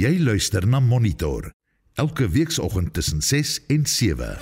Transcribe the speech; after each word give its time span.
Jy 0.00 0.14
luister 0.24 0.64
na 0.64 0.78
Monitor 0.80 1.50
elke 2.00 2.24
weekoggend 2.32 2.94
tussen 2.96 3.20
6 3.20 3.58
en 3.68 3.82
7. 3.86 4.38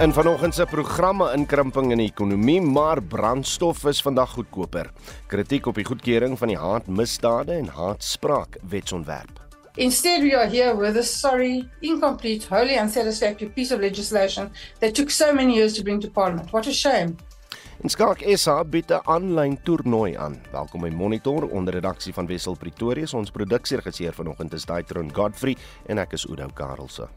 In 0.00 0.12
vanoggend 0.16 0.54
se 0.54 0.64
programme 0.64 1.26
inkrimping 1.36 1.90
in 1.92 2.00
die 2.00 2.06
ekonomie, 2.08 2.60
maar 2.60 3.02
brandstof 3.02 3.84
is 3.84 4.00
vandag 4.00 4.32
goedkoper. 4.38 4.88
Kritiek 5.28 5.68
op 5.68 5.76
die 5.76 5.84
goedkeuring 5.84 6.38
van 6.40 6.54
die 6.54 6.56
haatmisdade 6.56 7.52
en 7.52 7.68
haatspraak 7.68 8.56
wetsontwerp. 8.62 9.44
Instead, 9.76 10.22
we 10.24 10.32
are 10.32 10.48
here 10.48 10.72
with 10.76 10.96
a 10.96 11.04
sorry, 11.04 11.68
incomplete, 11.80 12.48
wholly 12.48 12.78
unsatisfactory 12.80 13.50
piece 13.50 13.74
of 13.74 13.80
legislation 13.80 14.48
that 14.80 14.94
took 14.94 15.10
so 15.10 15.34
many 15.34 15.54
years 15.54 15.76
to 15.76 15.82
bring 15.82 16.00
to 16.00 16.08
Parliament. 16.08 16.50
What 16.50 16.66
a 16.66 16.72
shame. 16.72 17.16
En 17.86 17.92
Skalk 17.92 18.22
SA 18.34 18.64
bied 18.64 18.90
'n 18.90 19.00
aanlyn 19.04 19.58
toernooi 19.62 20.16
aan. 20.16 20.40
Welkom 20.50 20.80
by 20.80 20.88
Monitor 20.88 21.48
onder 21.48 21.74
redaksie 21.74 22.12
van 22.12 22.26
Wessel 22.26 22.56
Pretorius. 22.56 23.14
Ons 23.14 23.30
produksieregisseur 23.30 24.12
vanoggend 24.12 24.52
is 24.52 24.64
Daitron 24.64 25.14
Godfrey 25.14 25.56
en 25.86 25.98
ek 25.98 26.12
is 26.12 26.26
Udo 26.26 26.48
Karlse. 26.54 27.08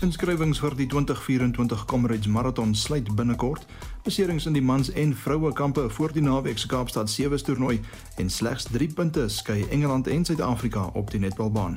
Inskrywings 0.00 0.58
vir 0.60 0.74
die 0.76 0.86
2024 0.86 1.84
Comrades 1.84 2.26
Marathon 2.26 2.74
sluit 2.74 3.14
binnekort. 3.14 3.66
Beserings 4.06 4.44
in 4.46 4.54
die 4.54 4.62
mans 4.62 4.86
en 4.94 5.10
vroue 5.18 5.50
kampe 5.52 5.88
voor 5.90 6.12
die 6.14 6.22
naweek 6.22 6.60
se 6.62 6.68
Kaapstad 6.70 7.10
7 7.10 7.40
toernooi 7.44 7.80
en 8.22 8.28
slegs 8.30 8.68
3 8.70 8.86
punte 8.94 9.24
skei 9.28 9.64
Engeland 9.74 10.06
en 10.06 10.22
Suid-Afrika 10.24 10.84
op 10.94 11.10
die 11.10 11.18
netbalbaan. 11.18 11.74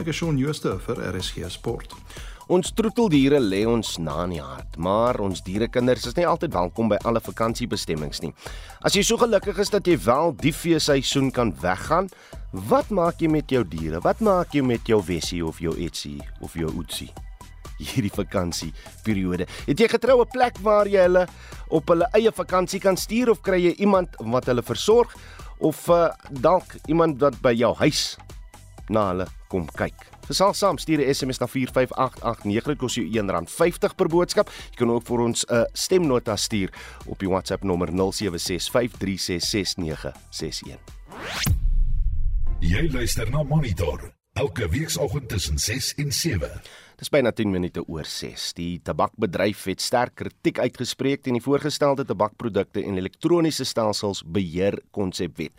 Ek 0.00 0.08
is 0.08 0.16
Shaun 0.16 0.38
Schuster 0.40 0.78
vir 0.86 1.02
RSG 1.10 1.50
Sport. 1.52 1.92
Ons 2.48 2.72
troeteldiere 2.72 3.42
lê 3.44 3.66
ons 3.68 3.98
na 4.00 4.22
in 4.24 4.38
die 4.38 4.40
hart, 4.40 4.80
maar 4.80 5.20
ons 5.20 5.44
dierekinders 5.44 6.08
is 6.08 6.16
nie 6.16 6.24
altyd 6.24 6.56
welkom 6.56 6.88
by 6.94 7.02
alle 7.04 7.20
vakansiebestemmings 7.20 8.24
nie. 8.24 8.32
As 8.80 8.96
jy 8.96 9.04
so 9.04 9.20
gelukkig 9.20 9.60
is 9.60 9.74
dat 9.76 9.84
jy 9.84 9.98
wel 10.08 10.32
die 10.40 10.56
feesseisoen 10.56 11.28
kan 11.28 11.52
weggaan, 11.60 12.08
wat 12.72 12.88
maak 12.88 13.20
jy 13.20 13.28
met 13.36 13.52
jou 13.52 13.66
diere? 13.68 14.00
Wat 14.00 14.24
maak 14.24 14.56
jy 14.56 14.64
met 14.64 14.88
jou 14.88 15.04
Wessie 15.04 15.44
of 15.44 15.60
jou 15.60 15.76
Etsie 15.76 16.22
of 16.40 16.56
jou 16.56 16.72
Oetsie? 16.72 17.12
Hierdie 17.78 18.12
vakansieperiode. 18.14 19.46
Het 19.66 19.80
jy 19.80 19.88
getroue 19.88 20.26
plek 20.32 20.58
waar 20.64 20.86
jy 20.90 21.02
hulle 21.06 21.26
op 21.68 21.88
hulle 21.92 22.08
eie 22.16 22.32
vakansie 22.32 22.80
kan 22.80 22.96
stuur 22.96 23.30
of 23.30 23.40
kry 23.46 23.60
jy 23.62 23.74
iemand 23.84 24.08
wat 24.32 24.46
hulle 24.50 24.62
versorg 24.62 25.14
of 25.58 25.88
uh, 25.88 26.10
dalk 26.30 26.76
iemand 26.86 27.20
wat 27.20 27.40
by 27.42 27.54
jou 27.56 27.74
huis 27.82 28.16
na 28.88 29.08
hulle 29.10 29.26
kom 29.50 29.66
kyk? 29.78 30.16
Gesal 30.26 30.54
saam 30.58 30.78
stuur 30.78 30.98
'n 31.00 31.14
SMS 31.14 31.38
na 31.38 31.46
45889 31.46 32.66
dit 32.66 32.78
kos 32.78 32.94
jou 32.94 33.06
R1.50 33.06 33.94
per 33.94 34.08
boodskap. 34.08 34.50
Jy 34.70 34.76
kan 34.76 34.90
ook 34.90 35.06
vir 35.06 35.20
ons 35.20 35.44
'n 35.44 35.54
uh, 35.54 35.64
stemnota 35.72 36.36
stuur 36.36 36.70
op 37.06 37.18
die 37.18 37.28
WhatsApp 37.28 37.62
nommer 37.64 37.88
0765366961. 37.88 37.94
Jy 42.60 42.88
luister 42.90 43.30
na 43.30 43.42
Monitor 43.42 44.12
elke 44.32 44.68
weekoggend 44.68 45.28
tussen 45.28 45.58
6 45.58 45.94
en 45.94 46.12
7. 46.12 46.50
Dis 46.96 47.10
byna 47.12 47.28
10 47.28 47.50
minute 47.52 47.82
oor 47.92 48.06
6. 48.08 48.54
Die 48.56 48.78
tabakbedryf 48.80 49.66
het 49.68 49.82
sterk 49.84 50.14
kritiek 50.16 50.56
uitgespreek 50.64 51.20
teen 51.26 51.36
die 51.36 51.42
voorgestelde 51.44 52.06
tabakprodukte 52.08 52.80
en 52.80 52.96
elektroniese 52.96 53.66
stelsels 53.68 54.22
beheer 54.24 54.78
konsepwet. 54.96 55.52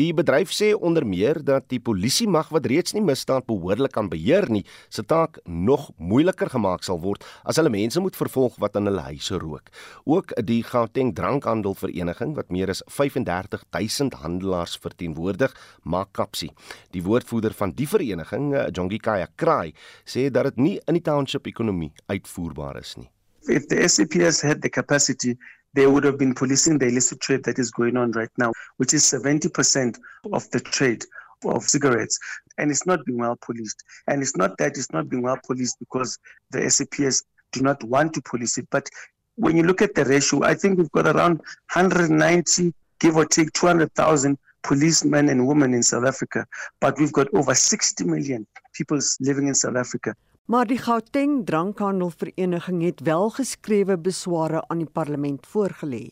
Die 0.00 0.14
bedryf 0.16 0.54
sê 0.56 0.70
onder 0.72 1.04
meer 1.04 1.42
dat 1.44 1.66
die 1.68 1.80
polisie 1.84 2.24
mag 2.24 2.48
wat 2.56 2.70
reeds 2.72 2.96
nie 2.96 3.02
misdaad 3.04 3.44
behoorlik 3.50 3.92
kan 3.98 4.08
beheer 4.08 4.48
nie, 4.48 4.62
se 4.88 5.04
taak 5.04 5.36
nog 5.44 5.90
moeiliker 6.00 6.48
gemaak 6.54 6.88
sal 6.88 7.02
word 7.04 7.26
as 7.44 7.60
hulle 7.60 7.74
mense 7.74 8.00
moet 8.00 8.16
vervolg 8.16 8.56
wat 8.56 8.80
in 8.80 8.88
hulle 8.88 9.04
huise 9.10 9.36
rook. 9.44 9.68
Ook 10.08 10.32
die 10.40 10.62
Gauteng 10.64 11.12
Drankhandelvereniging 11.20 12.32
wat 12.40 12.48
meer 12.48 12.72
as 12.72 12.80
35000 12.88 14.16
handelaars 14.24 14.78
verteenwoordig, 14.80 15.52
maak 15.84 16.16
kapsie. 16.16 16.54
Die 16.96 17.04
woordvoerder 17.04 17.52
van 17.60 17.76
die 17.76 17.90
vereniging, 17.92 18.54
Jongi 18.72 19.04
Kaya 19.04 19.28
Kraai, 19.36 19.76
sê 20.08 20.30
dat 20.32 20.48
dit 20.48 20.64
nie 20.64 20.77
in 20.86 20.94
die 20.94 21.02
township 21.02 21.46
ekonomie 21.46 21.92
uitvoerbaar 22.06 22.76
is 22.80 22.96
nie. 22.96 23.08
If 23.48 23.68
the 23.68 23.88
SAPS 23.88 24.42
had 24.42 24.60
the 24.62 24.68
capacity 24.68 25.38
they 25.74 25.86
would 25.86 26.04
have 26.04 26.18
been 26.18 26.34
policing. 26.34 26.78
The 26.78 26.86
illicit 26.86 27.20
trade 27.20 27.44
that 27.44 27.58
is 27.58 27.70
going 27.70 27.96
on 27.96 28.12
right 28.12 28.30
now 28.38 28.52
which 28.76 28.94
is 28.94 29.04
70% 29.04 29.98
of 30.32 30.50
the 30.50 30.60
trade 30.60 31.04
of 31.44 31.62
cigarettes. 31.62 32.18
And 32.58 32.70
it's 32.70 32.86
not 32.86 33.04
being 33.04 33.18
well 33.18 33.36
policed. 33.40 33.82
And 34.08 34.22
it's 34.22 34.36
not 34.36 34.58
that 34.58 34.76
it's 34.76 34.92
not 34.92 35.08
being 35.08 35.22
well 35.22 35.38
policed 35.46 35.78
because 35.78 36.18
the 36.50 36.68
SAPS 36.68 37.22
do 37.52 37.62
not 37.62 37.82
want 37.84 38.14
to 38.14 38.22
police 38.22 38.58
it. 38.58 38.66
But 38.70 38.88
when 39.36 39.56
you 39.56 39.62
look 39.62 39.82
at 39.82 39.94
the 39.94 40.04
ratio 40.04 40.42
I 40.42 40.54
think 40.54 40.78
we've 40.78 40.90
got 40.92 41.06
around 41.06 41.38
190 41.74 42.74
give 43.00 43.16
or 43.16 43.24
take 43.24 43.52
200,000 43.52 44.36
policemen 44.64 45.28
and 45.28 45.46
women 45.46 45.72
in 45.74 45.82
South 45.82 46.04
Africa. 46.04 46.46
But 46.80 46.98
we've 46.98 47.12
got 47.12 47.32
over 47.34 47.54
60 47.54 48.04
million 48.04 48.46
people 48.74 48.98
living 49.20 49.46
in 49.46 49.54
South 49.54 49.76
Africa 49.76 50.14
Maar 50.48 50.66
die 50.66 50.78
Gauteng 50.78 51.46
Drankhandelvereniging 51.46 52.82
het 52.82 53.00
wel 53.00 53.30
geskrewe 53.30 53.98
besware 53.98 54.62
aan 54.68 54.78
die 54.78 54.88
parlement 54.88 55.46
voorgelê. 55.46 56.08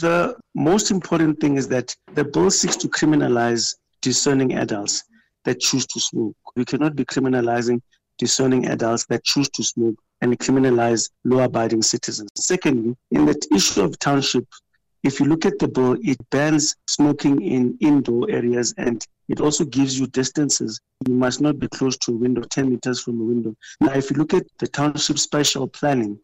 The 0.00 0.36
most 0.52 0.90
important 0.90 1.38
thing 1.40 1.56
is 1.56 1.66
that 1.66 1.96
the 2.14 2.24
bill 2.24 2.50
seeks 2.50 2.76
to 2.76 2.88
criminalize 2.88 3.76
discerning 4.00 4.58
adults 4.58 5.04
that 5.42 5.62
choose 5.62 5.86
to 5.86 6.00
smoke. 6.00 6.34
We 6.54 6.64
cannot 6.64 6.94
be 6.94 7.04
criminalizing 7.04 7.80
discerning 8.16 8.68
adults 8.68 9.06
that 9.06 9.22
choose 9.22 9.50
to 9.50 9.62
smoke 9.62 10.02
and 10.18 10.36
criminalize 10.44 11.08
law-abiding 11.22 11.82
citizens. 11.82 12.30
Secondly, 12.34 12.96
in 13.10 13.24
the 13.24 13.38
issue 13.54 13.82
of 13.82 13.98
township 13.98 14.46
if 15.02 15.20
you 15.20 15.26
look 15.26 15.46
at 15.46 15.58
the 15.58 15.68
bill, 15.68 15.96
it 16.02 16.18
bans 16.30 16.76
smoking 16.88 17.42
in 17.42 17.76
indoor 17.80 18.30
areas 18.30 18.74
and 18.76 19.06
it 19.28 19.40
also 19.40 19.64
gives 19.64 19.98
you 19.98 20.06
distances. 20.06 20.80
You 21.06 21.14
must 21.14 21.40
not 21.40 21.58
be 21.58 21.68
close 21.68 21.96
to 21.98 22.12
a 22.12 22.16
window, 22.16 22.42
10 22.42 22.70
meters 22.70 23.00
from 23.00 23.20
a 23.20 23.24
window. 23.24 23.54
Now, 23.80 23.92
if 23.92 24.10
you 24.10 24.16
look 24.16 24.34
at 24.34 24.46
the 24.58 24.66
township 24.66 25.18
spatial 25.18 25.66
planning, 25.68 26.18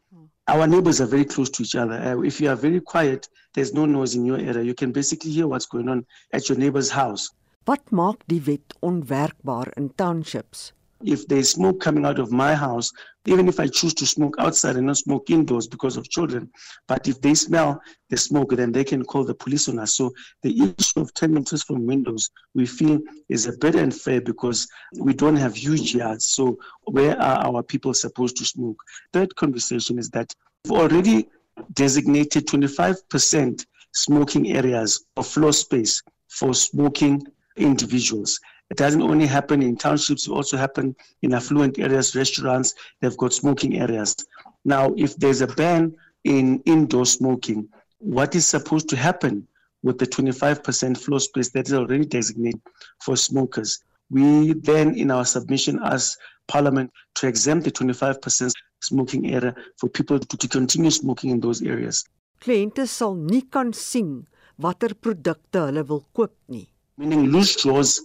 our 0.48 0.66
neighbors 0.66 1.00
are 1.00 1.06
very 1.06 1.24
close 1.24 1.50
to 1.50 1.62
each 1.62 1.74
other. 1.74 1.94
Uh, 1.94 2.20
if 2.22 2.40
you 2.40 2.48
are 2.50 2.56
very 2.56 2.80
quiet, 2.80 3.28
there's 3.54 3.72
no 3.72 3.86
noise 3.86 4.14
in 4.14 4.24
your 4.24 4.38
area. 4.38 4.62
You 4.62 4.74
can 4.74 4.92
basically 4.92 5.30
hear 5.30 5.46
what's 5.46 5.66
going 5.66 5.88
on 5.88 6.04
at 6.32 6.48
your 6.48 6.58
neighbor's 6.58 6.90
house. 6.90 7.30
Wat 7.64 7.90
maak 7.90 8.26
die 8.26 8.42
wet 8.42 8.74
onwerkbaar 8.82 9.68
in 9.76 9.92
townships? 9.94 10.72
If 11.04 11.26
there's 11.28 11.50
smoke 11.50 11.80
coming 11.80 12.04
out 12.04 12.18
of 12.18 12.32
my 12.32 12.54
house, 12.54 12.90
even 13.26 13.48
if 13.48 13.60
I 13.60 13.68
choose 13.68 13.94
to 13.94 14.06
smoke 14.06 14.34
outside 14.38 14.76
and 14.76 14.86
not 14.86 14.96
smoke 14.96 15.30
indoors 15.30 15.68
because 15.68 15.96
of 15.96 16.08
children, 16.08 16.50
but 16.88 17.06
if 17.06 17.20
they 17.20 17.34
smell 17.34 17.80
the 18.10 18.16
smoke, 18.16 18.50
then 18.50 18.72
they 18.72 18.84
can 18.84 19.04
call 19.04 19.24
the 19.24 19.34
police 19.34 19.68
on 19.68 19.78
us. 19.78 19.94
So 19.94 20.12
the 20.42 20.74
issue 20.78 21.00
of 21.00 21.14
10 21.14 21.32
meters 21.32 21.62
from 21.62 21.86
windows, 21.86 22.30
we 22.54 22.66
feel 22.66 23.00
is 23.28 23.46
a 23.46 23.56
bit 23.58 23.76
unfair 23.76 24.20
because 24.20 24.66
we 24.98 25.14
don't 25.14 25.36
have 25.36 25.54
huge 25.54 25.94
yards. 25.94 26.28
So 26.28 26.58
where 26.84 27.20
are 27.20 27.46
our 27.46 27.62
people 27.62 27.94
supposed 27.94 28.36
to 28.38 28.44
smoke? 28.44 28.82
Third 29.12 29.34
conversation 29.36 29.98
is 29.98 30.10
that 30.10 30.34
we've 30.64 30.78
already 30.78 31.28
designated 31.74 32.46
25% 32.46 33.64
smoking 33.92 34.52
areas 34.56 35.04
or 35.16 35.22
floor 35.22 35.52
space 35.52 36.02
for 36.28 36.54
smoking 36.54 37.22
individuals. 37.56 38.40
It 38.72 38.78
doesn't 38.78 39.02
only 39.02 39.26
happen 39.26 39.60
in 39.60 39.76
townships, 39.76 40.26
it 40.26 40.30
also 40.30 40.56
happen 40.56 40.96
in 41.20 41.34
affluent 41.34 41.78
areas, 41.78 42.16
restaurants, 42.16 42.74
they've 43.00 43.16
got 43.18 43.34
smoking 43.34 43.78
areas. 43.78 44.16
Now, 44.64 44.94
if 44.96 45.14
there's 45.16 45.42
a 45.42 45.46
ban 45.46 45.94
in 46.24 46.62
indoor 46.64 47.04
smoking, 47.04 47.68
what 47.98 48.34
is 48.34 48.46
supposed 48.46 48.88
to 48.88 48.96
happen 48.96 49.46
with 49.82 49.98
the 49.98 50.06
25% 50.06 50.96
floor 50.96 51.20
space 51.20 51.50
that 51.50 51.66
is 51.66 51.74
already 51.74 52.06
designated 52.06 52.62
for 53.04 53.14
smokers? 53.14 53.84
We 54.08 54.54
then, 54.54 54.94
in 54.94 55.10
our 55.10 55.26
submission, 55.26 55.78
ask 55.84 56.18
Parliament 56.48 56.90
to 57.16 57.28
exempt 57.28 57.64
the 57.66 57.72
25% 57.72 58.52
smoking 58.80 59.34
area 59.34 59.54
for 59.76 59.90
people 59.90 60.18
to, 60.18 60.36
to 60.38 60.48
continue 60.48 60.90
smoking 60.90 61.28
in 61.28 61.40
those 61.40 61.60
areas. 61.60 62.06
Kliënte 62.40 62.88
sal 62.88 63.20
nie 63.20 63.42
kan 63.52 63.74
sien 63.76 64.24
watter 64.56 64.94
produkte 64.94 65.60
hulle 65.60 65.84
wil 65.84 66.06
koop 66.16 66.32
nie. 66.48 66.70
Meaning 66.96 67.28
loose 67.28 67.52
straws 67.52 68.00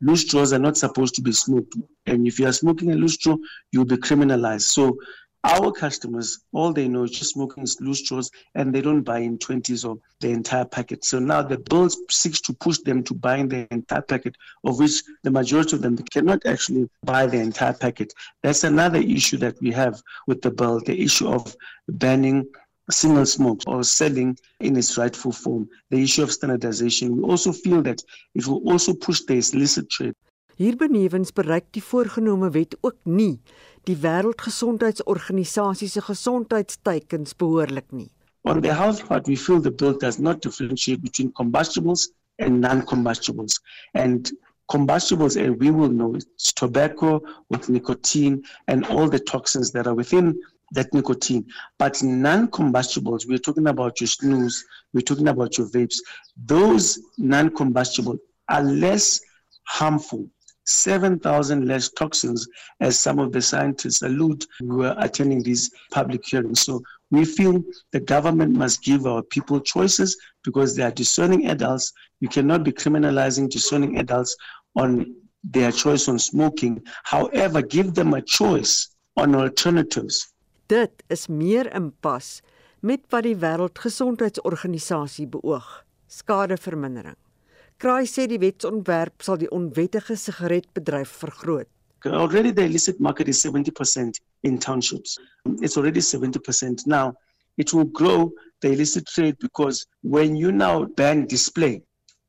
loose 0.00 0.22
straws 0.22 0.52
are 0.52 0.58
not 0.58 0.76
supposed 0.76 1.14
to 1.16 1.22
be 1.22 1.32
smoked. 1.32 1.74
And 2.06 2.26
if 2.26 2.38
you 2.38 2.46
are 2.46 2.52
smoking 2.52 2.92
a 2.92 2.94
loose 2.94 3.14
straw, 3.14 3.36
you'll 3.72 3.84
be 3.84 3.96
criminalized. 3.96 4.62
So 4.62 4.96
our 5.44 5.70
customers, 5.70 6.40
all 6.52 6.72
they 6.72 6.88
know 6.88 7.04
is 7.04 7.12
just 7.12 7.34
smoking 7.34 7.66
loose 7.80 8.00
straws 8.00 8.30
and 8.56 8.74
they 8.74 8.80
don't 8.80 9.02
buy 9.02 9.18
in 9.18 9.38
20s 9.38 9.88
or 9.88 9.96
the 10.20 10.30
entire 10.30 10.64
packet. 10.64 11.04
So 11.04 11.20
now 11.20 11.42
the 11.42 11.58
bill 11.58 11.88
seeks 12.10 12.40
to 12.42 12.52
push 12.54 12.78
them 12.78 13.04
to 13.04 13.14
buying 13.14 13.48
the 13.48 13.68
entire 13.70 14.02
packet, 14.02 14.34
of 14.64 14.80
which 14.80 15.04
the 15.22 15.30
majority 15.30 15.76
of 15.76 15.82
them 15.82 15.96
cannot 15.98 16.44
actually 16.46 16.90
buy 17.04 17.26
the 17.26 17.38
entire 17.38 17.74
packet. 17.74 18.12
That's 18.42 18.64
another 18.64 18.98
issue 18.98 19.36
that 19.38 19.54
we 19.60 19.70
have 19.70 20.02
with 20.26 20.42
the 20.42 20.50
bill, 20.50 20.80
the 20.80 21.00
issue 21.00 21.28
of 21.28 21.54
banning 21.88 22.46
single 22.92 23.26
smoke 23.26 23.62
or 23.66 23.84
selling 23.84 24.38
in 24.60 24.76
its 24.76 24.96
rightful 24.96 25.32
form, 25.32 25.68
the 25.90 26.02
issue 26.02 26.22
of 26.22 26.32
standardization. 26.32 27.16
We 27.16 27.22
also 27.22 27.52
feel 27.52 27.82
that 27.82 28.02
it 28.34 28.46
will 28.46 28.62
also 28.70 28.94
push 28.94 29.20
the 29.26 29.34
illicit 29.34 29.90
trade. 29.90 30.14
Hierbenewens 30.56 31.32
bereik 31.36 31.66
die 31.76 31.82
voorgenome 31.84 32.48
wet 32.50 32.76
ook 32.80 32.96
nie 33.04 33.40
die 33.86 33.96
Wêreldgesondheidsorganisasie 34.02 35.88
se 35.88 36.00
gesondheidsteikens 36.00 37.36
behoorlik 37.38 37.92
nie. 37.92 38.08
On 38.42 38.60
the 38.62 38.72
health 38.72 39.04
part, 39.06 39.26
we 39.26 39.36
feel 39.36 39.60
the 39.60 39.70
bill 39.70 39.98
does 39.98 40.18
not 40.18 40.40
differentiate 40.40 41.02
between 41.02 41.32
combustibles 41.32 42.10
and 42.38 42.60
non-combustibles. 42.60 43.60
And 43.94 44.30
combustibles, 44.68 45.36
as 45.36 45.50
we 45.58 45.70
will 45.70 45.90
know, 45.90 46.14
it's 46.14 46.52
tobacco 46.52 47.20
with 47.50 47.68
nicotine 47.68 48.44
and 48.66 48.86
all 48.86 49.08
the 49.08 49.20
toxins 49.20 49.72
that 49.72 49.86
are 49.86 49.94
within 49.94 50.40
that 50.72 50.92
nicotine. 50.92 51.46
But 51.78 52.02
non-combustibles, 52.02 53.26
we're 53.26 53.38
talking 53.38 53.68
about 53.68 54.00
your 54.00 54.08
snus, 54.08 54.54
we're 54.92 55.00
talking 55.00 55.28
about 55.28 55.58
your 55.58 55.68
vapes. 55.68 55.96
Those 56.44 56.98
non-combustible 57.18 58.18
are 58.48 58.62
less 58.62 59.20
harmful 59.64 60.28
7,000 60.66 61.66
less 61.66 61.90
toxins, 61.90 62.46
as 62.80 63.00
some 63.00 63.18
of 63.18 63.32
the 63.32 63.40
scientists 63.40 64.02
allude 64.02 64.44
who 64.58 64.78
were 64.78 64.96
attending 64.98 65.42
these 65.42 65.70
public 65.92 66.26
hearings. 66.26 66.62
So 66.62 66.82
we 67.10 67.24
feel 67.24 67.62
the 67.92 68.00
government 68.00 68.52
must 68.52 68.82
give 68.82 69.06
our 69.06 69.22
people 69.22 69.60
choices 69.60 70.16
because 70.42 70.74
they 70.74 70.82
are 70.82 70.90
discerning 70.90 71.46
adults. 71.46 71.92
You 72.20 72.28
cannot 72.28 72.64
be 72.64 72.72
criminalizing 72.72 73.48
discerning 73.48 73.98
adults 73.98 74.36
on 74.74 75.14
their 75.44 75.70
choice 75.70 76.08
on 76.08 76.18
smoking. 76.18 76.82
However, 77.04 77.62
give 77.62 77.94
them 77.94 78.14
a 78.14 78.22
choice 78.22 78.88
on 79.16 79.36
alternatives. 79.36 80.32
Dit 80.66 81.02
is 81.06 81.28
meer 81.30 81.68
in 81.74 81.92
pas 82.02 82.40
met 82.82 83.04
wat 83.14 83.22
die 83.22 83.36
Wêreldgesondheidsorganisasie 83.38 85.26
beoog: 85.30 85.66
skadevermindering. 86.10 87.16
Kraai 87.78 88.06
sê 88.10 88.24
die 88.26 88.40
wetsontwerp 88.42 89.22
sal 89.22 89.38
die 89.38 89.50
onwettige 89.52 90.16
sigaretbedryf 90.16 91.12
vergroot. 91.22 91.68
Already 92.06 92.52
the 92.52 92.64
illicit 92.64 92.98
market 93.00 93.28
is 93.28 93.44
70% 93.46 94.18
in 94.42 94.58
townships. 94.58 95.18
It's 95.60 95.76
already 95.76 96.00
70%. 96.00 96.86
Now, 96.86 97.14
it 97.56 97.72
will 97.72 97.84
grow 97.84 98.32
the 98.60 98.72
illicit 98.72 99.06
trade 99.06 99.38
because 99.38 99.86
when 100.02 100.36
you 100.36 100.52
now 100.52 100.84
ban 100.84 101.26
display, 101.26 101.82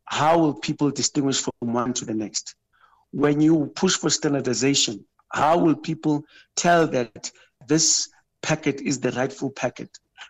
how 0.06 0.38
will 0.40 0.54
people 0.54 0.92
distinguish 0.92 1.42
from 1.42 1.74
one 1.74 1.94
to 1.94 2.06
the 2.06 2.14
next? 2.14 2.56
When 3.12 3.42
you 3.42 3.72
push 3.76 3.96
for 3.96 4.10
standardization, 4.10 5.06
how 5.30 5.58
will 5.58 5.76
people 5.76 6.24
tell 6.56 6.88
that 6.88 7.32
this 7.68 8.10
packet 8.42 8.82
is 8.82 9.00
the 9.00 9.12
rightful 9.12 9.52
packet? 9.52 9.90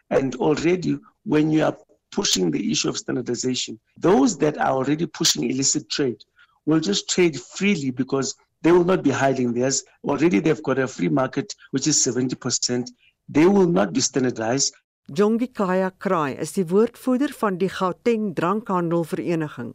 And 0.09 0.35
already, 0.35 0.99
when 1.23 1.51
you 1.51 1.63
are 1.63 1.77
pushing 2.11 2.51
the 2.51 2.71
issue 2.71 2.89
of 2.89 2.97
standardization. 2.97 3.79
Those 3.97 4.37
that 4.37 4.57
are 4.57 4.71
already 4.71 5.05
pushing 5.05 5.49
illicit 5.49 5.89
trade 5.89 6.21
will 6.65 6.79
just 6.79 7.09
trade 7.09 7.39
freely 7.39 7.91
because 7.91 8.35
they 8.63 8.71
will 8.71 8.83
not 8.83 9.03
be 9.03 9.11
hiding 9.11 9.53
theirs. 9.53 9.83
Already 10.03 10.39
they've 10.39 10.63
got 10.63 10.79
a 10.79 10.87
free 10.87 11.09
market, 11.09 11.53
which 11.71 11.87
is 11.87 12.03
70%. 12.05 12.89
They 13.29 13.45
will 13.45 13.67
not 13.67 13.93
be 13.93 14.01
standardized. 14.01 14.73
Jongi 15.11 15.53
Kaya 15.53 15.91
Kraai 15.97 16.35
is 16.35 16.53
die 16.53 16.65
woordvoerder 16.67 17.31
van 17.31 17.57
die 17.57 17.69
Gauteng 17.69 18.33
Drankhandelvereniging. 18.35 19.73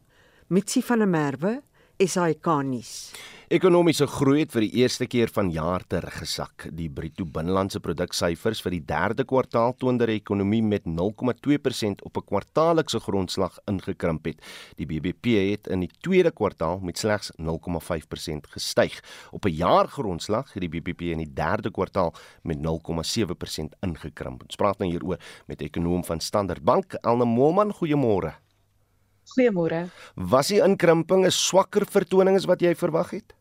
Mitsi 0.48 0.82
van 0.82 0.98
der 0.98 1.08
Merwe, 1.08 1.62
SAK 1.98 2.46
nuus. 2.64 3.12
Ekonomiese 3.52 4.06
groei 4.08 4.38
het 4.46 4.54
vir 4.54 4.64
die 4.64 4.78
eerste 4.80 5.04
keer 5.04 5.28
van 5.28 5.50
jaar 5.52 5.82
teruggesak. 5.84 6.70
Die 6.72 6.86
bruto 6.88 7.26
binnelandse 7.28 7.82
produksyfers 7.84 8.62
vir 8.64 8.72
die 8.72 8.80
3de 8.88 9.26
kwartaal 9.28 9.74
toon 9.76 9.98
dat 10.00 10.08
die 10.08 10.16
ekonomie 10.16 10.62
met 10.64 10.86
0,2% 10.88 12.00
op 12.08 12.16
'n 12.16 12.24
kwartaallikse 12.30 13.00
grondslag 13.00 13.58
ingekrimp 13.68 14.24
het. 14.24 14.40
Die 14.76 14.86
BBP 14.86 15.50
het 15.50 15.66
in 15.66 15.80
die 15.80 15.90
tweede 16.00 16.30
kwartaal 16.30 16.80
met 16.80 16.98
slegs 16.98 17.30
0,5% 17.36 18.46
gestyg. 18.48 19.02
Op 19.30 19.44
'n 19.44 19.52
jaargrondslag 19.52 20.52
het 20.54 20.60
die 20.60 20.70
BBP 20.70 21.12
in 21.12 21.18
die 21.18 21.32
3de 21.34 21.70
kwartaal 21.70 22.14
met 22.42 22.58
0,7% 22.58 23.76
ingekrimp. 23.80 24.42
Ons 24.42 24.56
praat 24.56 24.78
nou 24.78 24.90
hieroor 24.90 25.18
met 25.46 25.60
ekonom 25.60 26.04
van 26.04 26.20
Standard 26.20 26.64
Bank, 26.64 26.94
Elna 27.02 27.24
Moelman. 27.24 27.74
Goeiemôre. 27.74 28.41
Goeiemôre. 29.34 29.88
Was 30.16 30.48
die 30.48 30.60
inkrimping 30.60 31.24
'n 31.26 31.30
swakker 31.30 31.86
vertoning 31.86 32.36
as 32.36 32.44
wat 32.44 32.60
jy 32.60 32.74
verwag 32.74 33.10
het? 33.10 33.32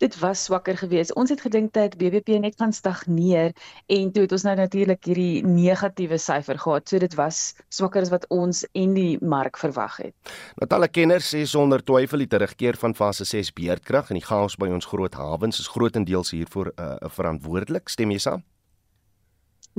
dit 0.00 0.18
was 0.18 0.44
swakker 0.44 0.76
geweest. 0.76 1.14
Ons 1.14 1.30
het 1.30 1.40
gedink 1.44 1.72
dat 1.76 1.96
BBP 2.00 2.40
net 2.40 2.56
gaan 2.56 2.72
stagneer 2.72 3.52
en 3.86 4.12
toe 4.12 4.24
het 4.24 4.32
ons 4.32 4.44
nou 4.48 4.54
natuurlik 4.56 5.04
hierdie 5.04 5.44
negatiewe 5.44 6.18
syfer 6.18 6.58
gehad. 6.58 6.88
So 6.88 6.98
dit 7.02 7.14
was 7.18 7.40
swakker 7.68 8.06
as 8.06 8.12
wat 8.12 8.24
ons 8.32 8.64
en 8.72 8.94
die 8.96 9.18
mark 9.20 9.60
verwag 9.60 9.98
het. 10.06 10.32
Natalle 10.60 10.88
kenners 10.88 11.28
sê 11.34 11.44
sonder 11.44 11.84
twyfel 11.84 12.24
die 12.24 12.30
terugkeer 12.32 12.80
van 12.80 12.96
fase 12.96 13.28
6 13.28 13.52
beerdkrag 13.56 14.10
en 14.10 14.20
die 14.20 14.24
chaos 14.24 14.56
by 14.56 14.70
ons 14.72 14.88
groot 14.88 15.14
hawens 15.20 15.60
is 15.60 15.68
grootendeels 15.68 16.32
hiervoor 16.36 16.72
uh, 16.76 16.96
verantwoordelik. 17.20 17.92
Stem 17.92 18.16
jy 18.16 18.24
saam? 18.24 18.46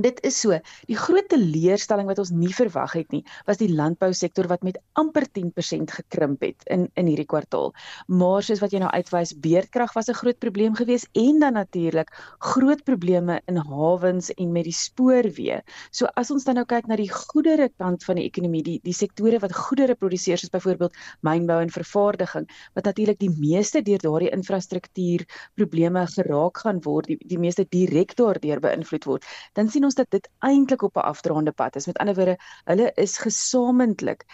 Dit 0.00 0.22
is 0.24 0.38
so. 0.40 0.56
Die 0.88 0.96
groot 0.96 1.26
teleurstelling 1.28 2.06
wat 2.08 2.16
ons 2.22 2.30
nie 2.32 2.52
verwag 2.56 2.94
het 2.96 3.10
nie, 3.12 3.20
was 3.44 3.58
die 3.60 3.68
landbousektor 3.68 4.46
wat 4.48 4.62
met 4.64 4.78
amper 4.96 5.26
10% 5.28 5.92
gekrimp 5.92 6.40
het 6.40 6.64
in 6.72 6.86
in 6.96 7.10
hierdie 7.10 7.28
kwartaal. 7.28 7.74
Maar 8.08 8.40
soos 8.42 8.62
wat 8.64 8.72
jy 8.72 8.80
nou 8.80 8.88
uitwys, 8.88 9.34
beerdkrag 9.36 9.92
was 9.92 10.08
'n 10.08 10.16
groot 10.16 10.38
probleem 10.38 10.74
geweest 10.74 11.08
en 11.12 11.40
dan 11.40 11.52
natuurlik 11.52 12.08
groot 12.38 12.82
probleme 12.84 13.40
in 13.46 13.56
hawens 13.56 14.30
en 14.30 14.52
met 14.52 14.64
die 14.64 14.72
spoorweë. 14.72 15.60
So 15.90 16.06
as 16.16 16.30
ons 16.30 16.44
dan 16.44 16.54
nou 16.54 16.64
kyk 16.64 16.86
na 16.86 16.96
die 16.96 17.10
goedere 17.10 17.68
kant 17.76 18.04
van 18.04 18.16
die 18.16 18.24
ekonomie, 18.24 18.62
die 18.62 18.80
die 18.82 18.94
sektore 18.94 19.38
wat 19.40 19.52
goedere 19.52 19.94
produseer 19.94 20.38
soos 20.38 20.50
byvoorbeeld 20.50 20.96
mynbou 21.20 21.60
en 21.60 21.70
vervaardiging, 21.70 22.48
wat 22.74 22.84
natuurlik 22.84 23.18
die 23.18 23.30
meeste 23.30 23.82
deur 23.82 23.98
daardie 23.98 24.32
infrastruktuur 24.32 25.26
probleme 25.54 26.06
geraak 26.06 26.58
gaan 26.58 26.80
word, 26.80 27.06
die 27.06 27.18
die 27.26 27.38
meeste 27.38 27.66
direk 27.68 28.16
daardeur 28.16 28.60
beïnvloed 28.60 29.04
word, 29.04 29.24
dan 29.52 29.68
sien 29.68 29.81
ons 29.84 29.94
dat 29.94 30.10
dit 30.10 30.28
eintlik 30.38 30.82
op 30.82 30.96
'n 30.96 31.08
afdraande 31.12 31.52
pad 31.52 31.76
is. 31.76 31.86
Met 31.86 31.98
ander 31.98 32.14
woorde, 32.14 32.38
hulle 32.64 32.92
is 32.94 33.18
gesamentlik 33.18 34.24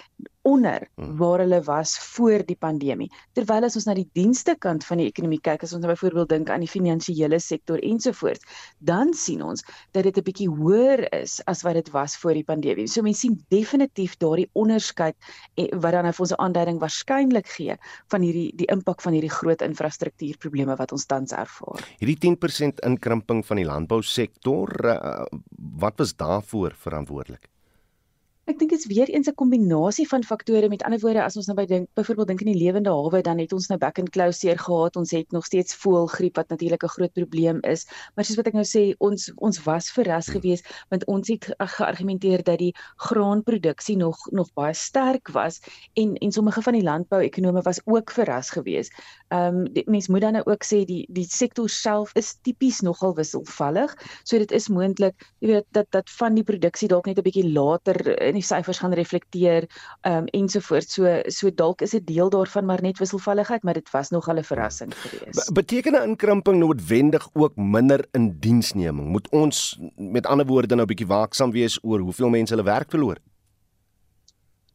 onder 0.48 0.86
hmm. 0.96 1.16
waar 1.20 1.42
hulle 1.44 1.60
was 1.66 1.94
voor 2.14 2.44
die 2.46 2.56
pandemie. 2.56 3.10
Terwyl 3.36 3.66
as 3.68 3.76
ons 3.78 3.86
na 3.88 3.94
die 3.98 4.08
dienste 4.16 4.54
kant 4.58 4.86
van 4.88 5.02
die 5.02 5.08
ekonomie 5.10 5.40
kyk, 5.44 5.64
as 5.66 5.74
ons 5.76 5.84
nou 5.84 5.92
byvoorbeeld 5.92 6.32
dink 6.32 6.52
aan 6.52 6.64
die 6.64 6.70
finansiële 6.70 7.40
sektor 7.42 7.82
ensovoorts, 7.84 8.44
dan 8.78 9.12
sien 9.16 9.42
ons 9.44 9.64
dat 9.96 10.04
dit 10.08 10.16
'n 10.16 10.24
bietjie 10.24 10.48
hoër 10.48 11.04
is 11.12 11.40
as 11.46 11.62
wat 11.66 11.74
dit 11.74 11.90
was 11.90 12.16
voor 12.16 12.34
die 12.34 12.44
pandemie. 12.44 12.86
So 12.86 13.02
mense 13.02 13.20
sien 13.20 13.38
definitief 13.50 14.16
daardie 14.16 14.48
onderskeid 14.54 15.16
eh, 15.56 15.68
wat 15.72 15.92
dan 15.92 16.04
nou 16.04 16.12
vir 16.12 16.24
ons 16.26 16.32
'n 16.32 16.42
aanduiding 16.46 16.78
waarskynlik 16.78 17.46
gee 17.46 17.76
van 18.08 18.22
hierdie 18.22 18.52
die 18.56 18.70
impak 18.72 19.02
van 19.02 19.12
hierdie 19.12 19.30
groot 19.30 19.62
infrastruktuurprobleme 19.62 20.76
wat 20.76 20.92
ons 20.92 21.06
tans 21.06 21.32
ervaar. 21.32 21.84
Hierdie 21.98 22.18
10% 22.18 22.80
inkrimping 22.80 23.44
van 23.46 23.56
die 23.56 23.66
landbousektor, 23.66 24.68
uh, 24.84 25.24
wat 25.78 25.98
was 25.98 26.16
daarvoor 26.16 26.74
verantwoordelik? 26.74 27.48
Ek 28.48 28.56
dink 28.56 28.70
dit 28.72 28.80
is 28.80 28.88
weer 28.88 29.10
eens 29.12 29.28
'n 29.28 29.34
kombinasie 29.36 30.08
van 30.08 30.22
faktore. 30.24 30.68
Met 30.68 30.82
ander 30.82 31.00
woorde, 31.00 31.22
as 31.22 31.36
ons 31.36 31.46
nou 31.46 31.54
by 31.56 31.66
dink, 31.66 31.88
byvoorbeeld 31.94 32.28
dink 32.28 32.40
in 32.40 32.52
die 32.52 32.64
lewende 32.64 32.88
hawe, 32.90 33.20
dan 33.22 33.38
het 33.38 33.52
ons 33.52 33.66
nou 33.68 33.78
back 33.78 33.98
and 33.98 34.08
closure 34.08 34.56
gehad. 34.56 34.96
Ons 34.96 35.10
het 35.10 35.32
nog 35.32 35.44
steeds 35.44 35.74
voëlgriep 35.74 36.36
wat 36.36 36.48
natuurlik 36.48 36.82
'n 36.82 36.88
groot 36.88 37.12
probleem 37.12 37.58
is. 37.62 37.84
Maar 38.14 38.24
soos 38.24 38.36
wat 38.36 38.46
ek 38.46 38.54
nou 38.54 38.64
sê, 38.64 38.94
ons 38.98 39.32
ons 39.36 39.62
was 39.64 39.90
verras 39.90 40.28
geweest 40.28 40.64
want 40.88 41.04
ons 41.04 41.28
het 41.28 41.44
geargumenteer 41.58 42.42
dat 42.42 42.58
die 42.58 42.74
graanproduksie 42.96 43.96
nog 43.96 44.16
nog 44.30 44.48
baie 44.54 44.74
sterk 44.74 45.28
was 45.28 45.60
en 45.94 46.14
en 46.16 46.32
sommige 46.32 46.62
van 46.62 46.72
die 46.72 46.82
landbou-ekonome 46.82 47.62
was 47.62 47.80
ook 47.84 48.10
verras 48.10 48.50
geweest. 48.50 48.92
Ehm 49.28 49.56
um, 49.56 49.84
mens 49.84 50.08
moet 50.08 50.20
dan 50.20 50.32
nou 50.32 50.44
ook 50.44 50.64
sê 50.64 50.84
die 50.84 51.06
die 51.10 51.26
sektor 51.28 51.68
self 51.68 52.14
is 52.14 52.38
tipies 52.42 52.80
nogal 52.80 53.14
wisselvallig. 53.14 53.94
So 54.24 54.38
dit 54.38 54.52
is 54.52 54.68
moontlik, 54.68 55.14
jy 55.38 55.48
weet, 55.48 55.66
dat 55.70 55.86
dat 55.90 56.10
van 56.10 56.34
die 56.34 56.44
produksie 56.44 56.88
dalk 56.88 57.06
net 57.06 57.18
'n 57.18 57.22
bietjie 57.22 57.52
later 57.52 58.22
in 58.22 58.37
die 58.38 58.46
syfers 58.46 58.80
gaan 58.82 58.96
reflekteer 58.96 59.68
um, 60.08 60.26
ensovoorts. 60.36 60.94
So 60.98 61.20
so 61.26 61.50
dalk 61.54 61.84
is 61.86 61.94
dit 61.96 62.06
deel 62.06 62.30
daarvan 62.32 62.68
maar 62.68 62.82
net 62.82 62.98
wisselvalligheid, 63.02 63.62
maar 63.66 63.78
dit 63.78 63.90
was 63.92 64.10
nog 64.14 64.28
'n 64.28 64.42
verrassing 64.42 64.94
geweest. 64.94 65.52
Be 65.52 65.52
beteken 65.60 65.94
'n 65.94 66.08
inkrimping 66.08 66.58
noodwendig 66.58 67.28
ook 67.32 67.56
minder 67.56 68.06
indiensneming? 68.12 69.08
Moet 69.08 69.28
ons 69.30 69.78
met 69.96 70.26
ander 70.26 70.46
woorde 70.46 70.74
nou 70.74 70.86
'n 70.86 70.94
bietjie 70.94 71.06
waaksaam 71.06 71.50
wees 71.50 71.78
oor 71.82 72.00
hoeveel 72.00 72.28
mense 72.28 72.54
hulle 72.54 72.64
werk 72.64 72.90
verloor? 72.90 73.18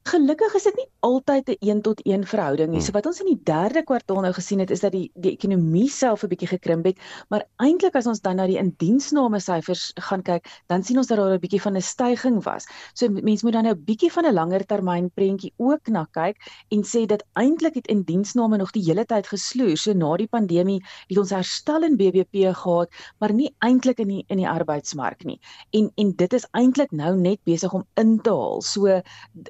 Gelukkig 0.04 0.56
is 0.58 0.66
dit 0.68 0.76
nie 0.76 0.88
altyd 1.08 1.50
'n 1.50 1.56
1 1.60 1.82
tot 1.82 2.02
1 2.04 2.26
verhouding 2.28 2.70
nie. 2.70 2.78
Hmm. 2.78 2.86
So 2.86 2.92
wat 2.92 3.06
ons 3.06 3.20
in 3.24 3.26
die 3.26 3.40
3de 3.50 3.84
kwartaal 3.88 4.20
nou 4.22 4.34
gesien 4.34 4.60
het 4.60 4.72
is 4.72 4.82
dat 4.84 4.92
die 4.92 5.12
die 5.16 5.32
ekonomie 5.32 5.88
self 5.90 6.24
'n 6.24 6.28
bietjie 6.28 6.48
gekrimp 6.48 6.86
het, 6.86 7.00
maar 7.30 7.46
eintlik 7.64 7.96
as 7.96 8.08
ons 8.08 8.20
dan 8.20 8.36
na 8.36 8.46
die 8.48 8.58
indiensname 8.58 9.40
syfers 9.40 9.92
gaan 9.96 10.22
kyk, 10.22 10.48
dan 10.68 10.84
sien 10.84 10.98
ons 10.98 11.08
dat 11.08 11.18
daar 11.18 11.34
'n 11.36 11.40
bietjie 11.40 11.62
van 11.62 11.78
'n 11.78 11.82
stygings 11.82 12.44
was. 12.46 12.68
So 12.94 13.08
mense 13.10 13.46
moet 13.46 13.54
dan 13.54 13.64
nou 13.64 13.76
'n 13.76 13.84
bietjie 13.84 14.12
van 14.12 14.26
'n 14.26 14.34
langer 14.34 14.66
termyn 14.66 15.12
prentjie 15.16 15.54
ook 15.58 15.88
na 15.88 16.04
kyk 16.12 16.36
en 16.70 16.84
sê 16.84 17.06
dat 17.06 17.24
eintlik 17.34 17.74
het 17.74 17.88
indiensname 17.88 18.58
nog 18.58 18.72
die 18.72 18.84
hele 18.84 19.06
tyd 19.06 19.28
gesloer. 19.28 19.78
So 19.78 19.94
na 19.94 20.18
die 20.18 20.28
pandemie 20.28 20.84
het 21.08 21.18
ons 21.18 21.30
herstel 21.30 21.84
in 21.84 21.96
BBP 21.96 22.52
gehad, 22.52 22.90
maar 23.20 23.34
nie 23.34 23.56
eintlik 23.60 24.00
in 24.00 24.08
die 24.08 24.26
in 24.28 24.38
die 24.38 24.50
arbeidsmark 24.50 25.24
nie. 25.24 25.40
En 25.72 25.92
en 25.96 26.12
dit 26.16 26.34
is 26.34 26.48
eintlik 26.52 26.92
nou 26.92 27.16
net 27.16 27.40
besig 27.44 27.74
om 27.74 27.86
in 27.94 28.22
te 28.22 28.30
haal. 28.30 28.62
So 28.62 29.02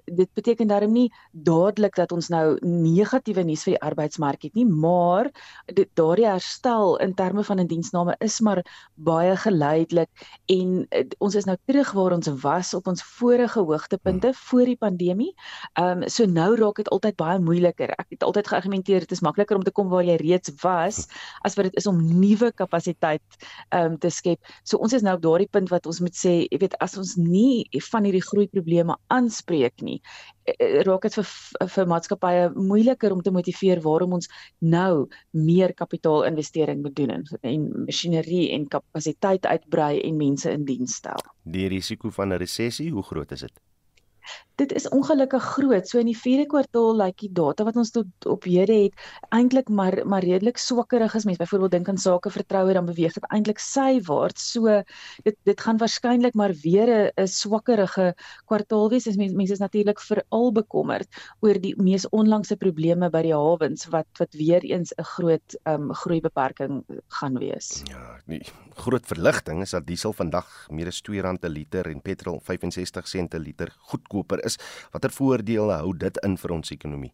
dit 0.06 0.30
beteken 0.44 0.68
daarom 0.68 0.92
nie 0.94 1.08
dadelik 1.32 1.96
dat 1.96 2.12
ons 2.12 2.28
nou 2.30 2.58
negatiewe 2.62 3.46
nuus 3.48 3.64
vir 3.64 3.78
die 3.78 3.84
arbeidsmark 3.88 4.44
het 4.44 4.56
nie, 4.60 4.68
maar 4.68 5.32
dit 5.72 5.90
daardie 5.98 6.28
herstel 6.28 6.98
in 7.04 7.16
terme 7.16 7.44
van 7.44 7.60
'n 7.60 7.68
diensname 7.68 8.16
is 8.20 8.40
maar 8.42 8.64
baie 8.96 9.36
geleidelik 9.36 10.10
en 10.52 10.86
uh, 10.92 11.04
ons 11.20 11.36
is 11.36 11.46
nou 11.46 11.58
terug 11.66 11.92
waar 11.92 12.14
ons 12.14 12.28
was 12.44 12.74
op 12.74 12.88
ons 12.88 13.04
vorige 13.04 13.60
hoogtepunte 13.60 14.28
hmm. 14.28 14.40
voor 14.50 14.66
die 14.66 14.78
pandemie. 14.78 15.34
Ehm 15.74 16.04
um, 16.04 16.10
so 16.10 16.26
nou 16.26 16.56
raak 16.56 16.76
dit 16.76 16.90
altyd 16.90 17.16
baie 17.16 17.40
moeiliker. 17.40 17.90
Ek 17.98 18.10
het 18.10 18.24
altyd 18.24 18.48
geargumenteer 18.48 19.00
dit 19.00 19.12
is 19.12 19.22
makliker 19.22 19.56
om 19.56 19.64
te 19.64 19.72
kom 19.72 19.90
waar 19.90 20.04
jy 20.04 20.16
reeds 20.16 20.52
was 20.62 21.08
as 21.42 21.56
wat 21.56 21.72
dit 21.72 21.76
is 21.76 21.88
om 21.88 22.20
nuwe 22.20 22.52
kapasiteit 22.52 23.24
ehm 23.70 23.94
um, 23.94 23.98
te 23.98 24.10
skep. 24.10 24.40
So 24.64 24.78
ons 24.78 24.94
is 24.94 25.02
nou 25.02 25.16
op 25.16 25.22
daardie 25.24 25.50
punt 25.52 25.70
wat 25.70 25.86
ons 25.86 26.00
moet 26.04 26.16
sê, 26.16 26.34
jy 26.50 26.60
weet, 26.60 26.76
as 26.84 26.98
ons 26.98 27.16
nie 27.16 27.66
van 27.92 28.08
hierdie 28.08 28.24
groei 28.24 28.48
probleme 28.48 28.98
aanspreek 29.14 29.82
nie, 29.86 30.00
raak 30.88 31.02
dit 31.08 31.16
vir 31.16 31.28
vir 31.76 31.88
maatskappye 31.88 32.48
moeiliker 32.56 33.14
om 33.16 33.22
te 33.24 33.32
motiveer 33.32 33.82
waarom 33.82 34.18
ons 34.20 34.30
nou 34.60 35.08
meer 35.32 35.74
kapitaalinvestering 35.74 36.82
moet 36.84 36.96
doen 36.96 37.10
en, 37.18 37.24
en 37.42 37.68
masjinerie 37.86 38.52
en 38.52 38.68
kapasiteit 38.68 39.46
uitbrei 39.46 40.02
en 40.02 40.18
mense 40.18 40.52
in 40.52 40.66
diens 40.66 40.96
stel. 41.00 41.22
Die 41.44 41.68
risiko 41.68 42.10
van 42.10 42.34
'n 42.34 42.42
resessie, 42.44 42.92
hoe 42.92 43.04
groot 43.04 43.32
is 43.32 43.40
dit? 43.48 43.62
Dit 44.56 44.74
is 44.78 44.86
ongelukkig 44.90 45.44
groot. 45.56 45.88
So 45.88 46.00
in 46.00 46.10
die 46.12 46.18
4de 46.18 46.46
kwartaal 46.52 46.94
lyk 46.96 47.06
like 47.06 47.26
die 47.26 47.32
data 47.34 47.66
wat 47.66 47.78
ons 47.80 47.92
tot 47.94 48.28
op 48.30 48.46
hede 48.46 48.76
het 48.86 49.06
eintlik 49.34 49.70
maar 49.70 49.96
maar 50.06 50.24
redelik 50.26 50.60
swakkerig 50.62 51.16
as 51.16 51.26
mens 51.26 51.40
byvoorbeeld 51.42 51.72
dink 51.72 51.90
aan 51.90 51.98
sake 51.98 52.30
vertroue 52.30 52.74
dan 52.74 52.86
beweeg 52.86 53.14
dit 53.18 53.26
eintlik 53.34 53.60
sywaarts. 53.60 54.52
So 54.54 54.82
dit 55.26 55.38
dit 55.44 55.62
gaan 55.62 55.78
waarskynlik 55.82 56.38
maar 56.38 56.54
weer 56.64 57.12
'n 57.18 57.28
swakkerige 57.28 58.14
kwartaal 58.46 58.90
wees. 58.90 59.06
Mense 59.06 59.36
mense 59.36 59.54
is 59.54 59.60
natuurlik 59.60 60.00
veral 60.00 60.52
bekommerd 60.52 61.08
oor 61.42 61.60
die 61.60 61.74
mees 61.82 62.10
onlangse 62.10 62.56
probleme 62.56 63.10
by 63.10 63.22
die 63.22 63.34
hawens 63.34 63.88
wat 63.90 64.08
wat 64.20 64.34
weer 64.34 64.64
eens 64.64 64.94
'n 64.98 65.04
groot 65.04 65.58
um, 65.64 65.94
groeibeperking 65.94 66.84
gaan 67.08 67.40
wees. 67.40 67.82
Ja, 67.90 68.20
nee, 68.26 68.42
groot 68.76 69.06
verligting 69.06 69.62
is 69.62 69.72
dat 69.72 69.88
diesel 69.88 70.14
vandag 70.14 70.68
meer 70.70 70.88
as 70.88 71.02
R2 71.02 71.22
'n 71.24 71.50
liter 71.50 71.88
en 71.88 72.02
petrol 72.02 72.40
65 72.40 73.08
sente 73.08 73.40
liter 73.40 73.74
goedkoper 73.78 74.43
is. 74.44 74.58
Watter 74.92 75.12
voordele 75.12 75.82
hou 75.82 75.94
dit 75.98 76.18
in 76.24 76.38
vir 76.38 76.52
ons 76.52 76.72
ekonomie? 76.72 77.14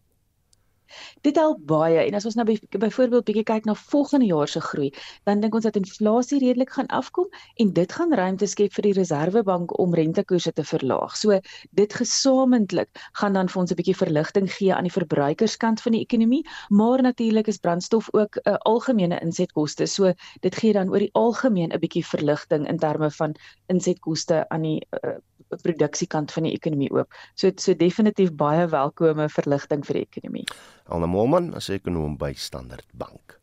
Dit 1.25 1.38
help 1.38 1.59
baie 1.69 2.01
en 2.01 2.17
as 2.17 2.25
ons 2.29 2.36
nou 2.39 2.45
byvoorbeeld 2.45 3.25
bietjie 3.27 3.45
kyk 3.48 3.67
na 3.69 3.75
volgende 3.91 4.29
jaar 4.29 4.50
se 4.50 4.62
groei, 4.63 4.89
dan 5.29 5.43
dink 5.43 5.57
ons 5.57 5.67
dat 5.67 5.77
inflasie 5.79 6.39
redelik 6.43 6.74
gaan 6.77 6.89
afkom 7.00 7.27
en 7.63 7.74
dit 7.77 7.95
gaan 7.98 8.15
ruimte 8.21 8.50
skep 8.50 8.74
vir 8.77 8.88
die 8.89 8.93
Reserwebank 8.98 9.75
om 9.83 9.93
rentekoerse 10.00 10.53
te 10.57 10.65
verlaag. 10.71 11.17
So 11.19 11.39
dit 11.81 11.98
gesamentlik 12.01 13.03
gaan 13.21 13.38
dan 13.38 13.51
vir 13.53 13.62
ons 13.62 13.71
'n 13.71 13.79
bietjie 13.81 13.98
verligting 14.01 14.50
gee 14.57 14.74
aan 14.74 14.89
die 14.89 14.98
verbruikerskant 14.98 15.81
van 15.86 15.98
die 15.98 16.03
ekonomie, 16.07 16.43
maar 16.69 17.01
natuurlik 17.01 17.48
is 17.48 17.62
brandstof 17.62 18.09
ook 18.13 18.38
'n 18.38 18.50
uh, 18.50 18.57
algemene 18.74 19.19
insetkoste. 19.21 19.86
So 19.88 20.13
dit 20.41 20.55
gee 20.55 20.74
dan 20.74 20.89
oor 20.89 21.00
die 21.00 21.13
algemeen 21.13 21.71
'n 21.74 21.79
bietjie 21.79 22.05
verligting 22.05 22.67
in 22.67 22.77
terme 22.77 23.12
van 23.12 23.36
insetkoste 23.67 24.45
aan 24.50 24.62
die 24.62 24.81
uh, 25.03 25.17
produksiekant 25.58 26.32
van 26.32 26.44
die 26.44 26.53
ekonomie 26.53 26.91
ook. 26.91 27.13
So 27.36 27.51
so 27.56 27.74
definitief 27.74 28.34
baie 28.38 28.68
welkome 28.68 29.29
verligting 29.29 29.86
vir 29.86 29.94
die 29.94 30.06
ekonomie. 30.08 30.46
Alna 30.88 31.06
Molman, 31.08 31.53
as 31.56 31.70
ekonom 31.70 32.18
by 32.18 32.34
Standard 32.34 32.88
Bank. 32.94 33.39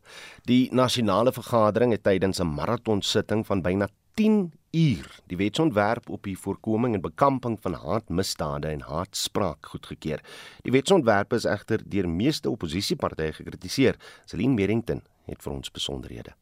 Die 0.47 0.69
nasionale 0.73 1.33
vergadering 1.33 1.93
het 1.93 2.03
tydens 2.03 2.41
'n 2.41 2.55
maratonsitting 2.55 3.47
van 3.47 3.63
byna 3.63 3.89
10 4.15 4.53
uur 4.71 5.21
die 5.27 5.37
wetsontwerp 5.37 6.09
op 6.09 6.23
die 6.23 6.39
voorkoming 6.39 6.95
en 6.95 7.01
bekamping 7.01 7.59
van 7.61 7.75
haatmisdade 7.75 8.69
en 8.69 8.81
haatspraak 8.81 9.67
goedgekeur. 9.67 10.23
Die 10.63 10.73
wetsontwerp 10.73 11.33
is 11.33 11.45
egter 11.45 11.83
deur 11.85 12.09
meeste 12.09 12.51
oppositiepartye 12.51 13.33
gekritiseer. 13.33 13.97
Celine 14.25 14.55
Merrington 14.55 15.03
het 15.25 15.43
vir 15.43 15.53
ons 15.53 15.71
besonderhede. 15.71 16.33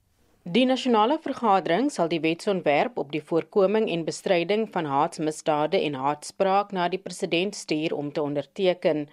Die 0.44 0.66
nasionale 0.68 1.14
vergadering 1.24 1.86
sal 1.88 2.10
die 2.12 2.18
wetsontwerp 2.20 2.98
op 3.00 3.14
die 3.14 3.22
voorkoming 3.24 3.86
en 3.88 4.02
bestryding 4.04 4.66
van 4.74 4.84
haatsmisdade 4.84 5.80
en 5.86 5.96
haatspraak 5.96 6.74
na 6.76 6.88
die 6.92 7.00
president 7.00 7.56
stuur 7.56 7.94
om 7.96 8.10
te 8.12 8.20
onderteken. 8.20 9.06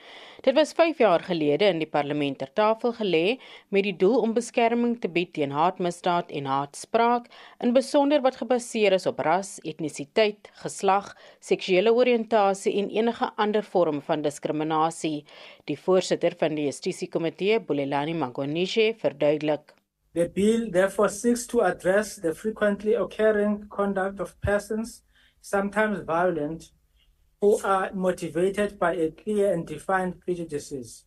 Dit 0.44 0.60
was 0.60 0.76
5 0.76 1.00
jaar 1.00 1.24
gelede 1.24 1.72
in 1.72 1.80
die 1.80 1.88
parlement 1.88 2.42
ter 2.44 2.52
tafel 2.54 2.92
gelê 3.00 3.40
met 3.70 3.88
die 3.88 3.96
doel 3.96 4.20
om 4.20 4.36
beskerming 4.36 5.00
te 5.00 5.08
bied 5.08 5.32
teen 5.40 5.56
haatmisdaad 5.56 6.36
en 6.36 6.52
haatspraak, 6.52 7.32
in 7.64 7.72
besonder 7.80 8.20
wat 8.28 8.44
gebaseer 8.44 9.00
is 9.00 9.08
op 9.08 9.24
ras, 9.24 9.56
etnisiteit, 9.64 10.52
geslag, 10.68 11.14
seksuele 11.40 11.96
oriëntasie 11.96 12.76
en 12.84 12.92
enige 12.92 13.32
ander 13.38 13.64
vorm 13.64 14.04
van 14.04 14.28
diskriminasie. 14.28 15.22
Die 15.64 15.80
voorsitter 15.80 16.36
van 16.36 16.60
die 16.60 16.68
Justitiekomitee, 16.68 17.64
Bulelani 17.64 18.20
Magonishi, 18.20 18.92
verduidelik 19.00 19.80
The 20.14 20.28
bill 20.28 20.70
therefore 20.72 21.10
seeks 21.10 21.48
to 21.48 21.62
address 21.62 22.16
the 22.18 22.34
frequently 22.34 22.94
occurring 22.96 23.68
conduct 23.70 24.20
of 24.20 24.40
persons, 24.42 25.04
sometimes 25.40 26.02
violent, 26.02 26.72
who 27.40 27.60
are 27.64 27.92
motivated 27.94 28.78
by 28.78 28.94
a 28.94 29.12
clear 29.12 29.54
and 29.54 29.66
defined 29.66 30.20
prejudices. 30.20 31.06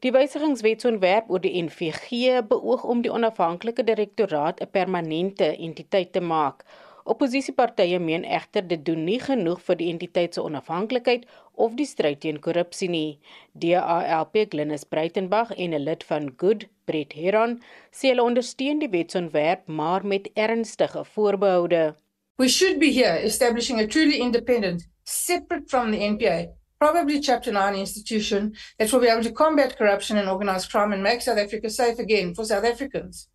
Die 0.00 0.12
wysigingswetsontwerp 0.12 1.26
oor 1.28 1.40
die 1.44 1.58
NVG 1.60 2.38
beoog 2.48 2.86
om 2.88 3.02
die 3.04 3.12
onafhanklike 3.12 3.84
direktoraat 3.84 4.60
'n 4.60 4.70
permanente 4.72 5.48
entiteit 5.56 6.12
te 6.12 6.20
maak 6.20 6.64
Opposisiepartye 7.04 7.98
meen 7.98 8.24
egter 8.24 8.66
dit 8.68 8.84
doen 8.84 9.04
nie 9.04 9.20
genoeg 9.20 9.60
vir 9.64 9.76
die 9.80 9.88
entiteit 9.92 10.34
se 10.34 10.42
onafhanklikheid 10.42 11.24
of 11.54 11.76
die 11.78 11.86
stryd 11.88 12.20
teen 12.24 12.40
korrupsie 12.44 12.88
nie. 12.92 13.18
DALP 13.52 14.36
Glenis 14.52 14.84
Breitenberg 14.84 15.50
en 15.56 15.74
'n 15.74 15.84
lid 15.84 16.04
van 16.04 16.30
Good, 16.36 16.66
Brett 16.84 17.12
Heron, 17.12 17.60
sê 17.92 18.12
hulle 18.12 18.22
ondersteun 18.22 18.78
die 18.78 18.88
wetsontwerp 18.88 19.66
maar 19.66 20.06
met 20.06 20.30
ernstige 20.34 21.04
voorbehoude. 21.04 21.94
We 22.36 22.48
should 22.48 22.78
be 22.78 22.92
here 22.92 23.18
establishing 23.18 23.80
a 23.80 23.86
truly 23.86 24.18
independent, 24.18 24.88
separate 25.04 25.68
from 25.68 25.90
the 25.90 25.98
NPA, 25.98 26.48
probably 26.78 27.20
chapter 27.20 27.52
9 27.52 27.74
institution 27.74 28.56
that 28.78 28.90
will 28.90 29.00
be 29.00 29.08
able 29.08 29.22
to 29.22 29.32
combat 29.32 29.76
corruption 29.76 30.16
and 30.16 30.28
organized 30.28 30.70
crime 30.70 30.92
and 30.92 31.02
make 31.02 31.20
South 31.20 31.38
Africa 31.38 31.68
safe 31.68 31.98
again 31.98 32.34
for 32.34 32.44
South 32.44 32.64
Africans. 32.64 33.28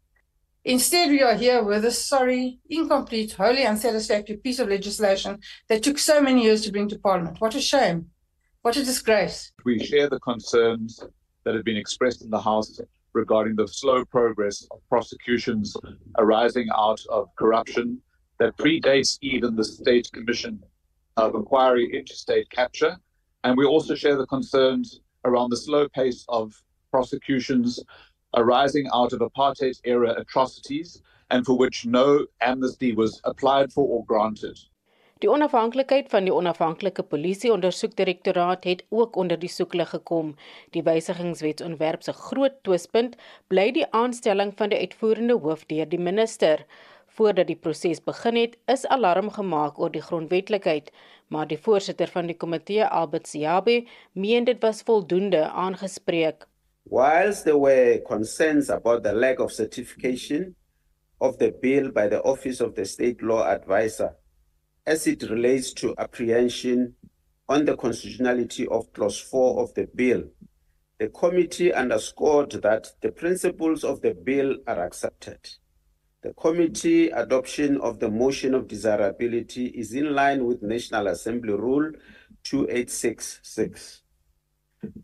Instead, 0.68 1.12
we 1.12 1.22
are 1.22 1.36
here 1.36 1.64
with 1.64 1.86
a 1.86 1.92
sorry, 1.92 2.60
incomplete, 2.72 3.34
wholly 3.34 3.64
unsatisfactory 3.68 4.38
piece 4.38 4.58
of 4.58 4.68
legislation 4.68 5.40
that 5.70 5.84
took 5.84 6.00
so 6.00 6.20
many 6.20 6.44
years 6.44 6.62
to 6.64 6.72
bring 6.72 6.90
to 6.90 6.98
Parliament. 6.98 7.40
What 7.40 7.54
a 7.54 7.62
shame. 7.62 8.08
What 8.64 8.76
a 8.76 8.84
disgrace. 8.84 9.52
We 9.64 9.78
share 9.78 10.10
the 10.10 10.20
concerns 10.22 11.04
that 11.44 11.54
have 11.54 11.64
been 11.66 11.78
expressed 11.78 12.24
in 12.24 12.32
the 12.32 12.42
House 12.42 12.82
regarding 13.14 13.56
the 13.56 13.68
slow 13.68 14.04
progress 14.06 14.68
of 14.72 14.80
prosecutions 14.90 15.78
arising 16.18 16.68
out 16.76 17.00
of 17.12 17.28
corruption 17.38 18.02
that 18.40 18.58
predates 18.58 19.20
even 19.22 19.56
the 19.56 19.64
State 19.64 20.10
Commission 20.14 20.60
of 21.16 21.36
Inquiry 21.36 21.96
into 21.96 22.16
state 22.16 22.50
capture. 22.50 22.98
And 23.44 23.56
we 23.56 23.66
also 23.66 23.94
share 23.94 24.18
the 24.18 24.26
concerns 24.26 25.00
around 25.26 25.52
the 25.52 25.58
slow 25.58 25.88
pace 25.90 26.26
of 26.28 26.60
prosecutions 26.90 27.80
arising 28.36 28.90
out 28.92 29.14
of 29.14 29.22
apartheid 29.22 29.80
era 29.84 30.14
atrocities 30.20 31.02
and 31.30 31.46
for 31.46 31.58
which 31.58 31.86
no 31.86 32.26
amnesty 32.42 32.94
was 32.94 33.20
applied 33.24 33.74
for 33.74 33.88
or 33.88 34.04
granted. 34.06 34.58
Die 35.24 35.30
onafhanklikheid 35.32 36.10
van 36.12 36.26
die 36.28 36.34
onafhanklike 36.36 37.04
polisie 37.12 37.52
ondersoekdirektoraat 37.54 38.66
het 38.68 38.82
ook 38.90 39.16
onder 39.16 39.40
die 39.40 39.50
soeklig 39.50 39.90
gekom. 39.90 40.34
Die 40.76 40.84
wysigingswetsontwerp 40.84 42.04
se 42.04 42.14
groot 42.14 42.58
twispunt 42.68 43.16
bly 43.48 43.70
die 43.78 43.86
aanstelling 43.96 44.52
van 44.60 44.74
die 44.74 44.80
uitvoerende 44.84 45.38
hoof 45.46 45.64
deur 45.72 45.88
die 45.90 46.02
minister. 46.10 46.66
Voordat 47.16 47.48
die 47.48 47.56
proses 47.56 48.04
begin 48.04 48.36
het, 48.36 48.58
is 48.68 48.84
alarm 48.92 49.32
gemaak 49.32 49.80
oor 49.80 49.94
die 49.94 50.04
grondwetlikheid, 50.04 50.92
maar 51.32 51.48
die 51.48 51.62
voorsitter 51.68 52.12
van 52.12 52.28
die 52.28 52.36
komitee, 52.36 52.84
Albert 52.84 53.32
Siabe, 53.32 53.86
meen 54.12 54.44
dit 54.44 54.60
was 54.62 54.84
voldoende 54.84 55.46
aangespreek. 55.48 56.44
Whilst 56.86 57.46
there 57.46 57.58
were 57.58 58.00
concerns 58.08 58.70
about 58.70 59.04
the 59.04 59.14
lack 59.14 59.40
of 59.40 59.52
certification 59.52 60.56
of 61.20 61.38
the 61.40 61.52
bill 61.52 61.92
by 61.92 62.08
the 62.08 62.22
Office 62.22 62.62
of 62.62 62.76
the 62.76 62.86
State 62.86 63.22
Law 63.24 63.44
Advisor 63.44 64.16
as 64.86 65.08
it 65.08 65.24
relates 65.30 65.74
to 65.74 65.96
apprehension 65.98 66.96
on 67.50 67.66
the 67.66 67.76
constitutionality 67.76 68.68
of 68.68 68.92
Clause 68.94 69.20
4 69.20 69.64
of 69.64 69.74
the 69.74 69.88
bill, 69.96 70.24
the 71.00 71.10
committee 71.10 71.74
underscored 71.74 72.52
that 72.52 72.92
the 73.02 73.12
principles 73.12 73.84
of 73.84 74.02
the 74.02 74.14
bill 74.14 74.58
are 74.68 74.86
accepted. 74.86 75.40
The 76.22 76.34
committee 76.34 77.10
adoption 77.10 77.80
of 77.82 78.00
the 78.00 78.10
motion 78.10 78.54
of 78.54 78.68
desirability 78.68 79.68
is 79.68 79.94
in 79.94 80.14
line 80.14 80.46
with 80.46 80.62
National 80.62 81.08
Assembly 81.08 81.54
Rule 81.54 81.92
2866. 82.44 84.02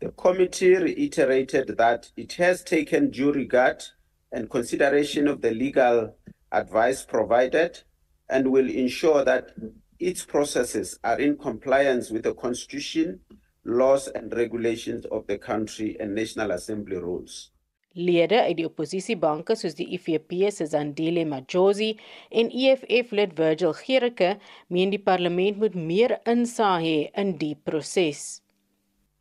The 0.00 0.10
committee 0.10 0.76
reiterated 0.76 1.76
that 1.78 2.10
it 2.16 2.32
has 2.34 2.62
taken 2.62 3.10
due 3.10 3.32
regard 3.32 3.82
and 4.30 4.48
consideration 4.48 5.28
of 5.28 5.40
the 5.40 5.50
legal 5.50 6.16
advice 6.50 7.04
provided 7.04 7.80
and 8.28 8.50
will 8.50 8.68
ensure 8.68 9.24
that 9.24 9.52
its 9.98 10.24
processes 10.24 10.98
are 11.04 11.20
in 11.20 11.36
compliance 11.36 12.10
with 12.10 12.24
the 12.24 12.34
Constitution 12.34 13.20
laws 13.64 14.08
and 14.08 14.34
regulations 14.34 15.06
of 15.06 15.26
the 15.26 15.38
country 15.38 15.96
and 16.00 16.14
National 16.14 16.50
Assembly 16.50 16.96
rules. 16.96 17.50
Lede 17.94 18.40
uit 18.40 18.56
die 18.56 18.64
oppositiebanke 18.64 19.52
soos 19.56 19.76
die 19.76 19.84
IFP 19.98 20.48
se 20.48 20.64
Zandile 20.66 21.26
Majosi 21.28 21.90
en 22.30 22.48
EFF 22.48 23.12
lid 23.12 23.34
Virgil 23.36 23.74
Gericke 23.76 24.38
meen 24.72 24.90
die 24.90 25.02
parlement 25.02 25.60
moet 25.60 25.76
meer 25.76 26.16
insaag 26.24 26.86
hê 26.86 27.10
in 27.20 27.36
die 27.36 27.54
proses. 27.54 28.41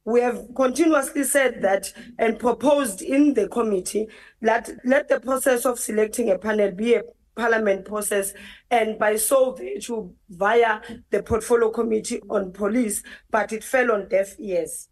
We 0.04 0.22
have 0.22 0.48
continuously 0.56 1.24
said 1.24 1.62
that 1.62 1.94
and 2.18 2.40
proposed 2.40 3.02
in 3.02 3.36
the 3.36 3.48
committee 3.48 4.08
that 4.42 4.70
let 4.84 5.08
the 5.10 5.20
process 5.20 5.66
of 5.66 5.78
selecting 5.78 6.30
a 6.30 6.40
panel 6.40 6.72
be 6.72 6.96
a 6.96 7.04
parliament 7.36 7.86
process 7.86 8.34
and 8.70 8.98
by 8.98 9.16
so 9.16 9.54
virtue 9.54 10.12
via 10.30 10.82
the 11.12 11.24
portfolio 11.24 11.70
committee 11.70 12.20
on 12.30 12.52
police 12.52 13.04
but 13.30 13.54
it 13.54 13.64
fell 13.64 13.92
on 13.92 14.10
deaf 14.10 14.36
ears. 14.40 14.90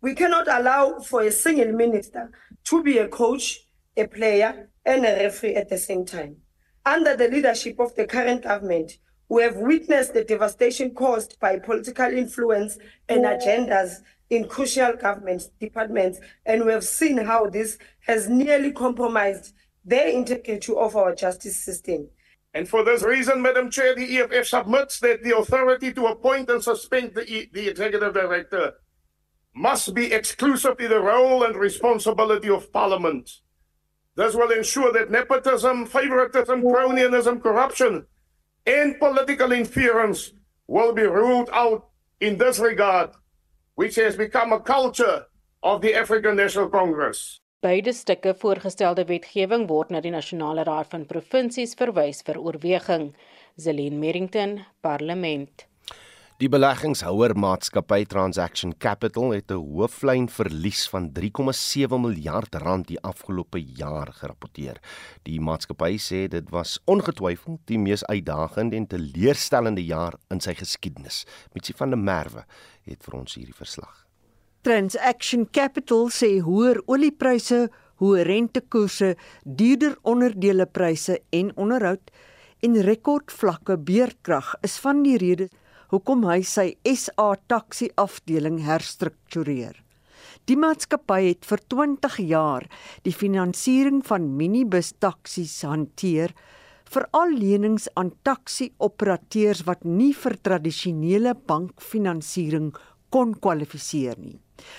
We 0.00 0.14
cannot 0.14 0.48
allow 0.48 0.98
for 1.00 1.22
a 1.22 1.30
single 1.30 1.72
minister 1.72 2.30
to 2.64 2.82
be 2.82 2.98
a 2.98 3.08
coach, 3.08 3.66
a 3.96 4.06
player, 4.06 4.70
and 4.84 5.04
a 5.04 5.24
referee 5.24 5.56
at 5.56 5.68
the 5.68 5.78
same 5.78 6.04
time. 6.04 6.36
Under 6.86 7.14
the 7.14 7.28
leadership 7.28 7.78
of 7.78 7.94
the 7.94 8.06
current 8.06 8.44
government, 8.44 8.98
we 9.28 9.42
have 9.42 9.56
witnessed 9.56 10.14
the 10.14 10.24
devastation 10.24 10.94
caused 10.94 11.38
by 11.38 11.58
political 11.58 12.06
influence 12.06 12.78
and 13.08 13.24
agendas 13.24 13.96
in 14.30 14.48
crucial 14.48 14.92
government 14.94 15.42
departments, 15.60 16.20
and 16.44 16.64
we 16.64 16.72
have 16.72 16.84
seen 16.84 17.18
how 17.18 17.46
this 17.46 17.78
has 18.06 18.28
nearly 18.28 18.72
compromised 18.72 19.54
the 19.84 20.14
integrity 20.14 20.72
of 20.74 20.96
our 20.96 21.14
justice 21.14 21.56
system. 21.56 22.08
And 22.54 22.68
for 22.68 22.82
this 22.84 23.02
reason, 23.02 23.42
Madam 23.42 23.70
Chair, 23.70 23.94
the 23.94 24.18
EFF 24.18 24.46
submits 24.46 25.00
that 25.00 25.22
the 25.22 25.36
authority 25.36 25.92
to 25.92 26.06
appoint 26.06 26.50
and 26.50 26.62
suspend 26.62 27.14
the, 27.14 27.24
e 27.30 27.48
the 27.52 27.68
executive 27.68 28.14
director 28.14 28.74
must 29.54 29.94
be 29.94 30.12
exclusively 30.12 30.86
the 30.86 31.00
role 31.00 31.42
and 31.44 31.56
responsibility 31.56 32.48
of 32.48 32.72
Parliament. 32.72 33.30
This 34.14 34.34
will 34.34 34.50
ensure 34.50 34.92
that 34.92 35.10
nepotism, 35.10 35.86
favoritism, 35.86 36.62
cronyism, 36.62 37.42
corruption, 37.42 38.06
and 38.66 38.98
political 38.98 39.52
interference 39.52 40.32
will 40.66 40.92
be 40.92 41.02
ruled 41.02 41.50
out 41.52 41.88
in 42.20 42.36
this 42.36 42.58
regard, 42.58 43.10
which 43.78 43.94
has 43.94 44.16
become 44.16 44.52
a 44.52 44.60
culture 44.60 45.26
of 45.62 45.80
the 45.82 45.94
African 45.94 46.34
National 46.34 46.68
Congress. 46.68 47.40
Beide 47.60 47.92
stukke 47.92 48.34
voorgestelde 48.38 49.04
wetgewing 49.06 49.68
word 49.70 49.94
na 49.94 50.02
die 50.02 50.10
Nasionale 50.10 50.64
Raad 50.66 50.90
van 50.90 51.06
Provinsies 51.06 51.76
verwys 51.78 52.24
vir 52.26 52.42
oorweging. 52.42 53.12
Zelene 53.54 53.98
Merrington, 54.02 54.58
Parlement. 54.82 55.68
Die 56.38 56.46
beleggingshouer 56.46 57.32
maatskappy 57.34 58.04
Transaction 58.06 58.70
Capital 58.78 59.32
het 59.34 59.50
'n 59.50 59.58
hooflyn 59.58 60.28
verlies 60.28 60.86
van 60.88 61.10
3,7 61.12 61.98
miljard 62.00 62.54
rand 62.54 62.86
die 62.86 63.00
afgelope 63.00 63.58
jaar 63.58 64.12
gerapporteer. 64.12 64.78
Die 65.22 65.40
maatskappy 65.40 65.98
sê 65.98 66.28
dit 66.28 66.50
was 66.50 66.78
ongetwyfeld 66.84 67.58
die 67.66 67.78
mees 67.78 68.04
uitdagende 68.04 68.76
en 68.76 68.86
teleurstellende 68.86 69.84
jaar 69.84 70.14
in 70.30 70.40
sy 70.40 70.54
geskiedenis. 70.54 71.26
Mitsi 71.54 71.72
van 71.76 71.90
der 71.90 71.98
Merwe 71.98 72.44
het 72.90 73.04
vir 73.04 73.18
ons 73.20 73.36
hierdie 73.38 73.56
verslag. 73.56 74.04
Transaction 74.66 75.46
Capital 75.54 76.08
sê 76.12 76.38
hoër 76.44 76.82
oliepryse, 76.90 77.68
hoë 78.02 78.24
rentekoerse, 78.26 79.14
duurder 79.44 79.96
onderdelepryse 80.02 81.20
en 81.34 81.52
onderhoud 81.56 82.10
en 82.66 82.80
rekordvlakke 82.82 83.78
beurtkrag 83.78 84.54
is 84.66 84.78
van 84.82 85.04
die 85.06 85.16
redes 85.20 85.54
hoekom 85.88 86.26
hy 86.28 86.42
sy 86.44 86.72
SA 86.84 87.30
taxi 87.48 87.88
afdeling 87.96 88.60
herstruktureer. 88.66 89.78
Die 90.48 90.56
maatskappy 90.56 91.22
het 91.30 91.46
vir 91.48 91.62
20 91.72 92.18
jaar 92.28 92.66
die 93.06 93.14
finansiering 93.14 94.02
van 94.06 94.30
minibus 94.36 94.94
taksies 95.00 95.60
hanteer 95.64 96.34
vir 96.92 97.06
al 97.16 97.34
lenings 97.36 97.88
aan 98.00 98.12
taxi-operateurs 98.26 99.64
wat 99.68 99.84
nie 99.84 100.12
vir 100.16 100.36
tradisionele 100.42 101.34
bankfinansiering 101.48 102.72
kon 103.12 103.34
kwalifiseer 103.34 104.18
nie. 104.20 104.38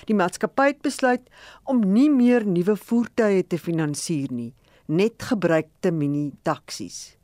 Die 0.09 0.17
maatskappy 0.17 0.73
het 0.73 0.81
besluit 0.85 1.29
om 1.69 1.81
nie 1.93 2.09
meer 2.11 2.45
nuwe 2.45 2.75
voertuie 2.75 3.45
te 3.47 3.57
finansier 3.61 4.31
nie, 4.33 4.51
net 4.87 5.23
gebruikte 5.31 5.93
mini-taksies. 5.95 7.15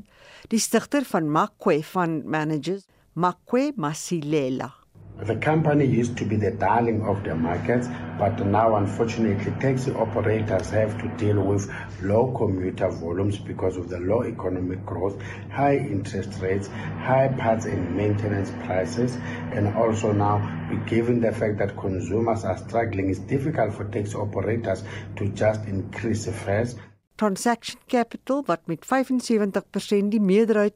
Die 0.50 0.62
stigter 0.62 1.06
van 1.10 1.30
Makwe 1.34 1.82
van 1.92 2.22
Managers 2.30 2.86
Makwe 3.14 3.72
Masilela. 3.76 4.85
The 5.24 5.38
company 5.38 5.86
used 5.86 6.18
to 6.18 6.26
be 6.26 6.36
the 6.36 6.52
darling 6.52 7.02
of 7.04 7.24
the 7.24 7.34
markets, 7.34 7.88
but 8.20 8.38
now 8.46 8.76
unfortunately 8.76 9.50
taxi 9.62 9.92
operators 9.94 10.70
have 10.72 11.02
to 11.02 11.08
deal 11.16 11.42
with 11.42 11.72
low 12.02 12.34
commuter 12.34 12.90
volumes 12.90 13.40
because 13.40 13.78
of 13.78 13.88
the 13.88 13.98
low 14.00 14.26
economic 14.26 14.86
growth, 14.86 15.16
high 15.50 15.78
interest 15.78 16.42
rates, 16.42 16.68
high 17.00 17.30
parts 17.40 17.66
and 17.66 17.96
maintenance 17.96 18.52
prices, 18.66 19.16
and 19.54 19.74
also 19.78 20.12
now 20.12 20.38
given 20.86 21.22
the 21.22 21.32
fact 21.32 21.60
that 21.60 21.78
consumers 21.78 22.44
are 22.44 22.58
struggling, 22.58 23.10
it's 23.10 23.20
difficult 23.20 23.74
for 23.74 23.86
taxi 23.86 24.16
operators 24.16 24.84
to 25.16 25.30
just 25.30 25.64
increase 25.66 26.28
fares. 26.28 26.76
Transaction 27.16 27.80
Capital 27.88 28.44
wat 28.46 28.68
met 28.68 28.84
75% 28.84 30.12
die 30.12 30.20
meerderheid 30.20 30.74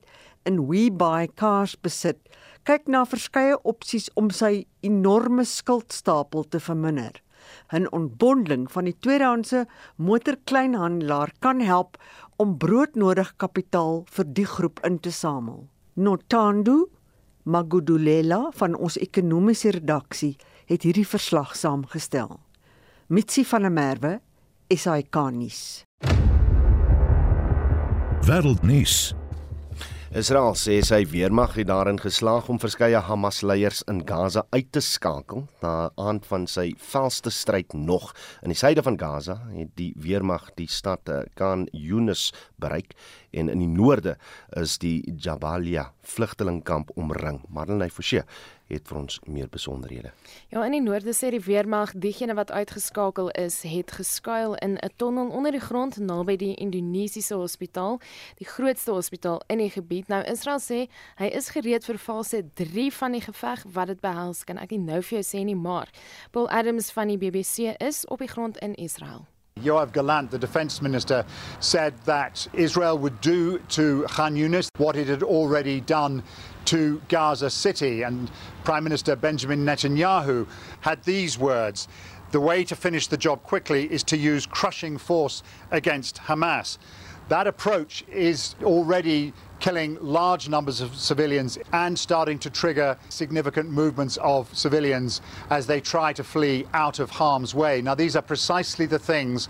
in 0.47 0.61
WeBuyCars 0.69 1.75
besit, 1.83 2.17
kyk 2.63 2.87
na 2.87 3.05
verskeie 3.05 3.57
opsies 3.63 4.09
om 4.15 4.29
sy 4.29 4.65
enorme 4.81 5.45
skuldstapel 5.45 6.43
te 6.49 6.59
verminder. 6.59 7.21
'n 7.71 7.87
Ontbondeling 7.91 8.71
van 8.71 8.85
die 8.85 8.95
tweedehandse 8.99 9.65
motorkleinhandelaar 9.95 11.33
kan 11.39 11.59
help 11.59 11.97
om 12.37 12.57
broodnodige 12.57 13.33
kapitaal 13.37 14.03
vir 14.05 14.25
die 14.25 14.45
groep 14.45 14.79
in 14.85 14.99
te 14.99 15.11
samel. 15.11 15.67
Notando 15.93 16.89
Magudulela 17.43 18.51
van 18.53 18.75
ons 18.75 18.97
ekonomiese 18.97 19.71
redaksie 19.71 20.35
het 20.65 20.83
hierdie 20.83 21.07
verslag 21.07 21.55
saamgestel. 21.55 22.39
Mitsi 23.07 23.45
van 23.45 23.61
der 23.61 23.71
Merwe, 23.71 24.19
SAK 24.69 25.15
nuus. 25.31 25.85
Wêreldnuus. 28.27 29.15
Israel 30.09 30.55
sê 30.57 30.79
sy 30.81 31.03
weermag 31.05 31.51
het 31.53 31.67
daarin 31.69 31.99
geslaag 32.01 32.47
om 32.49 32.57
verskeie 32.57 32.97
Hamas-leiers 33.05 33.83
in 33.91 33.99
Gaza 34.09 34.41
uit 34.49 34.71
te 34.73 34.81
skakel 34.81 35.43
na 35.61 35.91
aand 36.01 36.25
van 36.25 36.47
sy 36.49 36.71
velste 36.81 37.29
stryd 37.29 37.75
nog. 37.77 38.07
In 38.41 38.49
die 38.49 38.57
suide 38.57 38.81
van 38.81 38.97
Gaza 38.97 39.35
het 39.53 39.69
die 39.77 39.91
weermag 40.01 40.47
die 40.57 40.65
stad 40.65 41.05
eh, 41.13 41.27
Khan 41.37 41.67
Yunis 41.77 42.31
bereik 42.57 42.97
en 43.37 43.53
in 43.53 43.61
die 43.61 43.69
noorde 43.69 44.15
is 44.57 44.79
die 44.81 45.05
Jabalia 45.13 45.91
vlugtelingkamp 46.01 46.89
omring. 46.97 47.43
Marlene 47.53 47.91
Forsie 47.93 48.25
het 48.69 48.87
vir 48.87 48.97
ons 48.97 49.19
meer 49.25 49.49
besonderhede. 49.49 50.11
Ja, 50.53 50.63
in 50.65 50.75
die 50.77 50.81
noorde 50.81 51.13
sê 51.17 51.31
die 51.33 51.41
weermag 51.43 51.93
diegene 51.97 52.35
wat 52.37 52.51
uitgeskakel 52.51 53.31
is, 53.41 53.61
het 53.67 53.91
geskuil 53.97 54.55
in 54.65 54.77
'n 54.77 54.91
tonnel 54.95 55.29
onder 55.29 55.51
die 55.51 55.65
grond 55.65 55.97
naby 55.97 56.35
die 56.35 56.55
Indonesiese 56.55 57.35
hospitaal, 57.35 57.99
die 58.37 58.47
grootste 58.47 58.91
hospitaal 58.91 59.41
in 59.47 59.57
die 59.57 59.69
gebied. 59.69 60.07
Nou 60.07 60.23
Israel 60.23 60.59
sê 60.59 60.87
hy 61.17 61.25
is 61.25 61.49
gereed 61.49 61.85
vir 61.85 61.97
fase 61.97 62.43
3 62.53 62.91
van 62.93 63.11
die 63.11 63.21
geveg 63.21 63.65
wat 63.73 63.87
dit 63.87 64.01
behels. 64.01 64.43
Kan 64.43 64.57
ek 64.57 64.71
nie 64.71 64.79
nou 64.79 65.01
vir 65.01 65.19
jou 65.19 65.37
sê 65.37 65.43
nie, 65.43 65.55
maar 65.55 65.89
Paul 66.31 66.49
Adams 66.49 66.91
van 66.91 67.07
die 67.07 67.17
BBC 67.17 67.75
is 67.81 68.05
op 68.05 68.19
die 68.19 68.27
grond 68.27 68.57
in 68.57 68.75
Israel. 68.75 69.25
Yoav 69.63 69.91
Gallant, 69.91 70.31
the 70.31 70.37
defense 70.37 70.81
minister, 70.81 71.25
said 71.59 71.93
that 72.05 72.47
Israel 72.53 72.97
would 72.97 73.19
do 73.21 73.59
to 73.69 74.05
Khan 74.07 74.35
Yunis 74.35 74.69
what 74.77 74.95
it 74.95 75.07
had 75.07 75.23
already 75.23 75.81
done 75.81 76.23
to 76.69 77.01
Gaza 77.07 77.49
City. 77.49 78.03
And 78.03 78.29
Prime 78.63 78.83
Minister 78.83 79.15
Benjamin 79.15 79.65
Netanyahu 79.65 80.47
had 80.81 81.03
these 81.03 81.39
words 81.39 81.87
The 82.31 82.39
way 82.39 82.63
to 82.65 82.75
finish 82.75 83.07
the 83.07 83.17
job 83.17 83.41
quickly 83.41 83.91
is 83.91 84.03
to 84.03 84.17
use 84.17 84.45
crushing 84.45 84.99
force 84.99 85.41
against 85.71 86.17
Hamas. 86.17 86.77
That 87.29 87.47
approach 87.47 88.03
is 88.07 88.53
already 88.61 89.33
killing 89.59 89.97
large 89.99 90.47
numbers 90.47 90.79
of 90.79 90.95
civilians 90.95 91.57
and 91.73 91.97
starting 91.97 92.37
to 92.39 92.51
trigger 92.51 92.97
significant 93.09 93.71
movements 93.71 94.17
of 94.17 94.55
civilians 94.55 95.21
as 95.49 95.65
they 95.65 95.81
try 95.81 96.13
to 96.13 96.23
flee 96.23 96.67
out 96.73 96.99
of 96.99 97.09
harm's 97.09 97.55
way. 97.55 97.81
Now, 97.81 97.95
these 97.95 98.15
are 98.15 98.21
precisely 98.21 98.85
the 98.85 98.99
things 98.99 99.49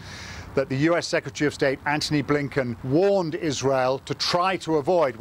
that 0.55 0.69
the 0.69 0.77
US 0.89 1.05
Secretary 1.05 1.47
of 1.47 1.53
State 1.53 1.79
Antony 1.85 2.23
Blinken 2.23 2.81
warned 2.85 3.35
Israel 3.35 3.99
to 4.05 4.13
try 4.13 4.55
to 4.57 4.77
avoid. 4.77 5.17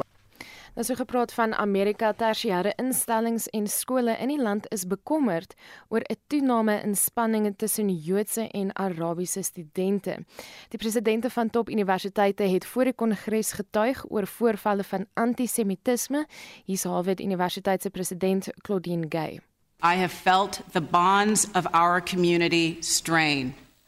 Nou 0.78 0.90
so 0.90 0.94
gepraat 0.94 1.32
van 1.34 1.54
Amerika 1.58 2.12
tersiêre 2.14 2.70
instellings 2.78 3.48
en 3.50 3.64
skole 3.66 4.12
in 4.22 4.30
die 4.30 4.38
land 4.38 4.68
is 4.70 4.84
bekommerd 4.86 5.56
oor 5.88 6.04
'n 6.06 6.16
toename 6.26 6.76
in 6.82 6.94
spanninge 6.96 7.56
tussen 7.56 7.88
Joodse 7.88 8.48
en 8.50 8.70
Arabiese 8.76 9.42
studente. 9.42 10.24
Die 10.68 10.78
presidente 10.78 11.30
van 11.30 11.50
top 11.50 11.68
universiteite 11.68 12.42
het 12.42 12.66
voor 12.66 12.84
die 12.84 12.92
kongres 12.92 13.52
getuig 13.52 14.04
oor 14.08 14.26
voorvalle 14.26 14.84
van 14.84 15.06
antisemitisme. 15.14 16.26
Hier's 16.64 16.84
Harvard 16.84 17.20
Universiteit 17.20 17.82
se 17.82 17.90
president 17.90 18.48
Claudine 18.62 19.06
Gay. 19.08 19.40
I 19.82 19.98
have 20.00 20.16
felt 20.16 20.60
the 20.72 20.80
bonds 20.80 21.46
of 21.54 21.66
our 21.74 22.02
community 22.02 22.76
strain. 22.80 23.46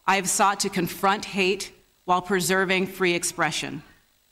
I 0.09 0.15
have 0.15 0.29
sought 0.29 0.61
to 0.61 0.69
confront 0.69 1.27
hate 1.27 1.73
while 2.05 2.23
preserving 2.23 2.89
free 2.89 3.15
expression. 3.15 3.83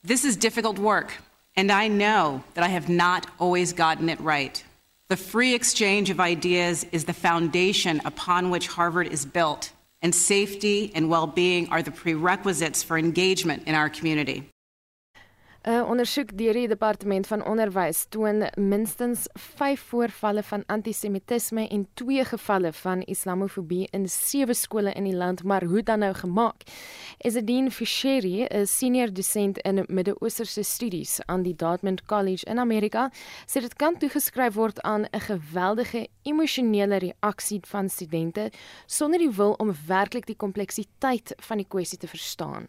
This 0.07 0.25
is 0.25 0.37
difficult 0.37 0.79
work, 0.79 1.21
and 1.59 1.73
I 1.73 1.89
know 1.89 2.45
that 2.55 2.63
I 2.63 2.69
have 2.69 2.89
not 2.89 3.27
always 3.41 3.73
gotten 3.73 4.09
it 4.09 4.21
right. 4.21 4.63
The 5.09 5.17
free 5.17 5.57
exchange 5.57 6.09
of 6.09 6.21
ideas 6.21 6.87
is 6.93 7.05
the 7.05 7.13
foundation 7.13 8.01
upon 8.05 8.51
which 8.51 8.69
Harvard 8.69 9.09
is 9.09 9.27
built, 9.27 9.73
and 10.01 10.15
safety 10.15 10.93
and 10.95 11.11
well 11.11 11.27
being 11.27 11.69
are 11.71 11.83
the 11.83 11.91
prerequisites 11.91 12.85
for 12.85 12.97
engagement 12.97 13.65
in 13.67 13.75
our 13.75 13.91
community. 13.91 14.49
'n 15.69 15.85
Ondersoek 15.85 16.31
deur 16.33 16.57
die 16.57 16.69
Departement 16.69 17.27
van 17.29 17.43
Onderwys 17.45 18.07
toon 18.09 18.47
minstens 18.57 19.27
5 19.37 19.81
voorvalle 19.91 20.43
van 20.43 20.63
antisemitisme 20.67 21.67
en 21.69 21.83
2 21.95 22.25
gevalle 22.25 22.73
van 22.73 23.03
islamofobie 23.03 23.89
in 23.91 24.09
7 24.09 24.55
skole 24.55 24.93
in 24.93 25.05
die 25.05 25.17
land, 25.17 25.43
maar 25.45 25.65
hoe 25.65 25.83
dan 25.83 25.99
nou 25.99 26.15
gemaak? 26.15 26.63
Ezedin 27.19 27.71
Fisheri, 27.71 28.45
'n 28.45 28.67
senior 28.67 29.13
dosent 29.13 29.59
in 29.59 29.85
Midde-Oosterse 29.89 30.63
studies 30.63 31.21
aan 31.27 31.43
die 31.43 31.57
Dartmouth 31.57 32.05
College 32.05 32.47
in 32.47 32.59
Amerika, 32.59 33.11
sê 33.47 33.61
dit 33.61 33.77
kan 33.77 33.99
toegeskryf 33.99 34.55
word 34.55 34.81
aan 34.83 35.05
'n 35.13 35.21
geweldige 35.21 36.09
emosionele 36.23 36.99
reaksie 36.99 37.61
van 37.67 37.89
studente 37.89 38.51
sonder 38.87 39.19
die 39.19 39.31
wil 39.31 39.53
om 39.53 39.75
werklik 39.87 40.27
die 40.27 40.37
kompleksiteit 40.37 41.35
van 41.37 41.57
die 41.57 41.69
kwessie 41.69 41.99
te 41.99 42.09
verstaan. 42.09 42.67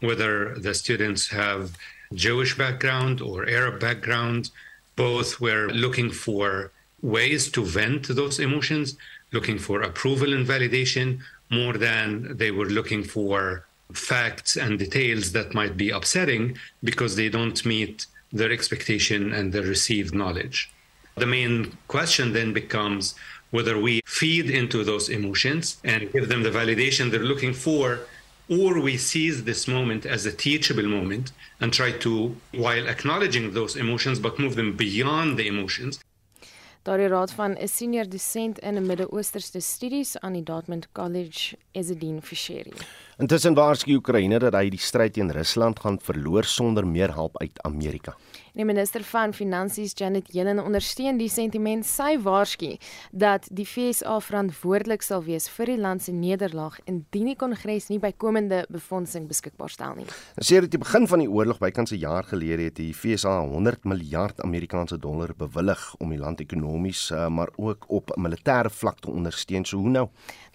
Whether 0.00 0.60
the 0.60 0.72
students 0.72 1.30
have 1.30 1.70
Jewish 2.14 2.56
background 2.56 3.20
or 3.20 3.48
Arab 3.48 3.80
background, 3.80 4.50
both 4.96 5.40
were 5.40 5.68
looking 5.68 6.10
for 6.10 6.72
ways 7.02 7.50
to 7.52 7.64
vent 7.64 8.08
those 8.08 8.40
emotions, 8.40 8.96
looking 9.32 9.58
for 9.58 9.82
approval 9.82 10.32
and 10.32 10.46
validation 10.46 11.20
more 11.50 11.74
than 11.74 12.36
they 12.36 12.50
were 12.50 12.66
looking 12.66 13.04
for 13.04 13.64
facts 13.92 14.56
and 14.56 14.78
details 14.78 15.32
that 15.32 15.54
might 15.54 15.76
be 15.76 15.90
upsetting 15.90 16.56
because 16.82 17.16
they 17.16 17.28
don't 17.28 17.64
meet 17.64 18.06
their 18.32 18.52
expectation 18.52 19.32
and 19.32 19.52
their 19.52 19.62
received 19.62 20.14
knowledge. 20.14 20.70
The 21.16 21.26
main 21.26 21.76
question 21.88 22.32
then 22.32 22.52
becomes 22.52 23.14
whether 23.50 23.80
we 23.80 24.02
feed 24.06 24.50
into 24.50 24.84
those 24.84 25.08
emotions 25.08 25.78
and 25.84 26.12
give 26.12 26.28
them 26.28 26.42
the 26.42 26.50
validation 26.50 27.10
they're 27.10 27.20
looking 27.20 27.54
for 27.54 28.00
or 28.48 28.80
we 28.80 28.96
seize 28.96 29.44
this 29.44 29.66
moment 29.66 30.06
as 30.06 30.26
a 30.26 30.32
teachable 30.32 30.86
moment 30.86 31.32
and 31.60 31.72
try 31.72 31.92
to 31.98 32.34
while 32.52 32.86
acknowledging 32.88 33.52
those 33.52 33.78
emotions 33.78 34.20
but 34.20 34.38
move 34.38 34.54
them 34.54 34.76
beyond 34.76 35.36
the 35.36 35.46
emotions 35.46 35.98
Daardie 36.88 37.08
raad 37.08 37.30
van 37.36 37.52
'n 37.58 37.68
senior 37.68 38.08
dosent 38.08 38.58
in 38.58 38.76
'n 38.76 38.86
Midde-Oosterse 38.86 39.60
studies 39.60 40.18
aan 40.18 40.32
die 40.32 40.42
Dartmouth 40.42 40.88
College, 40.92 41.56
Ezedin 41.72 42.22
Fisheri. 42.22 42.72
Intussen 43.16 43.54
waarsku 43.54 43.94
Oekraïne 43.94 44.38
dat 44.38 44.54
hy 44.54 44.68
die 44.68 44.80
stryd 44.80 45.12
teen 45.12 45.32
Rusland 45.32 45.80
gaan 45.80 45.98
verloor 46.00 46.44
sonder 46.44 46.86
meer 46.86 47.12
hulp 47.14 47.38
uit 47.40 47.62
Amerika. 47.62 48.16
Die 48.58 48.64
minister 48.66 49.04
van 49.06 49.30
Finansies, 49.30 49.92
Janet 49.94 50.32
Yellen, 50.34 50.58
ondersteun 50.58 51.14
die 51.20 51.28
sentiment. 51.30 51.86
Sy 51.86 52.16
waarsku 52.24 52.72
dat 53.14 53.44
die 53.54 53.62
FSA 53.62 54.16
verantwoordelik 54.18 55.04
sal 55.06 55.22
wees 55.28 55.46
vir 55.54 55.70
die 55.70 55.76
land 55.78 56.02
se 56.02 56.10
nederlaag 56.10 56.80
indien 56.90 57.28
die 57.30 57.36
Kongres 57.38 57.86
nie 57.86 58.00
bykomende 58.02 58.64
befondsing 58.74 59.28
beskikbaar 59.30 59.70
stel 59.70 59.94
nie. 60.00 60.08
Sedert 60.42 60.74
die 60.74 60.82
begin 60.82 61.06
van 61.06 61.22
die 61.22 61.30
oorlog 61.30 61.60
bykans 61.62 61.92
'n 61.94 62.02
jaar 62.02 62.26
gelede 62.26 62.66
het 62.66 62.76
die 62.82 62.90
FSA 62.92 63.46
100 63.46 63.84
miljard 63.84 64.42
Amerikaanse 64.42 64.98
dollar 64.98 65.36
bewillig 65.38 65.94
om 66.00 66.10
die 66.10 66.18
land 66.18 66.40
ekonomies 66.40 67.12
eh, 67.12 67.28
maar 67.28 67.50
ook 67.56 67.84
op 67.86 68.10
militêre 68.16 68.70
vlak 68.70 68.98
te 68.98 69.10
ondersteun. 69.10 69.64
So 69.64 69.78
hoe 69.78 69.90
nou? 69.90 70.08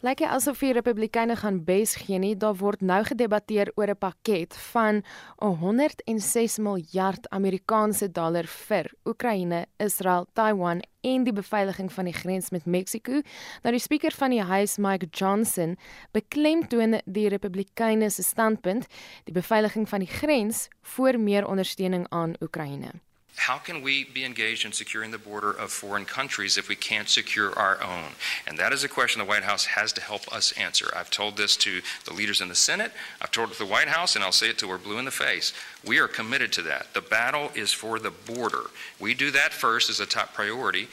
Lyk 0.03 0.19
like 0.19 0.33
asof 0.35 0.59
die 0.59 0.73
Republikeine 0.75 1.37
gaan 1.39 1.61
bes 1.63 1.93
gee 1.95 2.17
nie. 2.19 2.33
Daar 2.35 2.57
word 2.59 2.81
nou 2.83 2.97
gedebatteer 3.07 3.69
oor 3.79 3.87
'n 3.87 3.95
pakket 3.95 4.53
van 4.73 5.01
106 5.39 6.57
miljard 6.59 7.29
Amerikaanse 7.29 8.11
dollar 8.11 8.43
vir 8.43 8.91
Oekraïne, 9.05 9.65
Israel, 9.79 10.27
Taiwan 10.33 10.81
en 11.03 11.23
die 11.23 11.31
beveiliging 11.31 11.89
van 11.91 12.05
die 12.05 12.13
grens 12.13 12.49
met 12.51 12.65
Mexiko. 12.65 13.21
Nou 13.63 13.71
die 13.71 13.79
spreker 13.79 14.11
van 14.11 14.29
die 14.29 14.43
huis, 14.43 14.77
Mike 14.77 15.07
Johnson, 15.11 15.77
beklemtoon 16.11 16.99
die 17.05 17.29
Republikeine 17.29 18.09
se 18.09 18.23
standpunt, 18.23 18.87
die 19.23 19.33
beveiliging 19.33 19.89
van 19.89 19.99
die 19.99 20.11
grens 20.11 20.67
voor 20.81 21.17
meer 21.19 21.47
ondersteuning 21.47 22.05
aan 22.09 22.33
Oekraïne. 22.41 22.91
How 23.35 23.57
can 23.57 23.81
we 23.81 24.05
be 24.05 24.23
engaged 24.23 24.65
in 24.65 24.71
securing 24.71 25.11
the 25.11 25.17
border 25.17 25.51
of 25.51 25.71
foreign 25.71 26.05
countries 26.05 26.57
if 26.57 26.69
we 26.69 26.75
can't 26.75 27.09
secure 27.09 27.57
our 27.57 27.81
own? 27.81 28.11
And 28.47 28.57
that 28.57 28.71
is 28.71 28.83
a 28.83 28.87
question 28.87 29.19
the 29.19 29.25
White 29.25 29.43
House 29.43 29.65
has 29.65 29.91
to 29.93 30.01
help 30.01 30.31
us 30.31 30.51
answer. 30.53 30.91
I've 30.95 31.09
told 31.09 31.35
this 31.35 31.57
to 31.57 31.81
the 32.05 32.13
leaders 32.13 32.41
in 32.41 32.47
the 32.47 32.55
Senate, 32.55 32.91
I've 33.21 33.31
told 33.31 33.49
it 33.49 33.53
to 33.53 33.59
the 33.59 33.69
White 33.69 33.89
House, 33.89 34.15
and 34.15 34.23
I'll 34.23 34.31
say 34.31 34.49
it 34.49 34.57
till 34.57 34.69
we're 34.69 34.77
blue 34.77 34.99
in 34.99 35.05
the 35.05 35.11
face. 35.11 35.51
We 35.85 35.99
are 35.99 36.07
committed 36.07 36.51
to 36.53 36.61
that. 36.63 36.93
The 36.93 37.01
battle 37.01 37.51
is 37.55 37.71
for 37.73 37.99
the 37.99 38.11
border. 38.11 38.69
We 38.99 39.13
do 39.13 39.31
that 39.31 39.51
first 39.51 39.89
as 39.89 39.99
a 39.99 40.05
top 40.05 40.33
priority. 40.33 40.87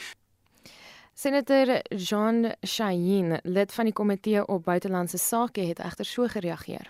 Senator 1.13 1.81
John 1.95 2.53
Shaheen, 2.65 3.39
lid 3.43 3.71
van 3.71 3.85
die 3.85 3.93
komitee 3.93 4.45
op 4.47 4.63
buitelandse 4.65 5.17
sake, 5.17 5.61
het 5.61 5.79
egter 5.79 6.05
so 6.05 6.27
gereageer. 6.27 6.89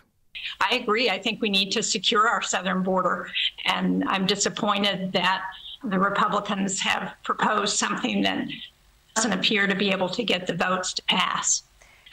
I 0.72 0.76
agree. 0.76 1.10
I 1.10 1.20
think 1.20 1.42
we 1.42 1.50
need 1.50 1.72
to 1.72 1.84
secure 1.84 2.28
our 2.28 2.42
southern 2.42 2.84
border. 2.84 3.30
And 3.66 4.04
I'm 4.08 4.26
disappointed 4.26 5.12
that 5.14 5.44
the 5.84 6.00
Republicans 6.00 6.80
have 6.82 7.14
proposed 7.24 7.78
something 7.78 8.22
that 8.24 8.48
doesn't 9.16 9.34
appear 9.34 9.68
to 9.68 9.76
be 9.76 9.92
able 9.92 10.10
to 10.10 10.24
get 10.24 10.48
the 10.48 10.54
votes 10.54 10.94
to 10.94 11.04
pass. 11.04 11.64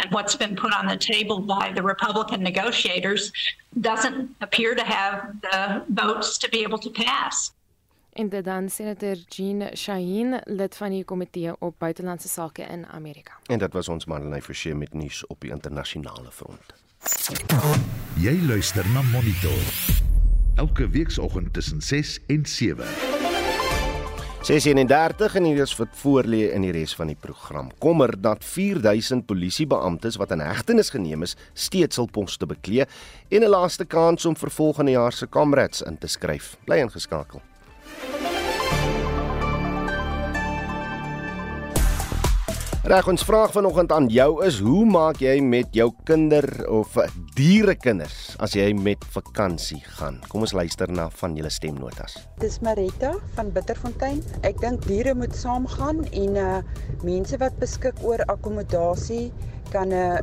And 0.00 0.12
what's 0.12 0.37
been 0.37 0.54
put 0.54 0.72
on 0.72 0.87
the 0.87 0.96
table 0.96 1.40
by 1.40 1.72
the 1.74 1.83
Republican 1.83 2.42
negotiators 2.42 3.33
doesn't 3.81 4.35
appear 4.40 4.74
to 4.74 4.85
have 4.85 5.40
the 5.42 5.83
votes 5.88 6.38
to 6.38 6.48
be 6.50 6.62
able 6.62 6.78
to 6.78 6.90
pass. 6.90 7.52
En 8.12 8.28
dit 8.28 8.44
dan 8.44 8.68
senator 8.68 9.16
Jean 9.28 9.76
Shaheen 9.76 10.40
lid 10.44 10.76
van 10.76 10.90
die 10.90 11.04
komitee 11.04 11.52
op 11.59 11.74
buitelandse 11.78 12.28
sake 12.28 12.62
in 12.62 12.87
Amerika. 12.87 13.33
En 13.46 13.59
dit 13.59 13.72
was 13.72 13.88
ons 13.88 14.04
Marlenae 14.04 14.42
Forsie 14.42 14.74
met 14.74 14.92
nuus 14.92 15.26
op 15.26 15.40
die 15.40 15.50
internasionale 15.50 16.31
front. 16.31 16.74
Jy 18.19 18.35
luister 18.49 18.87
na 18.95 19.03
Monitor. 19.13 19.65
Elke 20.55 20.89
weekoggend 20.91 21.53
tussen 21.53 21.81
6 21.83 22.19
en 22.27 22.47
7. 22.47 22.85
6:31 24.43 25.35
en 25.35 25.45
hier 25.45 25.61
is 25.63 25.77
wat 25.77 25.93
voorlê 25.93 26.53
in 26.55 26.63
die 26.63 26.73
res 26.73 26.95
van 26.95 27.07
die 27.07 27.19
program. 27.21 27.71
Kommer 27.79 28.15
dat 28.21 28.45
4000 28.45 29.27
polisiebeamptes 29.27 30.17
wat 30.17 30.31
in 30.31 30.41
hegtenis 30.41 30.91
geneem 30.91 31.23
is, 31.23 31.37
steeds 31.53 31.97
hul 31.97 32.09
poste 32.11 32.47
beklee 32.47 32.87
en 33.29 33.43
'n 33.43 33.51
laaste 33.51 33.85
kans 33.85 34.25
om 34.27 34.37
vir 34.37 34.51
volgende 34.51 34.91
jaar 34.91 35.13
se 35.13 35.27
kamerads 35.27 35.83
in 35.83 35.99
te 35.99 36.07
skryf. 36.07 36.57
Bly 36.65 36.77
ingeskakel. 36.77 37.43
Reg, 42.88 43.05
ons 43.05 43.20
vraag 43.20 43.51
vanoggend 43.53 43.90
aan 43.92 44.07
jou 44.09 44.38
is: 44.46 44.62
Hoe 44.64 44.87
maak 44.88 45.18
jy 45.20 45.35
met 45.44 45.74
jou 45.77 45.90
kinder 46.09 46.46
of 46.72 46.94
dierekinders 47.37 48.31
as 48.40 48.55
jy 48.57 48.70
met 48.72 49.03
vakansie 49.12 49.83
gaan? 49.98 50.16
Kom 50.33 50.46
ons 50.46 50.55
luister 50.57 50.88
na 50.88 51.11
van 51.18 51.37
julle 51.37 51.51
stemnotas. 51.53 52.16
Dis 52.40 52.57
Marita 52.64 53.11
van 53.37 53.53
Bitterfontein. 53.53 54.22
Ek 54.40 54.57
dink 54.64 54.88
diere 54.88 55.12
moet 55.12 55.37
saamgaan 55.37 56.01
en 56.16 56.40
uh 56.40 56.62
mense 57.05 57.37
wat 57.44 57.61
beskik 57.61 58.01
oor 58.01 58.24
akkommodasie 58.33 59.27
kan 59.72 59.88
'n 59.88 59.92
uh, 59.92 60.18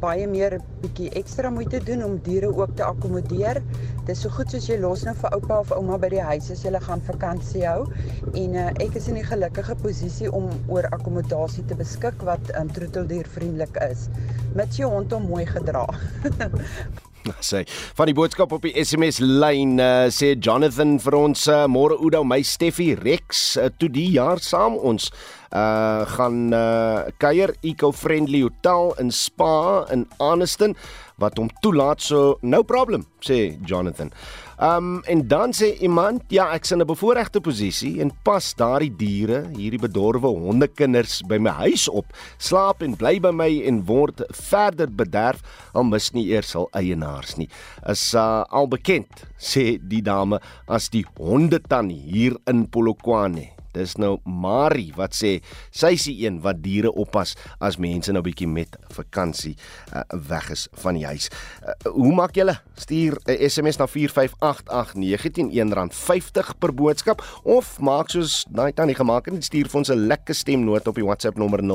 baie 0.00 0.26
meer 0.26 0.58
bietjie 0.82 1.10
ekstra 1.20 1.50
moeite 1.50 1.80
doen 1.86 2.04
om 2.04 2.18
diere 2.26 2.50
ook 2.50 2.74
te 2.76 2.84
akkommodeer. 2.84 3.62
Dis 4.06 4.24
so 4.24 4.32
goed 4.36 4.50
soos 4.50 4.66
jy 4.66 4.78
los 4.82 5.04
nou 5.06 5.14
vir 5.20 5.36
oupa 5.36 5.60
of 5.60 5.70
ouma 5.76 5.98
by 5.98 6.10
die 6.16 6.24
huis 6.30 6.50
as 6.50 6.64
jy 6.66 6.80
gaan 6.88 7.04
vakansie 7.06 7.64
hou. 7.66 7.86
En 8.34 8.58
uh, 8.64 8.66
ek 8.86 8.98
is 9.00 9.08
in 9.08 9.20
die 9.20 9.28
gelukkige 9.30 9.78
posisie 9.84 10.32
om 10.32 10.50
oor 10.68 10.90
akkommodasie 10.90 11.64
te 11.70 11.78
beskik 11.78 12.26
wat 12.26 12.52
um, 12.58 12.68
troeteldiervriendelik 12.68 13.78
is. 13.90 14.08
Mits 14.54 14.82
jou 14.82 14.90
hond 14.90 15.12
hom 15.12 15.30
mooi 15.30 15.46
gedra. 15.46 15.86
sê 17.50 17.62
van 17.98 18.10
die 18.10 18.16
boodskap 18.16 18.52
op 18.54 18.64
die 18.66 18.74
SMS 18.78 19.20
lyn 19.22 19.78
uh, 19.82 20.08
sê 20.12 20.34
Jonathan 20.34 20.98
vir 21.02 21.16
ons 21.18 21.46
uh, 21.50 21.64
môre 21.70 21.98
Oudo 21.98 22.22
my 22.26 22.40
Steffi 22.46 22.92
Rex 22.98 23.44
uh, 23.56 23.70
toe 23.78 23.90
die 23.92 24.08
jaar 24.16 24.42
saam. 24.42 24.78
Ons 24.78 25.10
uh 25.52 26.08
gaan 26.08 26.48
uh 26.56 27.10
kuier 27.20 27.52
eco-friendly 27.60 28.40
hotel 28.40 28.94
in 29.02 29.10
Spa 29.12 29.84
in 29.92 30.06
Aniston 30.16 30.72
wat 31.20 31.36
hom 31.38 31.50
toelaat. 31.62 32.00
So 32.00 32.38
no 32.42 32.62
problem 32.64 33.04
sê 33.20 33.58
Jonathan. 33.68 34.12
Um 34.62 35.00
en 35.10 35.24
dan 35.26 35.50
sê 35.50 35.72
iemand 35.82 36.22
ja 36.30 36.44
ek's 36.54 36.70
in 36.70 36.78
'n 36.80 36.86
bevoordeelde 36.86 37.40
posisie 37.42 38.00
en 38.00 38.12
pas 38.22 38.54
daardie 38.54 38.94
diere 38.96 39.40
hierdie 39.56 39.80
bedorwe 39.82 40.30
hondekinders 40.30 41.22
by 41.26 41.38
my 41.38 41.50
huis 41.50 41.88
op. 41.88 42.06
Slaap 42.38 42.82
en 42.82 42.94
bly 42.94 43.18
by 43.18 43.32
my 43.34 43.50
en 43.66 43.82
word 43.86 44.22
verder 44.30 44.86
bederf. 44.86 45.42
Al 45.74 45.82
mis 45.82 46.12
nie 46.12 46.30
eers 46.30 46.52
hul 46.52 46.68
eienaars 46.78 47.36
nie. 47.36 47.48
Is 47.88 48.14
uh, 48.14 48.44
al 48.50 48.68
bekend 48.68 49.26
sê 49.36 49.82
die 49.82 50.02
dame 50.02 50.38
as 50.68 50.88
die 50.90 51.04
hondetannie 51.18 51.98
hier 52.06 52.38
in 52.46 52.68
Polokwane 52.70 53.61
Dis 53.72 53.96
nou 53.96 54.18
Marie 54.24 54.92
wat 54.96 55.14
sê 55.16 55.40
sy 55.70 55.92
is 55.96 56.04
die 56.08 56.26
een 56.26 56.40
wat 56.44 56.62
diere 56.64 56.92
oppas 56.92 57.36
as 57.60 57.78
mense 57.80 58.12
nou 58.12 58.22
bietjie 58.24 58.48
met 58.48 58.76
vakansie 58.92 59.56
uh, 59.92 60.02
weg 60.28 60.50
is 60.52 60.68
van 60.84 60.94
die 60.98 61.06
huis. 61.06 61.28
Uh, 61.62 61.72
hoe 61.92 62.14
maak 62.14 62.36
julle? 62.36 62.56
Stuur 62.76 63.18
'n 63.26 63.48
SMS 63.48 63.76
na 63.78 63.86
4588919 63.86 65.92
R50 65.92 66.58
per 66.58 66.74
boodskap 66.74 67.22
of 67.44 67.78
maak 67.80 68.10
soos 68.10 68.46
daai 68.50 68.72
tannie 68.72 68.94
gemaak 68.94 69.24
het 69.26 69.34
en 69.34 69.42
stuur 69.42 69.68
vir 69.68 69.78
ons 69.78 69.90
'n 69.90 70.06
lekker 70.06 70.34
stemnoot 70.34 70.88
op 70.88 70.94
die 70.94 71.04
WhatsApp 71.04 71.38
nommer 71.38 71.62
0765366961. 71.62 71.68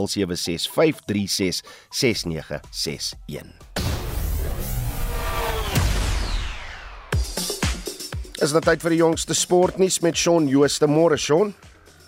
Is 8.37 8.51
dit 8.53 8.63
tyd 8.63 8.83
vir 8.85 8.93
die 8.93 8.99
jongste 8.99 9.33
sportnuus 9.33 9.95
met 10.05 10.15
Shaun 10.15 10.47
Jooste 10.47 10.85
môre 10.85 11.17
Shaun? 11.17 11.55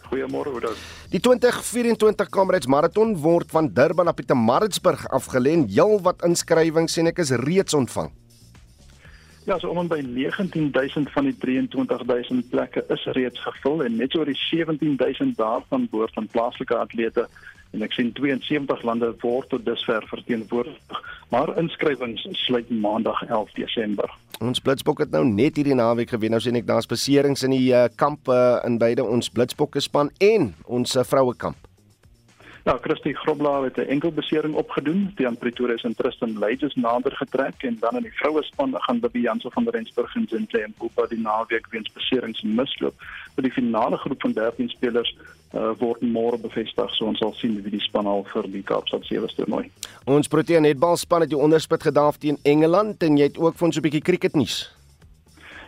Goeiemôre 0.10 0.50
Oudo. 0.50 0.74
Die 1.14 1.20
2024 1.22 2.30
Comrades 2.34 2.68
Marathon 2.68 3.14
word 3.22 3.52
van 3.54 3.70
Durban 3.74 4.10
na 4.10 4.14
Pietermaritzburg 4.18 5.06
afgelê 5.14 5.54
en 5.58 5.68
heelwat 5.70 6.26
inskrywings 6.26 6.98
sien 6.98 7.10
ek 7.12 7.22
is 7.22 7.34
reeds 7.46 7.78
ontvang. 7.78 8.10
Ja, 9.46 9.58
so 9.58 9.70
om 9.72 9.80
en 9.82 9.88
by 9.90 10.02
19000 10.06 11.10
van 11.14 11.30
die 11.30 11.36
23000 11.42 12.50
plekke 12.52 12.84
is 12.94 13.06
reeds 13.18 13.42
gevul 13.42 13.86
en 13.86 13.96
net 13.98 14.18
oor 14.18 14.30
die 14.30 14.38
17000 14.38 15.38
daarvan 15.38 15.88
behoort 15.90 16.18
aan 16.18 16.30
plaaslike 16.30 16.76
atlete 16.76 17.26
en 17.72 17.86
ek 17.86 17.94
sien 17.94 18.12
72 18.18 18.84
lande 18.84 19.12
word 19.22 19.50
tot 19.50 19.66
dusver 19.66 20.06
verteenwoordig. 20.10 21.02
Maar 21.30 21.54
inskrywings 21.62 22.26
sluit 22.46 22.70
Maandag 22.70 23.22
11 23.28 23.52
Desember. 23.52 24.10
Ons 24.40 24.62
Blitsbok 24.64 25.04
het 25.04 25.12
nou 25.12 25.26
net 25.28 25.60
hierdie 25.60 25.76
naweek 25.76 26.10
gewen. 26.16 26.32
Nou 26.32 26.42
sien 26.42 26.56
ek 26.56 26.68
daar's 26.68 26.90
beserings 26.90 27.44
in 27.44 27.54
die 27.54 27.74
uh, 27.76 27.88
kamp 28.00 28.30
uh, 28.32 28.60
in 28.66 28.80
beide 28.82 29.04
ons 29.04 29.30
Blitsbokke 29.30 29.84
span 29.84 30.14
en 30.24 30.54
ons 30.66 30.96
uh, 30.96 31.04
vroue 31.04 31.36
kamp. 31.36 31.70
Ja, 32.70 32.78
Christie 32.82 33.16
Groblaar 33.16 33.64
het 33.64 33.78
'n 33.78 33.90
enkel 33.90 34.12
besering 34.12 34.54
opgedoen. 34.54 35.14
Aan 35.26 35.38
Pretoria 35.38 35.78
se 35.78 35.96
Tristan 35.96 36.40
Leyds 36.40 36.76
nader 36.76 37.16
getrek 37.16 37.64
en 37.64 37.78
dan 37.80 37.96
in 37.96 38.04
die 38.04 38.14
vroue 38.14 38.44
span 38.44 38.76
gaan 38.78 39.00
Bibi 39.00 39.22
Jansen 39.22 39.52
van 39.52 39.70
Rensburg 39.70 40.16
en 40.16 40.28
Zintle 40.30 40.60
en 40.60 40.74
Koopa 40.78 41.06
die 41.08 41.20
naweek 41.20 41.68
weens 41.70 41.92
beserings 41.92 42.42
misloop. 42.42 42.94
Vir 43.36 43.44
die 43.44 43.52
finale 43.52 43.98
groep 43.98 44.22
van 44.22 44.34
13 44.34 44.70
spelers 44.70 45.16
uh, 45.54 45.72
word 45.80 46.02
môre 46.02 46.38
bevestig, 46.42 46.96
so 46.96 47.06
ons 47.10 47.20
sal 47.20 47.34
sien 47.34 47.58
wie 47.64 47.74
die 47.74 47.84
span 47.84 48.08
al 48.08 48.26
vir 48.34 48.50
die 48.52 48.64
Kaapstad 48.64 49.06
sewe 49.06 49.30
toernooi. 49.36 49.70
Ons 50.06 50.28
Protea 50.28 50.60
netbalspan 50.60 51.26
het 51.26 51.34
die 51.34 51.40
onderspit 51.40 51.84
gedaaf 51.90 52.18
teen 52.18 52.38
Engeland 52.44 53.04
en 53.04 53.18
jy 53.18 53.32
het 53.32 53.38
ook 53.38 53.58
vir 53.58 53.68
ons 53.68 53.78
'n 53.78 53.82
bietjie 53.82 54.02
cricketnuus. 54.02 54.70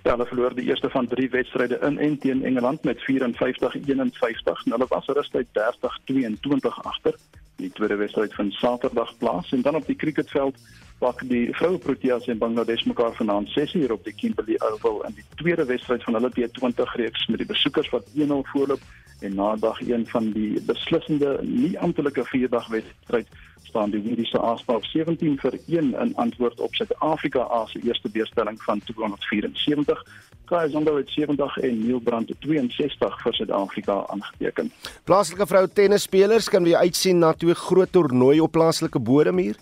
Ja, 0.04 0.16
hulle 0.16 0.26
verloor 0.26 0.56
die 0.56 0.66
eerste 0.66 0.90
van 0.90 1.08
3 1.08 1.30
wedstryde 1.30 1.78
in 1.86 2.00
en 2.00 2.18
teen 2.18 2.44
Engeland 2.44 2.84
met 2.84 2.98
54-51. 3.00 4.64
Hulle 4.64 4.86
was 4.90 5.06
rustig 5.06 5.46
30-22 5.54 6.82
agter. 6.82 7.16
Die 7.56 7.72
tweede 7.72 7.96
wedstryd 7.96 8.34
vind 8.34 8.54
Saterdag 8.54 9.18
plaas 9.18 9.52
en 9.52 9.62
dan 9.62 9.76
op 9.76 9.86
die 9.86 9.96
cricketveld 9.96 10.58
pak 10.98 11.22
die 11.30 11.54
vroue 11.58 11.78
Proteas 11.78 12.28
en 12.28 12.38
Bangladesh 12.38 12.84
mekaar 12.84 13.14
vanaand 13.14 13.50
6uur 13.50 13.92
op 13.92 14.04
die 14.04 14.14
Kimberley 14.14 14.58
Oval 14.72 15.06
in 15.06 15.14
die 15.14 15.26
tweede 15.36 15.66
wedstryd 15.66 16.04
van 16.04 16.18
hulle 16.18 16.32
T20 16.34 16.96
reeks 17.02 17.28
met 17.28 17.38
die 17.38 17.50
besoekers 17.50 17.90
wat 17.90 18.10
1-0 18.18 18.42
voorloop 18.54 18.82
en 19.22 19.36
na 19.36 19.56
dag 19.56 19.82
1 19.82 20.08
van 20.08 20.32
die 20.32 20.62
beslissende 20.66 21.40
nie 21.42 21.80
amptelike 21.80 22.26
vierdag 22.26 22.68
wedstryd 22.68 23.28
staan 23.64 23.92
die 23.94 24.02
Windiese 24.02 24.40
Aspa 24.40 24.76
op 24.76 24.86
17 24.86 25.38
vir 25.40 25.58
1 25.68 25.94
in 26.04 26.16
antwoord 26.16 26.60
op 26.60 26.76
Suid-Afrika 26.76 27.66
se 27.66 27.80
eerste 27.84 28.10
beurstelling 28.10 28.62
van 28.64 28.82
274. 28.86 30.06
Kai 30.46 30.70
Zondo 30.70 30.98
het 30.98 31.10
70 31.10 31.58
en 31.58 31.86
Neil 31.86 32.00
Brandt 32.00 32.34
62 32.40 33.22
vir 33.22 33.34
Suid-Afrika 33.34 34.04
aangeteken. 34.08 34.72
Plaaslike 35.04 35.48
vrou 35.48 35.68
tennisspelers 35.68 36.50
kan 36.50 36.64
weer 36.64 36.78
uitsien 36.78 37.18
na 37.18 37.34
twee 37.34 37.56
groot 37.56 37.92
toernooie 37.92 38.44
op 38.44 38.52
plaaslike 38.52 39.00
bodem 39.00 39.38
hier. 39.38 39.56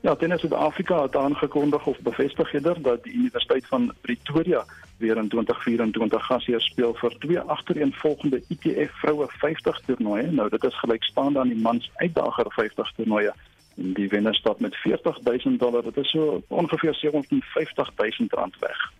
Ja, 0.00 0.16
Tennis 0.16 0.40
Suid-Afrika 0.40 1.02
het 1.02 1.16
aangekondig 1.16 1.86
of 1.86 1.98
bevestig 2.00 2.54
eerder 2.54 2.82
dat 2.82 3.04
die 3.04 3.12
Universiteit 3.12 3.66
van 3.66 3.92
Pretoria 4.00 4.64
weer 4.98 5.16
in 5.16 5.28
2024 5.28 6.26
gasheer 6.26 6.60
speel 6.60 6.94
vir 6.94 7.16
twee 7.18 7.38
agtereenvolgende 7.38 8.42
ITF 8.48 8.92
vroue 9.00 9.26
50 9.28 9.80
toernooie. 9.86 10.30
Nou 10.30 10.48
dit 10.48 10.64
is 10.64 10.78
gelykstaande 10.78 11.38
aan 11.38 11.48
die 11.48 11.60
mans 11.60 11.90
uitdager 11.94 12.52
50 12.52 12.92
toernooie. 12.96 13.34
En 13.76 13.92
die 13.96 14.08
wenner 14.08 14.34
stap 14.34 14.60
met 14.60 14.76
40000 14.76 15.58
dollar. 15.60 15.82
Dit 15.82 15.96
is 15.96 16.10
so 16.10 16.42
ongeveer 16.48 16.94
750000 16.94 18.32
rand 18.32 18.58
weg. 18.58 18.92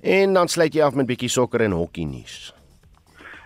En 0.00 0.32
dan 0.32 0.48
sluit 0.48 0.74
jy 0.74 0.82
af 0.82 0.94
met 0.94 1.06
bietjie 1.06 1.28
sokker 1.28 1.60
en 1.60 1.70
hokkie 1.70 2.06
nuus. 2.06 2.54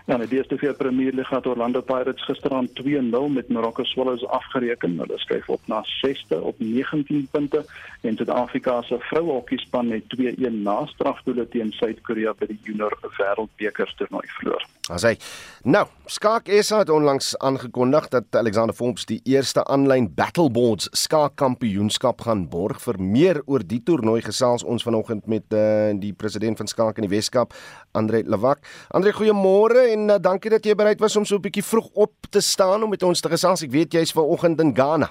Ja, 0.07 0.15
die 0.17 0.27
DStv 0.27 0.77
Premier 0.77 1.11
League 1.13 1.35
het 1.35 1.47
Orlando 1.47 1.81
Pirates 1.81 2.23
gisteraan 2.23 2.69
2-0 2.81 3.27
met 3.29 3.49
Morocco 3.49 3.83
Swallows 3.83 4.27
afgereken. 4.27 4.99
Hulle 4.99 5.17
skuif 5.19 5.49
op 5.49 5.61
na 5.65 5.81
6ste 5.83 6.39
op 6.39 6.55
19 6.59 7.27
punte 7.31 7.65
en 8.01 8.15
Suid-Afrika 8.15 8.81
se 8.81 8.95
vrouehokkiespan 8.99 9.91
het 9.91 10.03
2-1 10.15 10.61
na 10.63 10.85
strafdoele 10.85 11.47
teen 11.47 11.71
Suid-Korea 11.71 12.33
by 12.39 12.47
die 12.47 12.59
Junior 12.63 12.95
Wêreldbeker 13.19 13.91
toernooi 13.99 14.27
verloor. 14.39 14.63
As 14.87 15.03
hy 15.03 15.17
nou, 15.67 15.83
Skaak 16.07 16.47
SA 16.63 16.77
het 16.85 16.89
onlangs 16.89 17.33
aangekondig 17.43 18.07
dat 18.13 18.35
Alexander 18.39 18.75
Forbes 18.75 19.03
die 19.09 19.19
eerste 19.27 19.65
aanlyn 19.67 20.07
battleboards 20.15 20.87
skaakkampioenskap 20.95 22.23
gaan 22.23 22.45
borg. 22.47 22.79
Vir 22.79 22.95
meer 22.95 23.41
oor 23.43 23.65
die 23.67 23.81
toernooi 23.83 24.21
gesels 24.23 24.63
ons 24.63 24.87
vanoggend 24.87 25.27
met 25.27 25.51
uh, 25.51 25.91
die 25.99 26.13
president 26.15 26.61
van 26.61 26.71
Skaak 26.71 27.01
in 27.01 27.09
die 27.09 27.11
Weskaap, 27.11 27.51
Andre 27.91 28.23
Lawak. 28.23 28.63
Andre, 28.95 29.11
goeiemôre 29.11 29.83
en 29.97 30.09
uh, 30.13 30.19
dankie 30.21 30.51
dat 30.53 30.65
jy 30.65 30.75
bereid 30.77 31.01
was 31.01 31.15
om 31.17 31.25
so 31.25 31.35
'n 31.35 31.41
bietjie 31.41 31.65
vroeg 31.65 31.89
op 31.93 32.13
te 32.29 32.41
staan 32.41 32.83
om 32.83 32.89
met 32.89 33.03
ons 33.03 33.21
te 33.21 33.29
gesels. 33.29 33.63
Ek 33.63 33.71
weet 33.71 33.93
jy's 33.93 34.13
vanoggend 34.13 34.61
in 34.61 34.75
Ghana. 34.75 35.09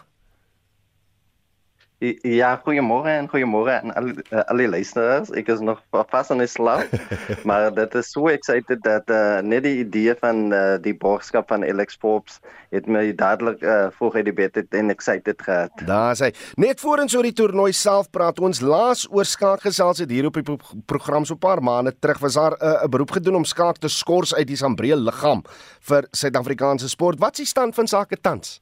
Ja, 2.04 2.50
goeiemôre 2.60 3.08
en 3.08 3.24
goeiemôre 3.32 3.72
aan 3.72 3.92
al, 3.96 4.10
uh, 4.12 4.42
al 4.52 4.60
die 4.60 4.66
luisteraars. 4.68 5.30
Ek 5.32 5.46
is 5.48 5.62
nog 5.64 5.78
vas 6.12 6.28
in 6.34 6.42
slaap, 6.44 6.92
maar 7.48 7.70
dit 7.72 7.94
is 7.96 8.10
so 8.12 8.28
excited 8.28 8.82
dat 8.84 9.08
uh, 9.08 9.40
net 9.40 9.64
die 9.64 9.78
idee 9.80 10.12
van 10.20 10.52
uh, 10.52 10.76
die 10.84 10.92
borgskap 10.92 11.48
van 11.48 11.64
Alex 11.64 11.96
Forbes 11.96 12.36
het 12.68 12.84
my 12.84 13.14
dadelik 13.16 13.64
uh, 13.64 13.86
vroeg 13.96 14.18
uit 14.20 14.26
die 14.28 14.34
bed 14.36 14.60
het 14.60 14.76
en 14.76 14.92
excited 14.92 15.40
gehad. 15.40 15.72
Daar 15.88 16.12
sê, 16.20 16.34
net 16.60 16.84
voor 16.84 17.00
ons 17.06 17.16
oor 17.16 17.30
die 17.30 17.32
toernooi 17.32 17.72
self 17.72 18.12
praat, 18.12 18.44
ons 18.44 18.60
laas 18.60 19.06
oor 19.08 19.24
skaak 19.24 19.64
gesels 19.64 20.04
het 20.04 20.12
hier 20.12 20.28
op 20.28 20.36
die 20.36 20.44
pro 20.44 20.60
program 20.84 21.24
so 21.24 21.32
'n 21.32 21.40
paar 21.40 21.64
maande 21.64 21.96
terug 21.96 22.20
was 22.20 22.36
daar 22.36 22.60
'n 22.60 22.84
uh, 22.84 22.92
beroep 22.92 23.16
gedoen 23.16 23.40
om 23.40 23.48
skaak 23.48 23.80
te 23.80 23.88
skors 23.88 24.34
uit 24.34 24.46
die 24.46 24.60
Sambreel 24.60 25.00
liggaam 25.00 25.40
vir 25.80 26.04
Suid-Afrikaanse 26.12 26.88
sport. 26.88 27.18
Wat 27.18 27.32
is 27.32 27.48
die 27.48 27.52
stand 27.56 27.74
van 27.74 27.88
sake 27.88 28.20
tans? 28.20 28.60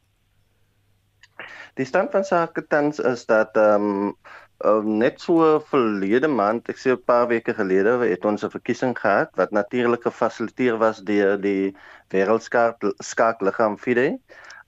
Die 1.74 1.84
stand 1.84 2.10
van 2.14 2.24
sake 2.24 2.66
tans 2.66 2.98
is 2.98 3.26
dat 3.26 3.56
ehm 3.56 3.84
um, 3.84 4.16
um, 4.64 4.90
net 4.98 5.20
so 5.20 5.58
verlede 5.70 6.28
maand, 6.28 6.68
ek 6.70 6.78
sê 6.78 6.94
'n 6.94 7.02
paar 7.10 7.26
weke 7.28 7.54
gelede, 7.54 7.98
het 8.04 8.24
ons 8.24 8.44
'n 8.44 8.54
verkiesing 8.56 8.94
gehad 8.98 9.30
wat 9.40 9.50
natuurlik 9.50 10.02
gefasiliteer 10.02 10.78
was 10.78 11.02
deur 11.02 11.36
die 11.40 11.74
wêreldskaak 12.14 12.78
skaakliggaam 13.02 13.78
FIDE 13.78 14.18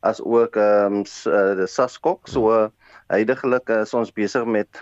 as 0.00 0.20
ook 0.22 0.56
ehm 0.56 1.02
um, 1.02 1.02
die 1.56 1.66
SASCOC 1.66 2.28
so 2.28 2.70
Heidiglik 3.06 3.68
is 3.70 3.94
ons 3.94 4.10
besig 4.10 4.44
met 4.50 4.80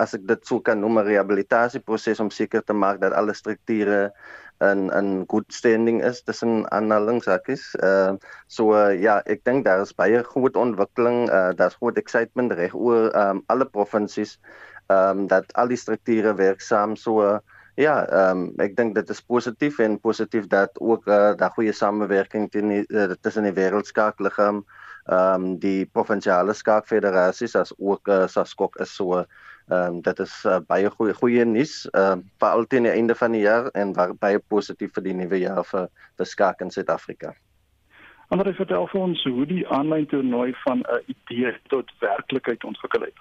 as 0.00 0.14
ek 0.16 0.22
dit 0.28 0.46
sou 0.48 0.60
kan 0.64 0.80
noem 0.80 1.00
'n 1.00 1.08
rehabilitasieproses 1.10 2.20
om 2.24 2.30
seker 2.32 2.64
te 2.64 2.72
maak 2.72 3.00
dat 3.00 3.12
alle 3.12 3.34
strukture 3.36 4.12
in 4.60 4.90
in 4.90 5.24
good 5.28 5.52
standing 5.52 6.00
is 6.04 6.22
tussen 6.22 6.64
aanhalingshakies. 6.72 7.74
Uh 7.82 8.16
so 8.46 8.72
uh, 8.74 8.94
ja, 9.00 9.20
ek 9.26 9.44
dink 9.44 9.64
daar 9.64 9.82
is 9.82 9.94
baie 9.94 10.22
groot 10.22 10.56
ontwikkeling, 10.56 11.28
uh 11.30 11.52
daar's 11.56 11.78
groot 11.78 11.98
excitement 11.98 12.52
reg 12.52 12.74
oor 12.74 13.12
um 13.14 13.42
alle 13.46 13.66
provinsies 13.66 14.38
um 14.88 15.26
dat 15.26 15.52
al 15.54 15.68
die 15.68 15.78
strukture 15.78 16.34
werksaam 16.34 16.96
so 16.96 17.22
uh, 17.22 17.38
ja, 17.78 18.02
um 18.30 18.48
ek 18.58 18.76
dink 18.76 18.94
dit 18.98 19.10
is 19.10 19.22
positief 19.22 19.78
en 19.78 20.00
positief 20.00 20.48
dat 20.50 20.74
ook 20.80 21.06
uh 21.06 21.34
daar 21.38 21.54
goeie 21.54 21.72
samewerking 21.72 22.50
uh, 22.54 23.12
tussen 23.22 23.46
die 23.46 23.54
wêreldskaakliggaam 23.54 24.64
um 25.08 25.58
die 25.58 25.86
provinsiale 25.86 26.52
skaakfederasies 26.54 27.54
as 27.56 27.72
ook 27.78 28.08
uh, 28.08 28.26
SASKOK 28.28 28.76
is 28.80 28.94
so 28.94 29.24
Ehm 29.68 29.96
um, 29.96 30.00
dit 30.00 30.18
is 30.18 30.34
uh, 30.46 30.58
baie 30.66 30.90
goeie 30.90 31.14
goeie 31.14 31.44
nuus 31.44 31.72
ehm 31.90 32.18
uh, 32.18 32.24
vir 32.40 32.48
altyd 32.48 32.78
aan 32.78 32.86
die 32.88 32.92
einde 32.92 33.14
van 33.14 33.34
die 33.36 33.42
jaar 33.42 33.66
en 33.72 33.92
waar 33.98 34.14
baie 34.14 34.38
positief 34.38 34.94
vir 34.96 35.04
die 35.04 35.16
nuwe 35.18 35.40
jaar 35.42 35.64
vir 35.70 35.90
vir 36.16 36.26
skaak 36.26 36.64
in 36.64 36.70
Suid-Afrika. 36.70 37.34
Ander 38.28 38.54
vertel 38.54 38.86
vir 38.92 39.00
ons 39.00 39.24
hoe 39.24 39.44
die 39.48 39.66
aanlyn 39.68 40.06
toernooi 40.06 40.54
van 40.64 40.80
'n 40.80 41.02
idee 41.14 41.52
tot 41.74 41.92
werklikheid 42.00 42.64
ontwikkel 42.64 43.04
het. 43.08 43.20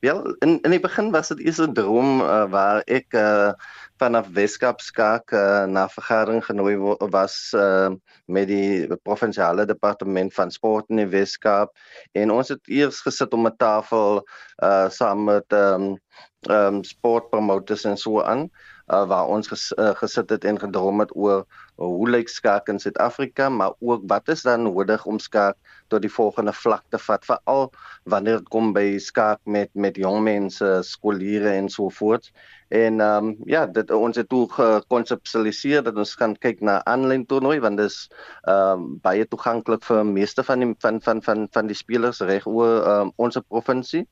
Wel, 0.00 0.34
in 0.38 0.60
in 0.64 0.72
die 0.72 0.80
begin 0.80 1.10
was 1.12 1.28
dit 1.28 1.40
eers 1.44 1.58
'n 1.60 1.74
droom 1.76 2.20
uh, 2.24 2.46
waar 2.48 2.80
ek 2.88 3.12
uh, 3.12 3.52
vanaf 4.00 4.30
Weskaap 4.32 4.80
skaak 4.80 5.32
uh, 5.32 5.64
na 5.68 5.88
vergadering 5.92 6.40
genooi 6.44 6.96
was 7.12 7.52
uh, 7.52 7.92
met 8.24 8.48
die 8.48 8.88
provinsiale 9.04 9.66
departement 9.68 10.32
van 10.34 10.50
sport 10.50 10.88
in 10.88 11.02
die 11.02 11.10
Weskaap. 11.12 11.76
En 12.12 12.32
ons 12.32 12.48
het 12.48 12.64
eers 12.68 13.02
gesit 13.04 13.36
om 13.36 13.46
'n 13.46 13.56
tafel 13.56 14.24
uh, 14.64 14.88
saam 14.88 15.24
met 15.24 15.52
um, 15.52 16.00
um, 16.48 16.82
sportpromoters 16.84 17.84
en 17.84 17.96
so 17.96 18.22
aan 18.22 18.48
uh, 18.92 19.06
waar 19.06 19.26
ons 19.26 19.48
ges, 19.48 19.70
uh, 19.78 19.94
gesit 20.02 20.30
het 20.30 20.44
en 20.44 20.58
gedrom 20.58 21.00
het 21.00 21.14
oor 21.16 21.46
hoe 21.80 22.10
lyk 22.10 22.28
skaak 22.28 22.68
in 22.68 22.78
Suid-Afrika, 22.78 23.48
maar 23.48 23.72
ook 23.80 24.02
wat 24.06 24.28
is 24.28 24.42
dan 24.42 24.62
nodig 24.62 25.06
om 25.06 25.18
skaak 25.18 25.56
tot 25.88 26.02
die 26.04 26.12
volgende 26.12 26.52
vlak 26.52 26.84
te 26.92 26.98
vat, 26.98 27.24
veral 27.24 27.70
wanneer 28.04 28.40
dit 28.42 28.48
kom 28.52 28.72
by 28.76 28.98
skaak 28.98 29.40
met 29.44 29.70
met 29.74 29.96
jong 29.96 30.22
mense, 30.26 30.70
skooliere 30.86 31.56
en 31.56 31.68
so 31.68 31.88
voort. 31.88 32.30
En 32.70 33.00
ehm 33.00 33.24
um, 33.24 33.36
ja, 33.50 33.64
dit 33.66 33.90
ons 33.90 34.16
het 34.16 34.28
toe 34.28 34.44
gekonseptualiseer 34.52 35.82
dat 35.82 35.96
ons 35.98 36.12
gaan 36.14 36.36
kyk 36.38 36.60
na 36.62 36.76
aanlyn 36.86 37.24
toernooi 37.26 37.58
want 37.64 37.80
dit 37.82 37.90
is 37.90 38.04
ehm 38.46 38.84
um, 38.84 38.84
baie 39.02 39.26
toeganklik 39.26 39.82
vir 39.88 40.04
meeste 40.06 40.44
van 40.46 40.62
die 40.62 40.74
van 40.84 41.00
van 41.02 41.22
van 41.22 41.48
van 41.50 41.66
die 41.66 41.78
spelers 41.80 42.20
reg 42.20 42.46
oor 42.46 42.76
ehm 42.84 43.08
um, 43.08 43.12
ons 43.16 43.40
provinsie. 43.48 44.04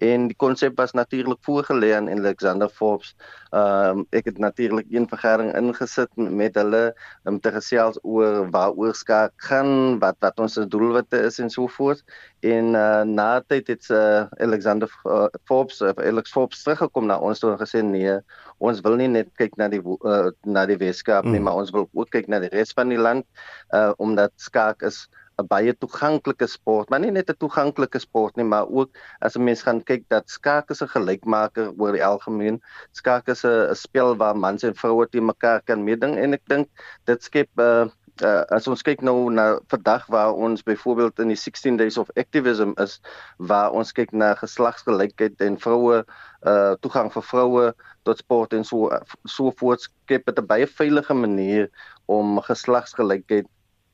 En 0.00 0.30
die 0.32 0.36
konsep 0.36 0.80
was 0.80 0.96
natuurlik 0.96 1.42
voorgelê 1.44 1.92
aan 1.96 2.08
Alexander 2.08 2.72
Forbes. 2.72 3.12
Ehm 3.56 3.98
um, 3.98 4.06
ek 4.10 4.26
het 4.28 4.38
natuurlik 4.42 4.86
een 4.90 5.06
vergadering 5.08 5.54
ingesit 5.56 6.10
met 6.16 6.54
hulle 6.58 6.82
om 7.24 7.38
te 7.40 7.52
gesels 7.54 7.98
oor 8.02 8.50
waaroor 8.50 8.94
skaak 8.94 9.32
gaan, 9.48 9.98
wat 10.02 10.16
wat 10.20 10.40
ons 10.42 10.58
doelwitte 10.74 11.20
is 11.28 11.38
en 11.40 11.50
so 11.50 11.66
voort. 11.76 12.02
En 12.40 12.74
uh, 12.74 13.02
na 13.02 13.28
tyd 13.46 13.70
het 13.72 13.88
uh, 13.88 14.26
Alexander 14.44 14.90
uh, 15.04 15.26
Forbes 15.48 15.80
of 15.80 15.98
Alex 15.98 16.34
Forbes 16.34 16.62
teruggekom 16.62 17.06
na 17.06 17.16
ons 17.18 17.40
toe 17.40 17.54
en 17.54 17.60
gesê 17.62 17.80
nee, 17.86 18.18
ons 18.58 18.82
wil 18.84 18.98
nie 19.00 19.08
net 19.08 19.30
kyk 19.40 19.56
na 19.56 19.70
die 19.72 19.80
uh, 19.80 20.28
na 20.44 20.66
die 20.68 20.80
Weskaap 20.82 21.24
nie, 21.24 21.38
mm. 21.38 21.48
maar 21.48 21.62
ons 21.62 21.72
wil 21.72 21.88
ook 21.92 22.10
kyk 22.12 22.28
na 22.28 22.42
die 22.44 22.52
res 22.52 22.76
van 22.76 22.92
die 22.92 23.00
land 23.00 23.24
uh, 23.72 23.92
omdat 24.02 24.34
skaak 24.36 24.84
is 24.84 25.06
'n 25.42 25.46
baie 25.48 25.72
toeganklike 25.76 26.46
sport, 26.48 26.90
maar 26.90 27.00
nie 27.00 27.10
net 27.10 27.30
'n 27.30 27.40
toeganklike 27.44 28.00
sport 28.04 28.36
nie, 28.36 28.48
maar 28.52 28.68
ook 28.68 28.90
as 29.20 29.36
'n 29.36 29.44
mens 29.44 29.62
gaan 29.66 29.82
kyk 29.90 30.04
dat 30.08 30.30
skaak 30.30 30.70
is 30.70 30.82
'n 30.82 30.94
gelykmaker 30.94 31.72
oor 31.78 31.92
die 31.92 32.04
algemeen. 32.04 32.60
Skaak 32.92 33.28
is 33.28 33.44
'n 33.44 33.74
spel 33.74 34.16
waar 34.16 34.36
mans 34.36 34.62
en 34.62 34.74
vroue 34.74 35.06
te 35.08 35.20
mekaar 35.20 35.60
kan 35.68 35.84
meeding 35.84 36.16
en 36.16 36.32
ek 36.32 36.44
dink 36.46 36.68
dit 37.04 37.22
skep 37.22 37.50
'n 37.56 37.62
uh, 37.62 37.86
uh, 38.22 38.44
as 38.56 38.66
ons 38.68 38.82
kyk 38.82 39.02
nou 39.04 39.30
na 39.30 39.58
vandag 39.68 40.06
waar 40.12 40.32
ons 40.32 40.62
byvoorbeeld 40.62 41.20
in 41.20 41.28
die 41.28 41.36
16 41.36 41.76
days 41.76 41.98
of 41.98 42.10
activism 42.16 42.72
is 42.80 43.00
waar 43.36 43.72
ons 43.72 43.92
kyk 43.92 44.12
na 44.12 44.34
geslagsgelykheid 44.34 45.40
en 45.40 45.58
vroue 45.60 46.04
uh 46.46 46.74
toegang 46.80 47.10
vir 47.12 47.22
vroue 47.22 47.66
tot 48.04 48.18
sport 48.18 48.52
en 48.52 48.64
so 48.64 48.88
so 49.24 49.52
voortskep 49.60 50.26
dit 50.26 50.38
'n 50.38 50.46
baie 50.46 50.66
veilige 50.66 51.14
manier 51.14 51.68
om 52.06 52.40
geslagsgelykheid 52.40 53.46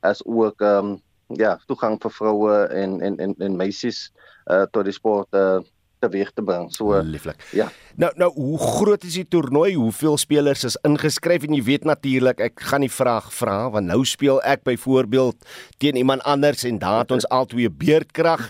as 0.03 0.23
ook 0.27 0.61
um 0.61 1.01
ja 1.39 1.59
toegang 1.67 1.99
vir 2.03 2.11
vroue 2.11 2.57
en 2.83 3.01
en 3.01 3.19
en 3.19 3.35
en 3.39 3.57
meisies 3.57 4.11
uh 4.51 4.67
tot 4.73 4.85
die 4.85 4.97
sport 4.97 5.29
uh 5.35 5.61
teweeg 6.03 6.33
te 6.35 6.43
bring. 6.43 6.69
So 6.75 6.99
lieflik. 7.07 7.43
Ja. 7.55 7.69
Nou 8.01 8.11
nou 8.19 8.31
hoe 8.35 8.59
groot 8.59 9.05
is 9.07 9.19
die 9.21 9.29
toernooi? 9.29 9.75
Hoeveel 9.79 10.19
spelers 10.21 10.67
is 10.67 10.79
ingeskryf 10.87 11.47
en 11.47 11.57
jy 11.57 11.63
weet 11.67 11.89
natuurlik 11.89 12.43
ek 12.43 12.67
gaan 12.71 12.87
die 12.87 12.93
vraag 12.93 13.31
vra 13.35 13.57
want 13.73 13.91
nou 13.91 14.03
speel 14.09 14.43
ek 14.43 14.65
byvoorbeeld 14.67 15.39
teen 15.83 16.01
iemand 16.01 16.25
anders 16.29 16.67
en 16.69 16.81
daar 16.83 17.05
het 17.05 17.19
ons 17.19 17.29
albei 17.31 17.69
beerdkrag. 17.71 18.49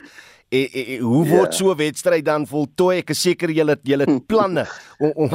E, 0.52 0.66
e, 0.68 0.80
e, 0.82 0.98
hoe 1.00 1.24
word 1.24 1.52
yeah. 1.54 1.58
so 1.58 1.72
'n 1.72 1.78
wedstryd 1.80 2.24
dan 2.24 2.44
voltooi? 2.46 2.98
Ek 3.00 3.10
is 3.10 3.22
seker 3.24 3.48
julle 3.50 3.76
julle 3.82 4.04
planne 4.30 4.66
om 4.98 5.12
om, 5.16 5.30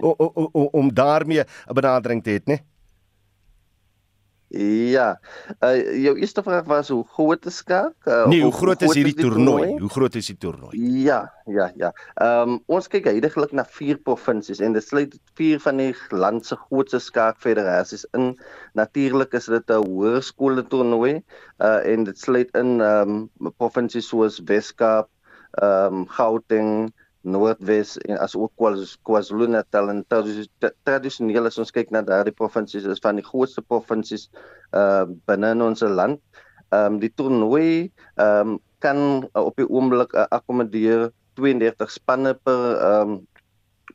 om 0.00 0.16
om 0.16 0.48
om 0.52 0.68
om 0.72 0.94
daarmee 0.94 1.44
'n 1.44 1.74
benadering 1.74 2.24
te 2.24 2.30
hê, 2.30 2.40
né? 2.48 2.58
Ja. 4.50 5.20
Uh 5.62 6.02
jou 6.02 6.16
eerste 6.18 6.42
vraag 6.42 6.64
was 6.66 6.88
hoe 6.88 7.04
groot 7.14 7.46
is 7.46 7.60
skaak? 7.62 7.94
Uh, 8.04 8.26
nee, 8.26 8.42
hoe 8.42 8.52
groot, 8.52 8.80
groot 8.80 8.82
is 8.82 8.96
hierdie 8.98 9.14
toernooi? 9.14 9.62
toernooi? 9.62 9.80
Hoe 9.80 9.90
groot 9.90 10.14
is 10.18 10.26
die 10.26 10.36
toernooi? 10.42 10.80
Ja, 11.04 11.20
ja, 11.46 11.68
ja. 11.78 11.92
Ehm 12.14 12.56
um, 12.56 12.56
ons 12.66 12.88
kyk 12.90 13.06
heidaglik 13.06 13.54
na 13.54 13.62
vier 13.78 14.00
provinsies 14.02 14.58
en 14.58 14.74
dit 14.74 14.82
sluit 14.84 15.14
vier 15.38 15.62
van 15.62 15.78
die 15.78 15.92
land 16.10 16.46
se 16.46 16.58
grootste 16.66 16.98
skaakfederasies 16.98 18.08
in. 18.18 18.32
Natuurlik 18.74 19.38
is 19.38 19.46
dit 19.46 19.70
'n 19.70 19.86
hoërskool 19.86 20.64
toernooi 20.66 21.22
uh 21.62 21.78
en 21.86 22.04
dit 22.10 22.18
sluit 22.18 22.50
in 22.58 22.80
ehm 22.80 23.30
um, 23.38 23.54
provinsies 23.56 24.10
soos 24.10 24.42
Weskaap, 24.50 25.08
ehm 25.62 26.02
um, 26.02 26.06
Gauteng, 26.08 26.90
Noordwes 27.22 27.98
en 28.08 28.16
as 28.18 28.34
ook 28.36 28.52
KwaZulu-Natal 29.04 29.90
en 29.92 30.04
tradisioneel 30.08 31.46
as 31.50 31.58
ons 31.60 31.72
kyk 31.74 31.90
na 31.92 32.00
daardie 32.06 32.32
provinsies 32.32 32.86
is 32.88 33.02
van 33.04 33.20
die 33.20 33.26
grootste 33.26 33.60
provinsies 33.60 34.30
uh 34.72 35.04
binne 35.28 35.52
in 35.52 35.64
ons 35.64 35.84
land. 35.84 36.20
Ehm 36.70 36.94
um, 36.94 37.00
die 37.02 37.12
toernooi 37.12 37.90
ehm 38.16 38.54
um, 38.54 38.58
kan 38.80 39.00
uh, 39.36 39.42
op 39.44 39.56
die 39.60 39.68
oomblik 39.68 40.14
uh, 40.16 40.24
akkommodeer 40.32 41.10
32 41.36 41.92
spanne 41.92 42.34
per 42.34 42.62
ehm 42.78 43.16
um, 43.16 43.18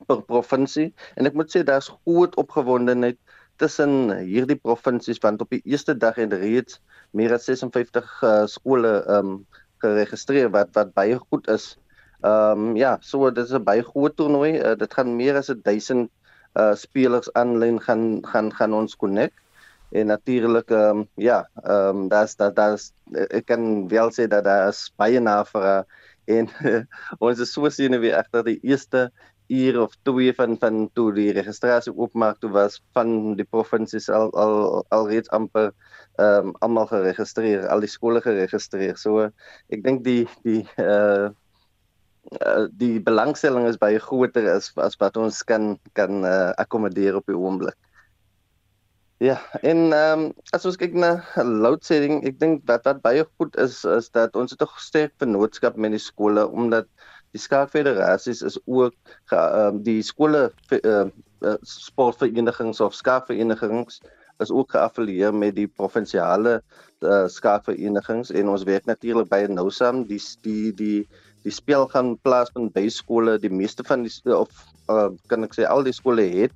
per 0.06 0.22
provinsie 0.28 0.92
en 1.16 1.26
ek 1.26 1.38
moet 1.40 1.50
sê 1.50 1.64
daar's 1.66 1.90
groot 2.04 2.36
opgewondenheid 2.42 3.18
tussen 3.64 4.12
hierdie 4.20 4.60
provinsies 4.60 5.22
want 5.24 5.42
op 5.42 5.50
die 5.56 5.64
eerste 5.64 5.96
dag 5.98 6.20
het 6.20 6.36
reeds 6.36 6.82
meer 7.16 7.34
as 7.34 7.48
56 7.50 8.12
uh, 8.22 8.44
skole 8.52 9.00
ehm 9.02 9.32
um, 9.34 9.38
geregistreer 9.84 10.52
wat 10.52 10.76
wat 10.78 10.94
baie 10.94 11.18
goed 11.30 11.50
is 11.52 11.76
Ehm 12.26 12.70
um, 12.70 12.76
ja, 12.76 12.98
so 13.02 13.30
dit 13.30 13.46
is 13.46 13.54
'n 13.54 13.64
baie 13.64 13.84
groot 13.84 14.16
toernooi. 14.18 14.54
Uh, 14.58 14.76
dit 14.82 14.94
gaan 14.94 15.16
meer 15.16 15.36
as 15.38 15.52
1000 15.70 16.10
uh 16.62 16.74
spelers 16.76 17.30
aanlyn 17.42 17.78
gaan 17.88 18.04
gaan 18.32 18.50
gaan 18.54 18.74
ons 18.74 18.96
connect. 18.96 19.38
En 19.92 20.08
natuurlik 20.08 20.70
ehm 20.72 21.04
um, 21.04 21.08
ja, 21.16 21.50
ehm 21.64 21.98
um, 21.98 22.08
daar's 22.08 22.36
daar 22.36 22.54
daar's 22.54 22.94
ek 23.14 23.46
kan 23.46 23.88
wel 23.88 24.10
sê 24.18 24.28
dat 24.28 24.44
daar 24.44 24.68
is 24.70 24.92
baie 24.98 25.20
navraag 25.20 25.86
en 26.26 26.50
ons 27.26 27.40
is 27.40 27.54
so 27.54 27.70
sien 27.70 28.00
wie 28.02 28.16
agter 28.16 28.44
die 28.44 28.60
eerste 28.64 29.12
uur 29.48 29.82
of 29.82 29.94
twee 30.02 30.34
van 30.34 30.58
van 30.58 30.90
toe 30.94 31.12
die 31.14 31.32
registrasie 31.32 31.94
oopmaak 31.94 32.40
toe 32.42 32.50
was 32.50 32.82
van 32.98 33.36
die 33.38 33.46
provinsies 33.46 34.10
al 34.10 34.34
al 34.34 34.86
alreeds 34.90 35.30
amper 35.30 35.74
ehm 36.18 36.48
um, 36.50 36.56
almal 36.60 36.88
geregistreer, 36.88 37.68
al 37.68 37.80
die 37.86 37.92
skole 37.92 38.22
geregistreer. 38.22 38.98
So 38.98 39.30
ek 39.70 39.84
dink 39.84 40.04
die 40.04 40.24
die 40.44 40.64
uh 40.82 41.30
uh, 42.42 42.68
die 42.72 43.00
belangstelling 43.00 43.68
is 43.70 43.80
baie 43.82 44.00
groter 44.00 44.48
as 44.52 44.72
as 44.82 44.98
wat 45.02 45.18
ons 45.18 45.44
kan 45.44 45.76
kan 45.94 46.24
uh, 46.26 46.54
akkommodeer 46.62 47.20
op 47.20 47.26
die 47.32 47.38
oomblik. 47.38 47.78
Ja, 49.24 49.40
en 49.62 49.94
ehm 49.96 50.20
um, 50.20 50.34
as 50.52 50.66
ons 50.68 50.76
kyk 50.76 50.94
na 50.94 51.24
load 51.40 51.86
shedding, 51.88 52.20
ek 52.28 52.40
dink 52.40 52.66
wat 52.68 52.84
wat 52.84 53.00
baie 53.06 53.24
goed 53.40 53.56
is 53.64 53.84
is 53.88 54.10
dat 54.12 54.36
ons 54.36 54.52
het 54.52 54.62
'n 54.62 54.82
sterk 54.88 55.14
vennootskap 55.24 55.78
met 55.78 55.96
die 55.96 56.04
skole 56.04 56.44
omdat 56.48 56.88
die 57.32 57.40
skaakfederasies 57.40 58.42
is 58.42 58.60
ook 58.66 58.96
ehm 59.32 59.78
um, 59.78 59.84
die 59.84 60.02
skole 60.04 60.52
ehm 60.70 61.12
uh, 61.42 61.56
sportverenigings 61.62 62.82
of 62.82 62.94
skaakverenigings 62.94 64.02
is 64.40 64.52
ook 64.52 64.72
geaffilieer 64.72 65.34
met 65.34 65.56
die 65.56 65.68
provinsiale 65.68 66.62
uh, 67.00 67.28
skaakverenigings 67.28 68.32
en 68.32 68.50
ons 68.52 68.64
werk 68.68 68.86
natuurlik 68.86 69.30
baie 69.32 69.48
nou 69.48 69.70
saam 69.72 70.04
die 70.10 70.20
die 70.44 70.74
die 70.74 71.08
die 71.46 71.54
speel 71.54 71.86
gaan 71.94 72.16
plaasvind 72.26 72.74
by 72.74 72.88
skole 72.90 73.38
die 73.42 73.54
meeste 73.54 73.86
van 73.86 74.06
die 74.06 74.14
of 74.34 74.50
uh, 74.90 75.10
kan 75.30 75.46
ek 75.46 75.54
sê 75.58 75.68
al 75.70 75.86
die 75.86 75.94
skole 75.94 76.26
het 76.26 76.54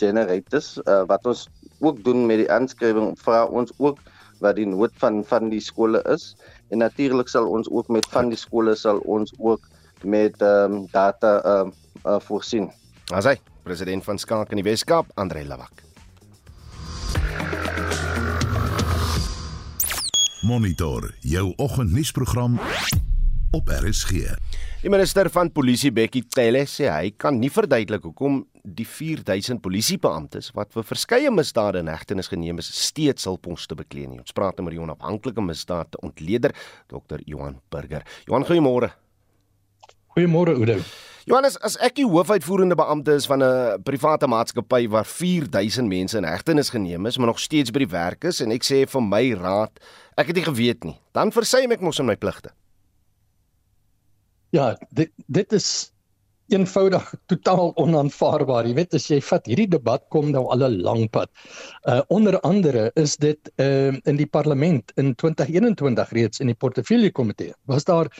generators 0.00 0.74
uh, 0.86 1.02
wat 1.10 1.26
ons 1.30 1.46
ook 1.82 2.02
doen 2.06 2.26
met 2.26 2.42
die 2.42 2.50
aanskrywing 2.50 3.14
vra 3.22 3.44
ons 3.46 3.74
ook 3.78 4.02
wat 4.42 4.58
die 4.58 4.66
nood 4.66 4.94
van 5.02 5.22
van 5.26 5.50
die 5.52 5.62
skole 5.62 6.02
is 6.10 6.32
en 6.74 6.82
natuurlik 6.82 7.30
sal 7.30 7.46
ons 7.46 7.70
ook 7.70 7.88
met 7.88 8.06
van 8.10 8.32
die 8.32 8.40
skole 8.40 8.74
sal 8.78 8.98
ons 9.06 9.34
ook 9.38 9.62
met 10.02 10.42
um, 10.42 10.86
data 10.90 11.36
uh, 11.46 11.70
uh, 12.02 12.18
voorsien. 12.26 12.70
Asai, 13.14 13.36
president 13.62 14.02
van 14.04 14.18
Skaak 14.18 14.50
in 14.50 14.58
die 14.58 14.66
Weskaap, 14.66 15.10
Andre 15.14 15.44
Lawak. 15.46 15.84
Monitor 20.42 21.12
jou 21.20 21.52
oggendnuusprogram 21.56 22.58
op 23.52 23.68
RSG. 23.68 24.32
Die 24.82 24.90
minister 24.90 25.28
van 25.30 25.50
Polisie 25.52 25.92
Bekkie 25.92 26.24
Cele 26.32 26.64
sê 26.70 26.88
hy 26.88 27.10
kan 27.20 27.36
nie 27.38 27.50
verduidelik 27.52 28.06
hoekom 28.08 28.40
die 28.64 28.86
4000 28.88 29.60
polisiebeamptes 29.62 30.50
wat 30.56 30.72
vir 30.72 30.86
verskeie 30.88 31.30
misdade 31.34 31.82
in 31.82 31.90
hegtenis 31.92 32.30
geneem 32.32 32.62
is, 32.62 32.70
steeds 32.72 33.28
hul 33.28 33.36
poste 33.42 33.76
beklee 33.76 34.08
nie. 34.08 34.22
Ons 34.22 34.32
praat 34.36 34.56
nou 34.56 34.66
met 34.66 34.76
die 34.76 34.82
onafhanklike 34.82 35.44
misdaad 35.44 35.98
ontleder 36.00 36.56
Dr. 36.88 37.20
Johan 37.28 37.58
Burger. 37.70 38.06
Johan, 38.28 38.48
goeiemôre. 38.48 38.92
Goeiemôre 40.16 40.56
Oudo. 40.56 40.78
Johannes, 41.28 41.58
as 41.62 41.76
ek 41.84 42.00
die 42.00 42.08
hoofuitvoerende 42.08 42.74
beampte 42.78 43.14
is 43.20 43.28
van 43.30 43.44
'n 43.44 43.82
private 43.84 44.26
maatskappy 44.26 44.88
waar 44.88 45.06
4000 45.06 45.88
mense 45.88 46.16
in 46.16 46.24
hegtenis 46.24 46.70
geneem 46.70 47.06
is, 47.06 47.18
maar 47.18 47.28
nog 47.28 47.38
steeds 47.38 47.70
by 47.70 47.84
die 47.84 47.92
werk 47.92 48.24
is 48.24 48.40
en 48.40 48.50
ek 48.50 48.64
sê 48.64 48.88
vir 48.88 49.02
my 49.02 49.34
raad, 49.34 49.78
ek 50.16 50.26
het 50.26 50.36
nie 50.36 50.44
geweet 50.44 50.84
nie, 50.84 50.98
dan 51.12 51.30
versuim 51.30 51.70
ek 51.72 51.80
mos 51.80 52.00
in 52.00 52.06
my 52.06 52.16
pligte. 52.16 52.50
Ja, 54.52 54.76
dit 54.92 55.10
dit 55.32 55.52
is 55.56 55.66
eenvoudig 56.52 57.06
totaal 57.32 57.70
onaanvaarbaar. 57.80 58.66
Jy 58.68 58.74
weet 58.76 58.96
as 58.98 59.06
jy 59.08 59.18
vat 59.24 59.46
hierdie 59.48 59.70
debat 59.72 60.02
kom 60.12 60.28
nou 60.34 60.42
al 60.52 60.64
'n 60.66 60.82
lang 60.84 61.06
pad. 61.10 61.30
Uh 61.88 62.02
onder 62.12 62.36
andere 62.40 62.90
is 63.00 63.16
dit 63.16 63.52
uh 63.56 63.96
in 64.04 64.16
die 64.20 64.26
parlement 64.26 64.92
in 64.96 65.14
2021 65.14 66.12
reeds 66.12 66.40
in 66.40 66.52
die 66.52 66.58
portefeulje 66.64 67.10
komitee 67.10 67.54
was 67.64 67.84
daar 67.84 68.12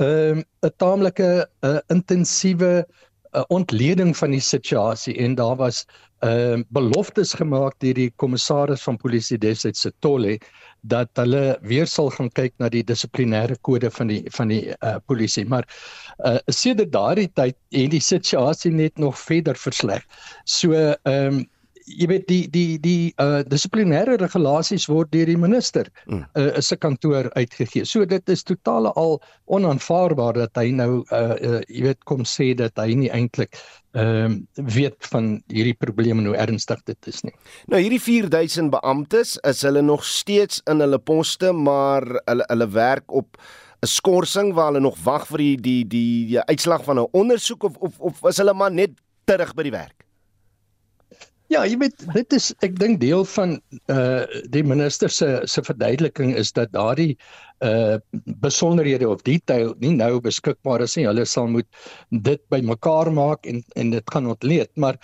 'n 0.00 0.02
uh, 0.02 0.42
'n 0.66 0.74
taamlike 0.76 1.46
uh, 1.62 1.78
intensiewe 1.88 2.86
'n 3.32 3.44
ontleding 3.48 4.16
van 4.16 4.30
die 4.30 4.40
situasie 4.42 5.14
en 5.14 5.34
daar 5.34 5.56
was 5.56 5.86
ehm 6.24 6.58
uh, 6.58 6.64
beloftes 6.68 7.34
gemaak 7.34 7.74
deur 7.78 7.94
die 7.94 8.12
kommissaris 8.16 8.82
van 8.82 8.96
polisie 8.96 9.38
destyds 9.38 9.80
se 9.80 9.92
Tolle 10.00 10.38
dat 10.80 11.10
hulle 11.14 11.58
weer 11.62 11.86
sal 11.86 12.10
gaan 12.14 12.30
kyk 12.30 12.54
na 12.58 12.68
die 12.72 12.84
dissiplinêre 12.86 13.56
kode 13.66 13.90
van 13.90 14.12
die 14.12 14.22
van 14.36 14.52
die 14.52 14.62
uh, 14.76 14.96
polisie 15.06 15.46
maar 15.48 15.66
uh, 16.18 16.38
sedert 16.46 16.92
daardie 16.92 17.28
tyd 17.34 17.56
het 17.74 17.90
die 17.90 18.02
situasie 18.02 18.72
net 18.72 18.98
nog 18.98 19.18
verder 19.18 19.56
versleg. 19.56 20.04
So 20.44 20.72
ehm 20.72 21.42
um, 21.42 21.44
jy 21.86 22.08
weet 22.10 22.26
die 22.26 22.44
die 22.50 22.78
die 22.82 23.14
uh 23.22 23.42
dissiplinêre 23.46 24.16
regulasies 24.18 24.88
word 24.90 25.12
deur 25.14 25.28
die 25.30 25.38
minister 25.38 25.88
mm. 26.06 26.24
uh 26.34 26.60
se 26.60 26.76
kantoor 26.76 27.30
uitgegee. 27.38 27.86
So 27.86 28.04
dit 28.04 28.28
is 28.28 28.42
totaal 28.42 28.90
al 28.94 29.20
onaanvaarbaar 29.46 30.40
dat 30.40 30.58
hy 30.58 30.72
nou 30.74 31.04
uh, 31.14 31.34
uh 31.38 31.60
jy 31.68 31.84
weet 31.86 32.02
kom 32.04 32.24
sê 32.26 32.52
dat 32.58 32.74
hy 32.82 32.94
nie 32.94 33.10
eintlik 33.14 33.54
ehm 33.96 34.40
uh, 34.58 34.64
weet 34.76 34.98
van 35.12 35.36
hierdie 35.52 35.76
probleme 35.78 36.24
nou 36.24 36.34
ernstig 36.36 36.82
dit 36.90 37.12
is 37.12 37.22
nie. 37.24 37.34
Nou 37.70 37.80
hierdie 37.80 38.02
4000 38.02 38.72
beamptes 38.74 39.36
is 39.46 39.62
hulle 39.64 39.82
nog 39.82 40.04
steeds 40.04 40.60
in 40.66 40.82
hulle 40.84 40.98
poste 40.98 41.52
maar 41.52 42.04
hulle 42.26 42.44
hulle 42.50 42.68
werk 42.74 43.12
op 43.12 43.38
'n 43.82 43.86
skorsing 43.86 44.54
waar 44.54 44.72
hulle 44.72 44.80
nog 44.80 44.98
wag 45.04 45.26
vir 45.30 45.38
die 45.38 45.56
die 45.56 45.82
die, 45.86 46.26
die 46.34 46.42
uitslag 46.50 46.84
van 46.84 46.98
'n 46.98 47.08
ondersoek 47.12 47.62
of 47.62 47.76
of 47.78 48.00
of 48.00 48.24
is 48.28 48.36
hulle 48.42 48.54
maar 48.54 48.72
net 48.72 48.90
terug 49.24 49.54
by 49.54 49.62
die 49.62 49.76
werk? 49.78 49.95
Ja, 51.52 51.60
jy 51.62 51.76
weet 51.78 52.00
dit 52.10 52.34
is 52.34 52.48
ek 52.66 52.74
dink 52.80 52.98
deel 53.02 53.22
van 53.36 53.58
uh 53.92 54.24
die 54.50 54.64
minister 54.66 55.12
se 55.12 55.28
se 55.46 55.62
verduideliking 55.62 56.34
is 56.34 56.50
dat 56.56 56.72
daardie 56.74 57.14
uh 57.66 57.98
besonderhede 58.42 59.08
of 59.08 59.22
detail 59.22 59.74
nie 59.84 59.94
nou 59.94 60.18
beskikbaar 60.20 60.82
is 60.82 60.96
nie. 60.98 61.06
Hulle 61.06 61.26
sal 61.26 61.46
moet 61.52 61.68
dit 62.10 62.42
bymekaar 62.50 63.12
maak 63.14 63.46
en 63.46 63.62
en 63.76 63.94
dit 63.94 64.12
gaan 64.14 64.26
ontleed, 64.34 64.72
maar 64.74 64.98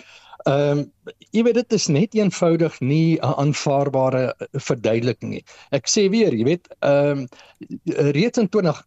ehm 0.51 0.82
um, 0.82 0.86
jy 1.30 1.45
weet 1.47 1.61
dit 1.61 1.74
is 1.78 1.86
net 1.88 2.14
eenvoudig 2.18 2.80
nie 2.80 3.18
'n 3.22 3.34
aanvaarbare 3.45 4.34
verduideliking 4.59 5.30
nie. 5.36 5.45
Ek 5.70 5.86
sê 5.86 6.09
weer, 6.11 6.34
jy 6.34 6.45
weet 6.45 6.66
ehm 6.80 7.22
um, 7.22 7.28
reeds 8.18 8.38
in 8.38 8.49
20 8.49 8.82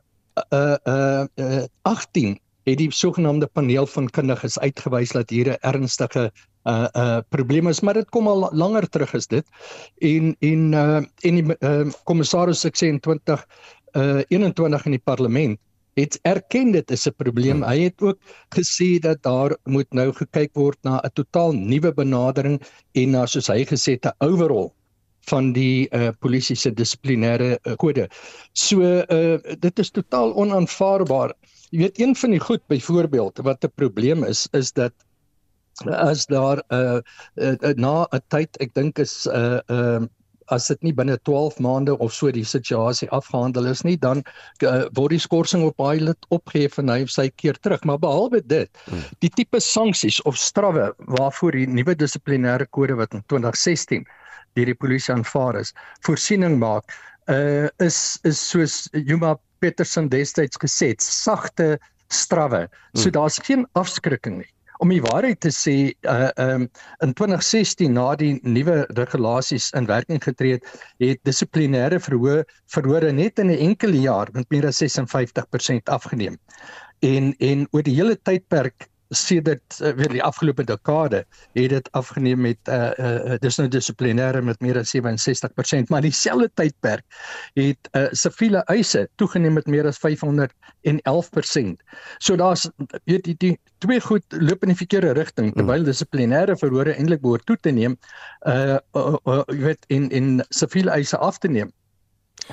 uh 0.52 0.76
uh, 0.84 1.26
uh 1.40 1.64
18 1.88 2.36
het 2.66 2.78
die 2.78 2.92
sogenaamde 2.92 3.48
paneel 3.48 3.86
van 3.86 4.10
kundiges 4.10 4.60
uitgewys 4.60 5.14
dat 5.14 5.30
hier 5.30 5.52
'n 5.54 5.62
ernstige 5.62 6.32
uh 6.66 6.88
uh 6.94 7.20
probleme 7.30 7.70
is, 7.70 7.82
maar 7.82 7.94
dit 7.94 8.10
kom 8.10 8.28
al 8.28 8.50
langer 8.52 8.90
terug 8.90 9.14
is 9.14 9.28
dit. 9.28 9.46
En 9.98 10.36
en 10.40 10.74
uh 10.74 11.04
en 11.22 11.36
die 11.36 11.56
uh, 11.60 11.92
kommissaris 12.04 12.66
ek 12.66 12.78
sê 12.78 12.90
in 12.90 13.00
20 13.00 13.46
uh 13.94 14.22
21 14.30 14.86
in 14.86 14.98
die 14.98 15.06
parlement 15.06 15.60
het 15.96 16.20
erken 16.28 16.72
dit 16.72 16.92
is 16.92 17.08
'n 17.08 17.16
probleem. 17.18 17.64
Hy 17.64 17.80
het 17.80 18.02
ook 18.02 18.20
gesê 18.56 19.00
dat 19.00 19.22
daar 19.24 19.58
moet 19.64 19.94
nou 19.94 20.12
gekyk 20.14 20.54
word 20.54 20.78
na 20.84 21.00
'n 21.04 21.14
totaal 21.14 21.54
nuwe 21.54 21.94
benadering 21.94 22.62
en 22.94 23.12
na 23.12 23.26
soos 23.26 23.48
hy 23.48 23.66
gesê 23.66 23.92
het 23.92 24.06
'n 24.06 24.26
overall 24.26 24.74
van 25.30 25.54
die 25.54 25.88
uh 25.92 26.10
polisie 26.20 26.56
se 26.56 26.72
dissiplinêre 26.72 27.60
uh, 27.64 27.76
kode. 27.76 28.10
So 28.54 28.82
uh 28.82 29.38
dit 29.60 29.80
is 29.80 29.92
totaal 29.92 30.34
onaanvaarbaar. 30.36 31.34
Jy 31.76 31.82
weet 31.82 32.00
een 32.00 32.14
van 32.16 32.32
die 32.32 32.40
goed 32.40 32.62
byvoorbeeld 32.72 33.42
wat 33.44 33.66
'n 33.68 33.74
probleem 33.76 34.24
is 34.24 34.48
is 34.56 34.72
dat 34.72 34.94
as 35.84 36.26
daar 36.32 36.64
'n 36.72 36.76
uh, 36.76 37.00
uh, 37.36 37.74
na 37.76 38.08
'n 38.12 38.22
tyd 38.28 38.58
ek 38.64 38.74
dink 38.74 39.00
is 39.00 39.28
'n 39.28 39.36
uh, 39.36 39.60
uh, 39.68 40.06
as 40.54 40.68
dit 40.70 40.84
nie 40.86 40.94
binne 40.94 41.18
12 41.26 41.58
maande 41.60 41.98
of 41.98 42.14
so 42.14 42.32
die 42.32 42.46
situasie 42.46 43.10
afgehandel 43.10 43.66
is 43.66 43.82
nie 43.84 43.98
dan 43.98 44.22
uh, 44.62 44.86
word 44.98 45.16
die 45.16 45.22
skorsing 45.22 45.66
op 45.66 45.82
hy 45.82 45.98
lid 46.00 46.28
opgehef 46.30 46.78
en 46.82 46.90
hy 46.94 47.00
sy 47.10 47.30
keer 47.42 47.58
terug 47.66 47.84
maar 47.84 48.00
behalwe 48.00 48.42
dit 48.46 48.70
hmm. 48.86 49.08
die 49.26 49.32
tipe 49.34 49.60
sanksies 49.60 50.22
of 50.30 50.38
strawwe 50.38 50.92
waarvoor 51.18 51.58
die 51.58 51.68
nuwe 51.68 51.96
dissiplinêre 51.96 52.70
kode 52.70 52.96
wat 53.02 53.14
in 53.18 53.26
2016 53.34 54.06
deur 54.56 54.72
die 54.72 54.78
polisie 54.78 55.14
aanvaar 55.16 55.60
is 55.60 55.74
voorsiening 56.08 56.60
maak 56.62 56.94
uh, 57.28 57.68
is 57.84 58.20
is 58.24 58.40
soos 58.40 58.86
Juma 58.94 59.36
Petersen 59.66 60.10
destyds 60.14 60.60
gesê 60.62 60.94
het, 60.94 61.02
sagte 61.02 61.76
strawwe. 62.14 62.68
So 62.94 63.10
hmm. 63.10 63.16
daar's 63.18 63.40
geen 63.42 63.66
afskrikking 63.74 64.44
nie. 64.44 64.52
Om 64.84 64.92
die 64.92 65.02
waarheid 65.02 65.40
te 65.40 65.52
sê, 65.56 65.76
uh 66.12 66.30
um 66.44 66.66
in 67.06 67.14
2016 67.16 67.94
na 67.96 68.10
die 68.20 68.34
nuwe 68.44 68.84
regulasies 69.00 69.70
in 69.80 69.88
werking 69.88 70.20
getree 70.24 70.58
het, 70.58 70.68
het 71.00 71.22
dissiplinêre 71.28 72.02
verhoor 72.04 72.44
verhore 72.76 73.14
net 73.16 73.40
in 73.40 73.52
'n 73.52 73.62
enkele 73.72 74.02
jaar 74.04 74.30
met 74.34 74.50
meer 74.52 74.68
as 74.68 74.84
56% 74.84 75.90
afgeneem. 75.98 76.38
En 77.00 77.34
en 77.40 77.68
oor 77.72 77.84
die 77.88 77.96
hele 77.96 78.20
tydperk 78.22 78.90
sedert 79.10 79.80
uh, 79.82 79.92
weer 79.98 80.10
die 80.10 80.24
afgelope 80.24 80.64
dekade 80.64 81.26
het 81.54 81.70
dit 81.70 81.92
afgeneem 81.92 82.42
met 82.42 82.58
uh 82.70 82.92
uh 82.98 83.38
dis 83.42 83.58
nou 83.58 83.68
dissiplinêre 83.70 84.42
met 84.42 84.60
meer 84.62 84.78
as 84.80 84.94
67% 84.96 85.92
maar 85.94 86.02
dieselfde 86.02 86.50
tydperk 86.54 87.04
het 87.54 87.90
uh 87.94 88.08
siviele 88.12 88.64
eise 88.72 89.08
toegeneem 89.16 89.54
met 89.54 89.68
meer 89.68 89.88
as 89.88 90.00
511%. 90.02 90.10
So 92.18 92.36
daar's 92.36 92.70
weet 93.04 93.24
die, 93.24 93.36
die 93.38 93.60
twee 93.78 94.02
goed 94.02 94.24
loop 94.30 94.64
in 94.64 94.74
die 94.74 94.82
verkeerde 94.82 95.14
rigting 95.18 95.52
hmm. 95.52 95.62
terwyl 95.62 95.86
dissiplinêre 95.88 96.58
verhore 96.60 96.96
eintlik 96.96 97.22
behoort 97.22 97.46
toe 97.46 97.58
te 97.62 97.72
neem 97.72 97.98
uh 98.48 98.78
uh, 98.98 99.16
uh 99.26 99.42
weet 99.48 99.86
in 99.88 100.10
in 100.10 100.44
siviele 100.50 100.92
eise 100.92 101.18
af 101.18 101.38
te 101.38 101.48
neem 101.48 101.72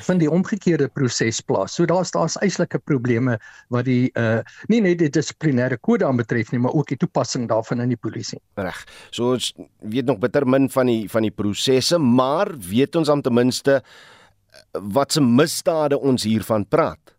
van 0.06 0.18
die 0.20 0.30
omgekeerde 0.30 0.88
proses 0.88 1.40
plaas. 1.44 1.74
So 1.76 1.86
daar's 1.86 2.12
daar's 2.14 2.38
eislike 2.40 2.78
probleme 2.78 3.38
wat 3.68 3.84
die 3.84 4.10
uh 4.18 4.40
nie 4.72 4.80
net 4.80 4.98
die 5.02 5.10
dissiplinêre 5.12 5.78
kode 5.80 6.06
aanbetref 6.08 6.52
nie, 6.52 6.60
maar 6.60 6.72
ook 6.72 6.88
die 6.88 6.96
toepassing 6.96 7.48
daarvan 7.48 7.84
in 7.84 7.92
die 7.92 8.00
polisie. 8.00 8.40
Reg. 8.56 8.84
So 9.10 9.32
ons 9.36 9.52
weet 9.80 10.08
nog 10.08 10.18
bitter 10.22 10.46
min 10.48 10.70
van 10.70 10.86
die 10.86 11.08
van 11.10 11.22
die 11.22 11.34
prosesse, 11.34 11.98
maar 11.98 12.54
weet 12.56 12.96
ons 12.96 13.08
om 13.08 13.22
ten 13.22 13.34
minste 13.34 13.80
uh, 13.82 14.80
wat 14.80 15.12
se 15.12 15.20
misdade 15.20 15.98
ons 15.98 16.24
hiervan 16.24 16.66
praat. 16.68 17.16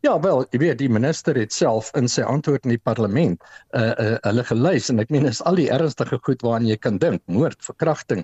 Ja, 0.00 0.12
wel, 0.22 0.44
jy 0.52 0.58
weet 0.62 0.78
die 0.78 0.90
minister 0.90 1.34
het 1.38 1.52
self 1.54 1.88
in 1.98 2.06
sy 2.10 2.22
antwoord 2.22 2.66
in 2.68 2.76
die 2.76 2.82
parlement 2.86 3.42
uh 3.74 3.90
uh 3.98 4.12
hulle 4.26 4.44
gelys 4.46 4.90
en 4.92 5.02
ek 5.02 5.10
meen 5.10 5.26
is 5.26 5.40
al 5.50 5.58
die 5.58 5.66
ernstige 5.74 6.20
goed 6.22 6.44
waaraan 6.46 6.68
jy 6.68 6.76
kan 6.78 7.00
dink, 7.02 7.22
moord, 7.26 7.58
verkrachting, 7.66 8.22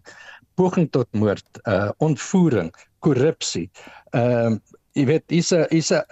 poging 0.55 0.87
tot 0.95 1.11
moord, 1.19 1.47
uh 1.67 1.91
ontvoering, 1.99 2.71
korrupsie. 3.03 3.67
Ehm 4.15 4.59
uh, 4.59 4.81
jy 4.95 5.09
weet 5.11 5.25
dis 5.33 5.51
'n 5.53 5.67
is 5.75 5.91
'n 5.91 6.03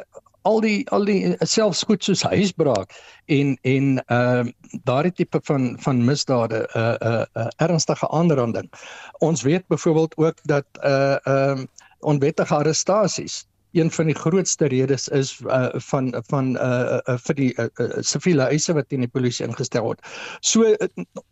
al 0.51 0.59
die 0.61 0.83
al 0.91 1.05
die 1.07 1.37
selfs 1.47 1.85
goed 1.87 2.03
soos 2.03 2.25
huisbraak 2.27 2.91
en 3.27 3.55
en 3.63 4.03
ehm 4.07 4.51
uh, 4.51 4.81
daardie 4.91 5.15
tipe 5.15 5.41
van 5.47 5.77
van 5.85 6.05
misdade 6.05 6.67
'n 6.67 6.79
uh, 6.79 6.97
'n 6.99 7.07
uh, 7.13 7.25
uh, 7.39 7.49
ernstige 7.69 8.09
aanranding. 8.11 8.69
Ons 9.21 9.43
weet 9.43 9.67
byvoorbeeld 9.69 10.17
ook 10.17 10.39
dat 10.43 10.67
uh, 10.83 11.17
ehm 11.23 11.59
uh, 11.59 11.65
onwettige 12.01 12.55
arrestasies 12.55 13.47
een 13.73 13.91
van 13.91 14.11
die 14.11 14.17
grootste 14.17 14.69
redes 14.73 15.09
is 15.09 15.35
uh, 15.41 15.69
van 15.89 16.13
van 16.29 16.57
uh, 16.57 16.99
uh, 17.09 17.17
vir 17.27 17.39
die 17.39 17.51
uh, 17.57 17.69
uh, 17.81 18.01
siviele 18.01 18.49
eise 18.53 18.75
wat 18.77 18.89
teen 18.89 19.05
die 19.05 19.11
polisie 19.11 19.47
ingestel 19.47 19.87
word. 19.87 20.03
So 20.41 20.69
uh, 20.69 20.89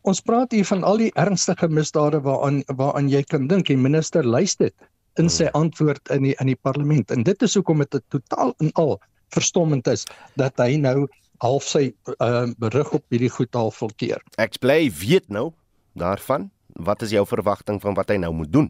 ons 0.09 0.22
praat 0.24 0.53
hier 0.57 0.66
van 0.68 0.84
al 0.84 1.03
die 1.03 1.12
ernstige 1.20 1.68
misdade 1.68 2.22
waaraan 2.24 2.62
waaraan 2.80 3.11
jy 3.12 3.22
kan 3.28 3.49
dink 3.51 3.70
en 3.70 3.82
minister 3.82 4.24
luister 4.24 4.72
in 5.18 5.28
sy 5.28 5.49
hmm. 5.49 5.66
antwoord 5.66 6.12
in 6.14 6.28
die 6.28 6.34
in 6.41 6.53
die 6.53 6.59
parlement. 6.59 7.11
En 7.11 7.24
dit 7.26 7.43
is 7.43 7.57
hoekom 7.59 7.84
dit 7.84 8.03
totaal 8.09 8.55
en 8.59 8.72
al 8.80 8.99
verstommend 9.34 9.86
is 9.86 10.07
dat 10.41 10.59
hy 10.59 10.76
nou 10.80 11.09
half 11.41 11.64
sy 11.64 11.91
uh, 12.20 12.49
berig 12.61 12.91
op 12.93 13.05
hierdie 13.12 13.32
goed 13.32 13.57
al 13.57 13.70
volkeer. 13.72 14.20
Ek 14.41 14.59
bly 14.61 14.91
weet 15.01 15.28
nou 15.32 15.51
daarvan. 15.99 16.51
Wat 16.80 17.03
is 17.03 17.12
jou 17.12 17.24
verwagting 17.26 17.80
van 17.82 17.97
wat 17.99 18.12
hy 18.12 18.18
nou 18.22 18.32
moet 18.32 18.53
doen? 18.53 18.68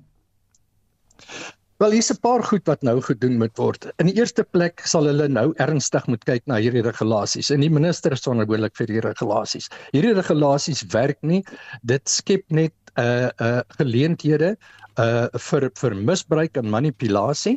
Wel, 1.80 1.94
hier's 1.96 2.10
'n 2.12 2.20
paar 2.20 2.42
goed 2.44 2.66
wat 2.68 2.82
nou 2.82 3.00
gedoen 3.00 3.38
moet 3.40 3.56
word. 3.56 3.86
In 4.02 4.06
die 4.10 4.18
eerste 4.20 4.44
plek 4.44 4.82
sal 4.84 5.06
hulle 5.08 5.28
nou 5.32 5.54
ernstig 5.56 6.06
moet 6.12 6.24
kyk 6.28 6.42
na 6.44 6.58
hierdie 6.60 6.82
regulasies. 6.84 7.48
En 7.50 7.60
die 7.64 7.70
minister 7.72 8.12
is 8.12 8.20
verantwoordelik 8.20 8.76
vir 8.76 8.86
hierdie 8.86 9.06
regulasies. 9.06 9.70
Hierdie 9.94 10.12
regulasies 10.12 10.84
werk 10.92 11.16
nie. 11.22 11.40
Dit 11.82 12.04
skep 12.04 12.44
net 12.50 12.74
'n 12.98 13.00
uh, 13.00 13.30
uh 13.40 13.62
geleenthede 13.78 14.56
uh 14.98 15.28
vir 15.48 15.70
vir 15.80 15.94
misbruik 15.94 16.60
en 16.60 16.68
manipulasie 16.68 17.56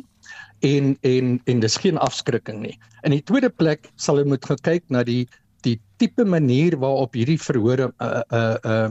en 0.62 0.96
en 1.02 1.40
en 1.44 1.60
dis 1.60 1.76
geen 1.76 1.98
afskrikking 1.98 2.62
nie. 2.62 2.78
In 3.04 3.10
die 3.10 3.20
tweede 3.20 3.50
plek 3.50 3.92
sal 3.96 4.16
hulle 4.16 4.28
moet 4.28 4.48
kyk 4.62 4.88
na 4.88 5.04
die 5.04 5.28
die 5.64 5.78
tipe 5.98 6.24
manier 6.24 6.78
waarop 6.80 7.12
hierdie 7.12 7.38
verhore 7.38 7.92
uh 8.00 8.22
uh 8.32 8.56
uh 8.64 8.88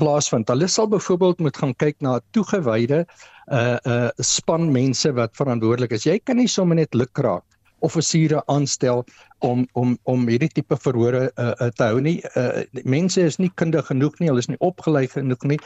plaasvind. 0.00 0.48
Hulle 0.48 0.68
sal 0.68 0.88
byvoorbeeld 0.88 1.38
moet 1.44 1.56
gaan 1.56 1.74
kyk 1.76 2.00
na 2.00 2.20
toegewyde 2.32 3.04
uh 3.50 3.78
uh 3.84 4.10
span 4.18 4.70
mense 4.72 5.12
wat 5.12 5.36
verantwoordelik 5.38 5.92
is. 5.92 6.06
Jy 6.06 6.18
kan 6.24 6.36
nie 6.36 6.48
sommer 6.48 6.76
net 6.76 6.94
lukraak 6.94 7.44
offisiere 7.80 8.42
aanstel 8.52 9.04
om 9.40 9.64
om 9.72 9.96
om 10.12 10.26
hierdie 10.28 10.50
tipe 10.52 10.76
verhore 10.76 11.22
uh, 11.30 11.52
uh, 11.52 11.68
te 11.76 11.88
hou 11.88 12.00
nie. 12.04 12.18
Uh, 12.36 12.62
mense 12.84 13.22
is 13.22 13.38
nie 13.40 13.50
kundig 13.60 13.88
genoeg 13.88 14.18
nie, 14.20 14.28
hulle 14.28 14.44
is 14.44 14.50
nie 14.50 14.60
opgelei 14.64 15.06
genoeg 15.08 15.46
nie 15.48 15.58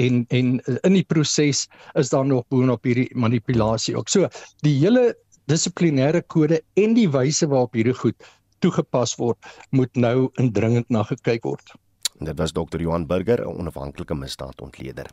en 0.00 0.24
en 0.34 0.54
uh, 0.66 0.78
in 0.88 0.96
die 0.96 1.04
proses 1.04 1.66
is 1.94 2.12
daar 2.14 2.26
nog 2.26 2.46
boonop 2.52 2.88
hierdie 2.88 3.08
manipulasie 3.14 3.96
ook. 3.98 4.08
So 4.08 4.30
die 4.64 4.76
hele 4.80 5.12
dissiplinêre 5.48 6.22
kode 6.28 6.62
en 6.80 6.96
die 6.96 7.08
wyse 7.12 7.48
waarop 7.48 7.76
hierdie 7.76 7.96
goed 7.96 8.16
toegepas 8.64 9.14
word, 9.20 9.38
moet 9.70 9.92
nou 9.96 10.30
indringend 10.42 10.88
na 10.90 11.04
gekyk 11.06 11.44
word. 11.46 11.76
Dit 12.18 12.38
was 12.40 12.50
Dr. 12.52 12.80
Johan 12.82 13.06
Burger, 13.06 13.44
'n 13.44 13.60
onafhanklike 13.62 14.14
misdaadontleder. 14.14 15.06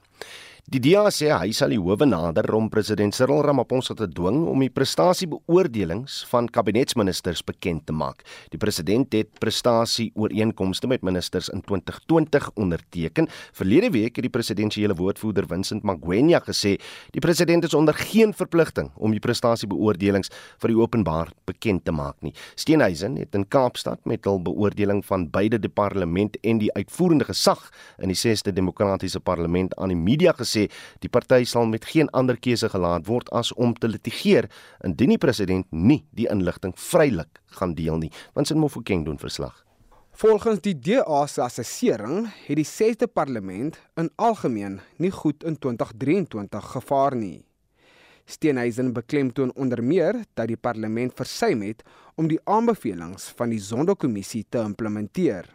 Die 0.66 0.80
DA 0.82 1.12
sê 1.14 1.28
hy 1.30 1.52
sal 1.54 1.76
die 1.76 1.78
howe 1.78 2.08
nader 2.10 2.48
om 2.58 2.72
president 2.74 3.14
Cyril 3.14 3.44
Ramaphosa 3.46 3.94
te 3.94 4.08
dwing 4.10 4.40
om 4.50 4.64
die 4.64 4.72
prestasiebeoordelings 4.74 6.24
van 6.32 6.48
kabinetsministers 6.50 7.44
bekend 7.46 7.84
te 7.86 7.94
maak. 7.94 8.24
Die 8.50 8.58
president 8.58 9.14
het 9.14 9.30
prestasieooreenkomste 9.38 10.90
met 10.90 11.06
ministers 11.06 11.52
in 11.54 11.62
2020 11.62 12.48
onderteken. 12.58 13.30
Verlede 13.54 13.92
week 13.94 14.18
het 14.18 14.26
die 14.26 14.32
presidensiële 14.34 14.98
woordvoerder 14.98 15.46
Vincent 15.52 15.86
Magwenya 15.86 16.42
gesê 16.48 16.80
die 17.14 17.22
president 17.22 17.70
is 17.70 17.78
onder 17.78 17.94
geen 17.94 18.34
verpligting 18.34 18.90
om 18.98 19.14
die 19.14 19.22
prestasiebeoordelings 19.22 20.34
vir 20.34 20.74
die 20.74 20.80
openbaar 20.82 21.30
bekend 21.46 21.86
te 21.86 21.94
maak 21.94 22.18
nie. 22.26 22.34
Steenhuisen 22.58 23.22
het 23.22 23.38
in 23.38 23.46
Kaapstad 23.46 24.02
met 24.10 24.26
hul 24.26 24.42
beoordeling 24.42 25.06
van 25.06 25.30
beide 25.30 25.62
die 25.62 25.70
parlement 25.70 26.42
en 26.42 26.66
die 26.66 26.74
uitvoerende 26.74 27.30
gesag 27.30 27.70
in 28.02 28.10
die 28.10 28.18
6de 28.18 28.58
demokratiese 28.58 29.22
parlement 29.22 29.78
aan 29.78 29.94
die 29.94 30.02
media 30.10 30.34
gesê 30.34 30.55
gesê 30.56 30.72
die 31.04 31.10
party 31.12 31.44
sal 31.46 31.68
met 31.68 31.86
geen 31.86 32.10
ander 32.14 32.38
keuse 32.40 32.70
gelaat 32.70 33.08
word 33.08 33.30
as 33.32 33.54
om 33.54 33.74
te 33.74 33.88
litigeer 33.88 34.50
indien 34.84 35.14
die 35.16 35.22
president 35.22 35.68
nie 35.72 36.04
die 36.16 36.30
inligting 36.32 36.74
vrylik 36.76 37.42
gaan 37.60 37.76
deel 37.76 37.98
nie. 37.98 38.12
Want 38.34 38.48
sin 38.48 38.60
Mofokeng 38.60 39.06
doen 39.06 39.20
verslag. 39.20 39.64
Volgens 40.16 40.62
die 40.64 40.76
DA 40.80 41.26
se 41.28 41.42
assessering 41.44 42.30
het 42.48 42.56
die 42.56 42.66
6de 42.66 43.08
parlement 43.12 43.76
in 44.00 44.10
algemeen 44.16 44.80
nie 44.98 45.12
goed 45.12 45.44
in 45.44 45.58
2023 45.60 46.72
gevaar 46.72 47.16
nie. 47.16 47.44
Steenhuisen 48.26 48.94
beklemtoon 48.94 49.52
onder 49.54 49.84
meer 49.84 50.24
dat 50.34 50.48
die 50.48 50.58
parlement 50.58 51.14
versuim 51.14 51.62
het 51.62 51.84
om 52.16 52.28
die 52.32 52.40
aanbevelings 52.44 53.28
van 53.38 53.52
die 53.52 53.60
Zondo-kommissie 53.60 54.46
te 54.50 54.64
implementeer. 54.64 55.52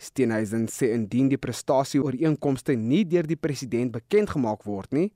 Steenhuisen 0.00 0.64
sê 0.72 0.94
indien 0.96 1.28
die 1.28 1.38
prestasieooreenkomste 1.38 2.72
nie 2.72 3.02
deur 3.04 3.26
die 3.28 3.36
president 3.36 3.92
bekend 3.92 4.32
gemaak 4.32 4.64
word 4.64 4.94
nie, 4.96 5.10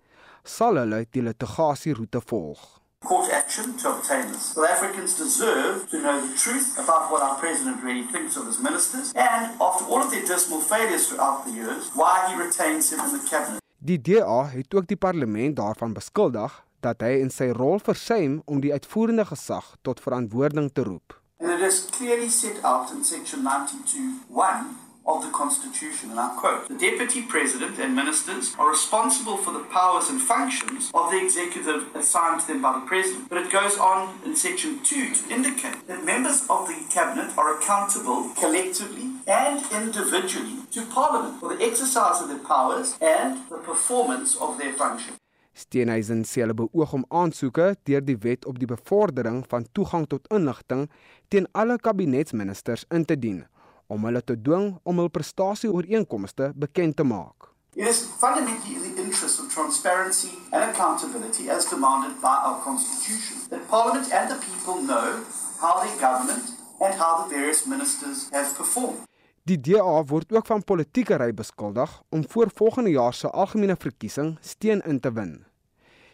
sal 0.44 0.76
hulle 0.76 1.06
die 1.16 1.22
litigasieroete 1.24 2.20
volg. 2.28 2.60
Court 3.04 3.30
action 3.32 3.74
to 3.80 3.90
obtain 3.90 4.28
this. 4.32 4.52
South 4.52 4.68
Africans 4.68 5.16
deserve 5.16 5.88
to 5.90 6.00
know 6.00 6.20
the 6.26 6.36
truth 6.36 6.76
about 6.78 7.10
what 7.12 7.22
our 7.22 7.36
president 7.40 7.82
really 7.84 8.06
thinks 8.12 8.36
of 8.36 8.46
his 8.46 8.58
ministers 8.58 9.12
and, 9.16 9.52
after 9.60 9.84
all 9.84 10.00
of 10.04 10.10
their 10.10 10.24
dismal 10.24 10.60
failures 10.60 11.08
throughout 11.08 11.44
the 11.44 11.52
years, 11.52 11.90
why 11.94 12.14
he 12.28 12.34
retains 12.36 12.92
him 12.92 13.00
in 13.00 13.10
the 13.16 13.24
cabinet. 13.28 13.60
Die 13.78 14.00
DA 14.00 14.46
het 14.52 14.74
ook 14.74 14.86
die 14.86 14.96
parlement 14.96 15.56
daarvan 15.56 15.92
beskuldig 15.92 16.64
dat 16.80 17.04
hy 17.04 17.18
in 17.24 17.32
sy 17.32 17.50
rol 17.56 17.80
versuim 17.80 18.40
om 18.44 18.60
die 18.64 18.72
uitvoerende 18.72 19.24
gesag 19.28 19.74
tot 19.82 20.00
verantwoording 20.00 20.72
te 20.72 20.84
roep. 20.88 21.23
And 21.44 21.52
it 21.52 21.60
is 21.60 21.82
clearly 21.92 22.30
set 22.30 22.64
out 22.64 22.90
in 22.90 23.04
section 23.04 23.44
92.1 23.44 24.76
of 25.06 25.22
the 25.22 25.30
Constitution, 25.30 26.10
and 26.10 26.18
I 26.18 26.34
quote, 26.38 26.68
the 26.68 26.78
Deputy 26.78 27.20
President 27.20 27.78
and 27.78 27.94
Ministers 27.94 28.54
are 28.58 28.70
responsible 28.70 29.36
for 29.36 29.52
the 29.52 29.64
powers 29.64 30.08
and 30.08 30.22
functions 30.22 30.90
of 30.94 31.10
the 31.10 31.22
executive 31.22 31.94
assigned 31.94 32.40
to 32.40 32.46
them 32.46 32.62
by 32.62 32.72
the 32.80 32.86
President. 32.86 33.28
But 33.28 33.44
it 33.44 33.52
goes 33.52 33.76
on 33.76 34.20
in 34.24 34.34
section 34.34 34.82
2 34.82 35.14
to 35.16 35.30
indicate 35.30 35.86
that 35.86 36.02
members 36.02 36.46
of 36.48 36.66
the 36.66 36.82
Cabinet 36.90 37.36
are 37.36 37.58
accountable 37.58 38.30
collectively 38.40 39.10
and 39.26 39.60
individually 39.70 40.60
to 40.70 40.86
Parliament 40.86 41.40
for 41.40 41.54
the 41.54 41.62
exercise 41.62 42.22
of 42.22 42.28
their 42.28 42.38
powers 42.38 42.96
and 43.02 43.46
the 43.50 43.58
performance 43.58 44.34
of 44.34 44.56
their 44.56 44.72
functions. 44.72 45.18
Steenhuisen 45.54 46.24
sê 46.26 46.42
hulle 46.42 46.54
beoog 46.58 46.92
om 46.98 47.04
aansoeke 47.14 47.66
deur 47.86 48.02
die 48.02 48.16
wet 48.24 48.46
op 48.50 48.58
die 48.58 48.66
bevordering 48.66 49.44
van 49.50 49.66
toegang 49.72 50.08
tot 50.10 50.26
inligting 50.34 50.88
teen 51.30 51.46
alle 51.52 51.76
kabinetsministers 51.78 52.82
in 52.90 53.04
te 53.06 53.16
dien 53.24 53.44
om 53.86 54.06
hulle 54.08 54.22
te 54.22 54.34
dwing 54.34 54.72
om 54.82 54.98
hul 54.98 55.12
prestasieooreenkomste 55.14 56.50
bekend 56.58 56.96
te 56.96 57.06
maak. 57.06 57.50
It 57.76 57.86
is 57.88 58.02
fundamentally 58.18 58.74
in 58.76 58.82
the 58.82 59.02
interest 59.02 59.40
of 59.40 59.52
transparency 59.54 60.34
and 60.50 60.62
accountability 60.62 61.50
as 61.50 61.70
demanded 61.70 62.20
by 62.20 62.36
our 62.46 62.58
constitution 62.62 63.36
that 63.50 63.68
parliament 63.68 64.12
and 64.12 64.30
the 64.30 64.38
people 64.46 64.82
know 64.82 65.22
how 65.62 65.82
the 65.82 65.90
government 66.00 66.44
and 66.80 66.94
how 66.94 67.22
the 67.22 67.34
various 67.34 67.66
ministers 67.66 68.28
have 68.30 68.54
performed. 68.56 69.06
Die 69.44 69.58
DA 69.60 70.04
word 70.08 70.30
ook 70.32 70.46
van 70.48 70.62
politiekery 70.64 71.34
beskuldig 71.36 71.90
om 72.08 72.22
voor 72.28 72.50
volgende 72.54 72.90
jaar 72.90 73.14
se 73.14 73.28
algemene 73.30 73.74
verkiesing 73.76 74.38
steun 74.40 74.80
in 74.80 75.00
te 75.00 75.12
win. 75.12 75.44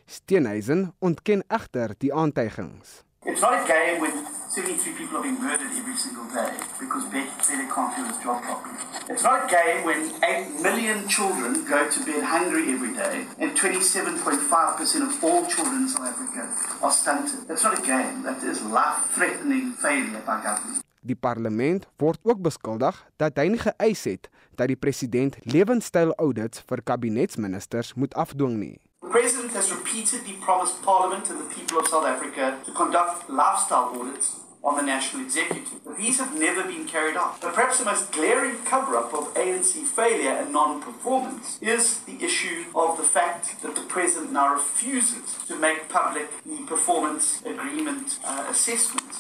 Steenhuisen 0.07 0.95
ontken 0.99 1.45
egter 1.47 1.95
die 1.99 2.11
aantuigings. 2.15 3.05
It's 3.23 3.41
not 3.41 3.53
a 3.53 3.65
game 3.67 4.01
when 4.01 4.27
73 4.55 4.97
people 4.97 5.17
are 5.17 5.23
being 5.23 5.39
murdered 5.39 5.71
every 5.79 5.95
single 5.95 6.27
day 6.35 6.51
because 6.81 7.07
Beck 7.13 7.29
clearly 7.39 7.69
can't 7.75 7.95
do 7.97 8.03
his 8.11 8.19
job 8.25 8.43
properly. 8.43 8.83
It's 9.07 9.23
not 9.23 9.47
a 9.47 9.47
game 9.47 9.85
when 9.85 10.11
8 10.23 10.61
million 10.67 11.07
children 11.07 11.63
go 11.71 11.87
to 11.87 11.99
bed 12.05 12.23
hungry 12.35 12.75
every 12.75 12.95
day 12.99 13.17
and 13.39 13.55
27.5% 13.55 15.07
of 15.07 15.25
all 15.25 15.47
children 15.47 15.83
in 15.83 15.89
South 15.89 16.11
Africa 16.13 16.51
are 16.83 16.93
stunted. 16.93 17.47
It's 17.49 17.63
not 17.63 17.79
a 17.79 17.83
game. 17.83 18.23
That 18.27 18.43
is 18.43 18.59
life-threatening 18.63 19.79
failure 19.79 20.23
by 20.27 20.43
government. 20.43 20.83
Die 21.01 21.17
parlement 21.17 21.87
word 21.97 22.21
ook 22.23 22.43
beskuldig 22.45 22.97
dat 23.17 23.39
hy 23.41 23.47
nie 23.55 23.63
geëis 23.63 24.05
het 24.05 24.29
dat 24.61 24.69
die 24.69 24.77
president 24.77 25.39
lewenstyl 25.49 26.13
audits 26.21 26.61
vir 26.69 26.83
kabinetsministers 26.85 27.95
moet 27.95 28.15
afdwing 28.15 28.59
nie. 28.61 28.77
The 29.01 29.09
president 29.09 29.57
has 29.57 29.73
repeatedly 29.73 30.37
promised 30.45 30.83
parliament 30.85 31.31
and 31.31 31.41
the 31.41 31.49
people 31.55 31.81
of 31.81 31.89
South 31.89 32.05
Africa 32.05 32.59
to 32.65 32.73
conduct 32.73 33.29
lifestyle 33.29 33.97
audits 33.97 34.50
on 34.63 34.77
the 34.77 34.83
national 34.83 35.25
executive. 35.25 35.85
But 35.85 35.99
these 35.99 36.19
have 36.19 36.39
never 36.39 36.63
been 36.63 36.87
carried 36.87 37.17
out. 37.17 37.41
But 37.41 37.55
perhaps 37.55 37.79
the 37.79 37.85
most 37.85 38.13
glaring 38.13 38.57
cover 38.65 38.97
up 38.97 39.15
of 39.15 39.33
ANC 39.35 39.85
failure 39.87 40.31
and 40.31 40.53
non 40.53 40.83
performance 40.83 41.59
is 41.61 42.01
the 42.01 42.23
issue 42.23 42.65
of 42.75 42.97
the 42.97 43.03
fact 43.03 43.63
that 43.63 43.75
the 43.75 43.83
president 43.83 44.33
now 44.33 44.55
refuses 44.55 45.39
to 45.49 45.57
make 45.57 45.89
public 45.89 46.29
the 46.45 46.59
performance 46.67 47.43
agreement 47.45 48.19
uh, 48.25 48.47
assessment 48.51 49.11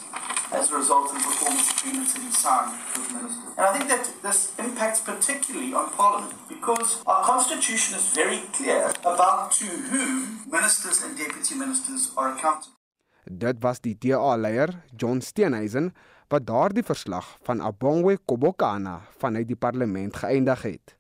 as 0.53 0.71
a 0.71 0.77
result 0.77 1.09
of 1.11 1.15
the 1.15 1.21
performance 1.21 1.81
agreements 1.81 2.15
that 2.15 2.23
he 2.23 2.31
signed 2.31 2.79
with 2.97 3.13
ministers. 3.13 3.55
And 3.57 3.67
I 3.67 3.79
think 3.79 3.89
that 3.89 4.13
this 4.23 4.53
impacts 4.59 5.01
particularly 5.01 5.73
on 5.73 5.91
Parliament 5.93 6.35
because 6.49 7.03
our 7.07 7.25
constitution 7.25 7.97
is 7.97 8.09
very 8.13 8.41
clear 8.53 8.93
about 9.01 9.53
to 9.53 9.65
whom 9.65 10.41
ministers 10.51 11.03
and 11.03 11.17
deputy 11.17 11.55
ministers 11.55 12.13
are 12.17 12.37
accountable. 12.37 12.80
Dit 13.25 13.61
was 13.61 13.81
die 13.81 13.97
DA-leier, 13.99 14.73
John 14.97 15.21
Steenhuisen, 15.21 15.93
wat 16.31 16.47
daardie 16.47 16.85
verslag 16.87 17.27
van 17.43 17.61
Abongwe 17.61 18.19
Kobokana 18.25 19.01
vanuit 19.19 19.49
die 19.49 19.59
parlement 19.59 20.17
geëindig 20.23 20.63
het. 20.63 20.95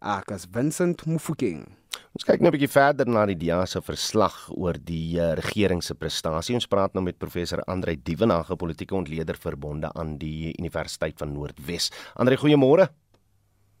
Ek 0.00 0.32
is 0.32 0.48
Vincent 0.50 1.04
Mufokeng. 1.06 1.66
Ons 2.16 2.24
kyk 2.26 2.40
nou 2.40 2.50
'n 2.50 2.56
bietjie 2.56 2.72
verder 2.72 3.06
na 3.06 3.26
die 3.26 3.36
DA 3.38 3.66
se 3.66 3.80
verslag 3.80 4.50
oor 4.50 4.74
die 4.74 5.20
uh, 5.20 5.34
regering 5.34 5.82
se 5.82 5.94
prestasie. 5.94 6.54
Ons 6.54 6.66
praat 6.66 6.94
nou 6.94 7.04
met 7.04 7.18
professor 7.18 7.62
Andrei 7.66 7.96
Dievenage, 8.02 8.56
politieke 8.56 8.94
ontleder 8.94 9.36
verbonde 9.36 9.92
aan 9.94 10.18
die 10.18 10.54
Universiteit 10.58 11.18
van 11.18 11.32
Noordwes. 11.32 11.90
Andrei, 12.14 12.36
goeiemôre. 12.36 12.88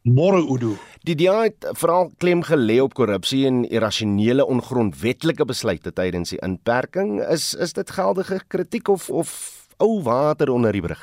Môre 0.00 0.40
Udo. 0.40 0.78
Die 1.04 1.12
DA 1.12 1.42
het 1.44 1.66
veral 1.76 2.08
klem 2.16 2.40
gelê 2.40 2.78
op 2.80 2.94
korrupsie 2.96 3.42
en 3.44 3.66
irrasionele 3.68 4.46
ongrondwetlike 4.48 5.44
besluite 5.44 5.92
tydens 5.92 6.32
die 6.32 6.40
inperking. 6.40 7.18
Is 7.20 7.52
is 7.52 7.76
dit 7.76 7.90
geldige 7.92 8.40
kritiek 8.48 8.88
of 8.88 9.10
of 9.10 9.30
ou 9.76 10.00
water 10.02 10.48
onder 10.48 10.72
die 10.72 10.80
brug? 10.80 11.02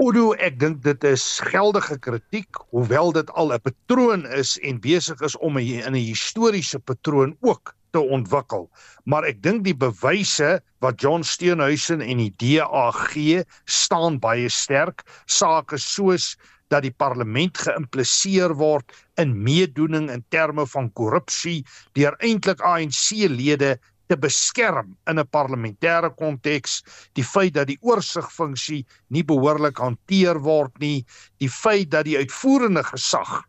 Udo, 0.00 0.32
ek 0.40 0.56
dink 0.60 0.82
dit 0.84 1.04
is 1.04 1.24
geldige 1.52 1.98
kritiek, 2.00 2.48
hoewel 2.72 3.12
dit 3.12 3.30
al 3.36 3.52
'n 3.52 3.60
patroon 3.60 4.24
is 4.24 4.56
en 4.64 4.80
besig 4.80 5.20
is 5.20 5.36
om 5.36 5.58
'n 5.58 5.84
in 5.84 5.92
'n 5.92 6.00
historiese 6.00 6.78
patroon 6.78 7.36
ook 7.40 7.74
te 7.92 8.00
ontwikkel. 8.00 8.70
Maar 9.04 9.24
ek 9.24 9.42
dink 9.42 9.64
die 9.64 9.76
bewyse 9.76 10.60
wat 10.80 11.00
John 11.00 11.22
Steenhuisen 11.22 12.00
en 12.00 12.16
die 12.16 12.32
DA 12.36 12.90
gee, 12.90 13.44
staan 13.64 14.18
baie 14.18 14.48
sterk. 14.48 15.04
Sake 15.26 15.76
soos 15.76 16.36
dat 16.72 16.82
die 16.82 16.94
parlement 16.94 17.58
geïmpliseer 17.58 18.54
word 18.58 18.92
in 19.22 19.34
meedoening 19.42 20.10
in 20.10 20.24
terme 20.34 20.66
van 20.66 20.92
korrupsie 20.92 21.60
deur 21.98 22.16
eintlik 22.18 22.60
ANC-lede 22.60 23.76
te 24.06 24.16
beskerm 24.16 24.96
in 25.10 25.18
'n 25.18 25.28
parlementêre 25.36 26.10
konteks, 26.14 26.82
die 27.14 27.24
feit 27.24 27.54
dat 27.54 27.66
die 27.66 27.78
oorsigfunksie 27.82 28.84
nie 29.08 29.24
behoorlik 29.24 29.78
hanteer 29.78 30.38
word 30.38 30.78
nie, 30.78 31.04
die 31.38 31.50
feit 31.50 31.90
dat 31.90 32.04
die 32.04 32.18
uitvoerende 32.18 32.84
gesag 32.84 33.42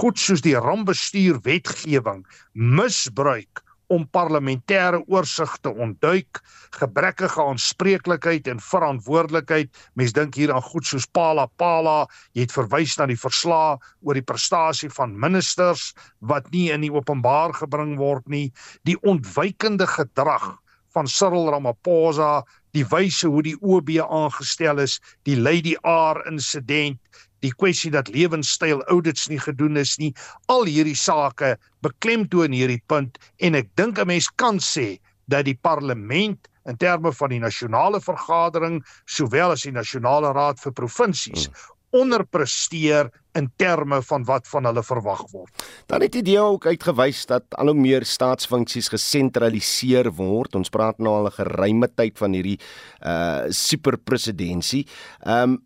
goed 0.00 0.18
soos 0.18 0.40
die 0.44 0.56
rampbestuur 0.56 1.40
wetgewing 1.44 2.22
misbruik 2.52 3.61
om 3.92 4.06
parlementêre 4.16 5.02
oorsig 5.12 5.52
te 5.64 5.72
ontduik, 5.84 6.40
gebrekkige 6.78 7.42
aanspreeklikheid 7.42 8.48
en 8.48 8.62
verantwoordelikheid. 8.64 9.70
Mens 9.98 10.14
dink 10.16 10.38
hier 10.38 10.52
aan 10.54 10.64
goed 10.64 10.88
soos 10.88 11.06
Pala 11.06 11.46
Pala, 11.60 12.06
jy 12.32 12.46
het 12.46 12.56
verwys 12.56 12.96
na 12.98 13.08
die 13.10 13.20
verslae 13.20 13.76
oor 14.00 14.18
die 14.18 14.24
prestasie 14.24 14.90
van 14.96 15.18
ministers 15.20 15.90
wat 16.32 16.48
nie 16.54 16.70
in 16.72 16.86
die 16.86 16.92
openbaar 16.92 17.52
gebring 17.60 17.98
word 18.00 18.24
nie, 18.32 18.48
die 18.88 18.96
ontwykende 19.02 19.88
gedrag 19.90 20.54
van 20.92 21.08
Cyril 21.08 21.48
Ramaphosa, 21.52 22.42
die 22.76 22.84
wyse 22.88 23.28
hoe 23.28 23.42
die 23.44 23.56
OB 23.60 23.94
aangestel 24.04 24.80
is, 24.84 24.98
die 25.28 25.36
Lady 25.36 25.74
R 25.88 26.20
insident, 26.28 27.00
die 27.42 27.52
kwessie 27.54 27.90
dat 27.90 28.10
lewenstyl 28.14 28.82
audits 28.92 29.28
nie 29.28 29.40
gedoen 29.42 29.76
is 29.76 29.96
nie, 29.98 30.12
al 30.52 30.64
hierdie 30.70 30.98
sake 30.98 31.56
beklemtoon 31.82 32.54
hierdie 32.54 32.82
punt 32.86 33.18
en 33.38 33.58
ek 33.58 33.68
dink 33.76 33.98
'n 33.98 34.06
mens 34.06 34.30
kan 34.36 34.58
sê 34.58 34.98
dat 35.28 35.44
die 35.44 35.58
parlement 35.58 36.48
in 36.66 36.76
terme 36.76 37.12
van 37.12 37.30
die 37.30 37.42
nasionale 37.42 38.00
vergadering 38.00 38.82
sowel 39.06 39.50
as 39.50 39.62
die 39.62 39.74
nasionale 39.74 40.32
raad 40.32 40.60
vir 40.62 40.72
provinsies 40.72 41.48
hmm 41.48 41.70
onderpresteer 41.92 43.10
in 43.36 43.48
terme 43.56 44.00
van 44.02 44.24
wat 44.28 44.48
van 44.48 44.64
hulle 44.68 44.82
verwag 44.84 45.22
word. 45.32 45.64
Dan 45.88 46.04
het 46.04 46.14
die 46.16 46.24
DA 46.24 46.44
ook 46.54 46.66
uitgewys 46.66 47.24
dat 47.28 47.44
al 47.60 47.72
hoe 47.72 47.76
meer 47.76 48.04
staatsfunksies 48.08 48.88
gesentraliseer 48.92 50.08
word. 50.16 50.56
Ons 50.56 50.72
praat 50.72 50.98
nou 50.98 51.12
al 51.20 51.28
'n 51.28 51.36
geruime 51.36 51.88
tyd 51.94 52.18
van 52.18 52.32
hierdie 52.32 52.58
uh 53.04 53.44
superpresidentsie. 53.48 54.86
Ehm 55.24 55.42
um, 55.42 55.60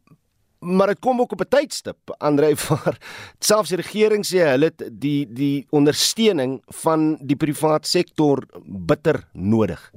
maar 0.67 0.91
dit 0.93 0.99
kom 1.01 1.21
ook 1.21 1.33
op 1.33 1.41
'n 1.41 1.49
tydstip 1.49 2.15
Andre 2.19 2.57
vir 2.57 2.99
selfs 3.49 3.71
die 3.71 3.81
regering 3.81 4.25
sê 4.27 4.43
hulle 4.51 4.73
het 4.73 4.83
die 4.91 5.27
die 5.31 5.67
ondersteuning 5.71 6.61
van 6.83 7.17
die 7.21 7.37
privaat 7.37 7.87
sektor 7.87 8.43
bitter 8.65 9.25
nodig. 9.33 9.93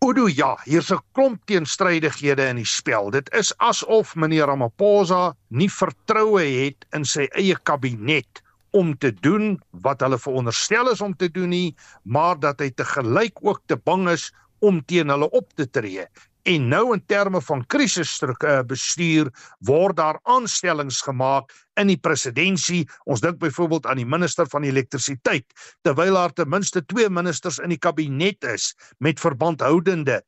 Odo 0.00 0.28
ja, 0.28 0.56
hier's 0.64 0.90
'n 0.92 1.00
klomp 1.12 1.40
teenstrydighede 1.44 2.46
in 2.48 2.56
die 2.56 2.64
spel. 2.64 3.10
Dit 3.10 3.32
is 3.34 3.52
asof 3.58 4.14
meneer 4.16 4.46
Ramaphosa 4.46 5.34
nie 5.48 5.68
vertroue 5.68 6.44
het 6.44 6.86
in 6.92 7.04
sy 7.04 7.28
eie 7.36 7.56
kabinet 7.62 8.42
om 8.70 8.94
te 8.98 9.12
doen 9.12 9.60
wat 9.70 10.00
hulle 10.00 10.18
veronderstel 10.18 10.90
is 10.90 11.00
om 11.00 11.16
te 11.16 11.28
doen 11.28 11.48
nie, 11.48 11.74
maar 12.02 12.38
dat 12.40 12.60
hy 12.60 12.70
te 12.70 12.84
gelyk 12.84 13.38
ook 13.42 13.60
te 13.66 13.76
bang 13.76 14.08
is 14.08 14.32
om 14.60 14.84
teen 14.84 15.08
hulle 15.08 15.30
op 15.30 15.52
te 15.54 15.66
tree. 15.70 16.06
En 16.42 16.68
nou 16.68 16.94
in 16.94 17.02
terme 17.06 17.40
van 17.44 17.66
krisisbestuur 17.66 19.28
word 19.66 19.96
daar 19.96 20.20
aanstellings 20.22 21.02
gemaak 21.04 21.52
in 21.80 21.90
die 21.92 21.98
presidentskap. 22.00 22.88
Ons 23.04 23.20
dink 23.20 23.38
byvoorbeeld 23.40 23.86
aan 23.86 24.00
die 24.00 24.08
minister 24.08 24.48
van 24.48 24.64
elektrisiteit, 24.64 25.46
terwyl 25.82 26.14
daar 26.14 26.32
ten 26.32 26.48
minste 26.48 26.84
twee 26.86 27.08
ministers 27.08 27.58
in 27.58 27.72
die 27.72 27.78
kabinet 27.80 28.44
is 28.44 28.74
met 28.98 29.20
verbandhoudende 29.20 30.20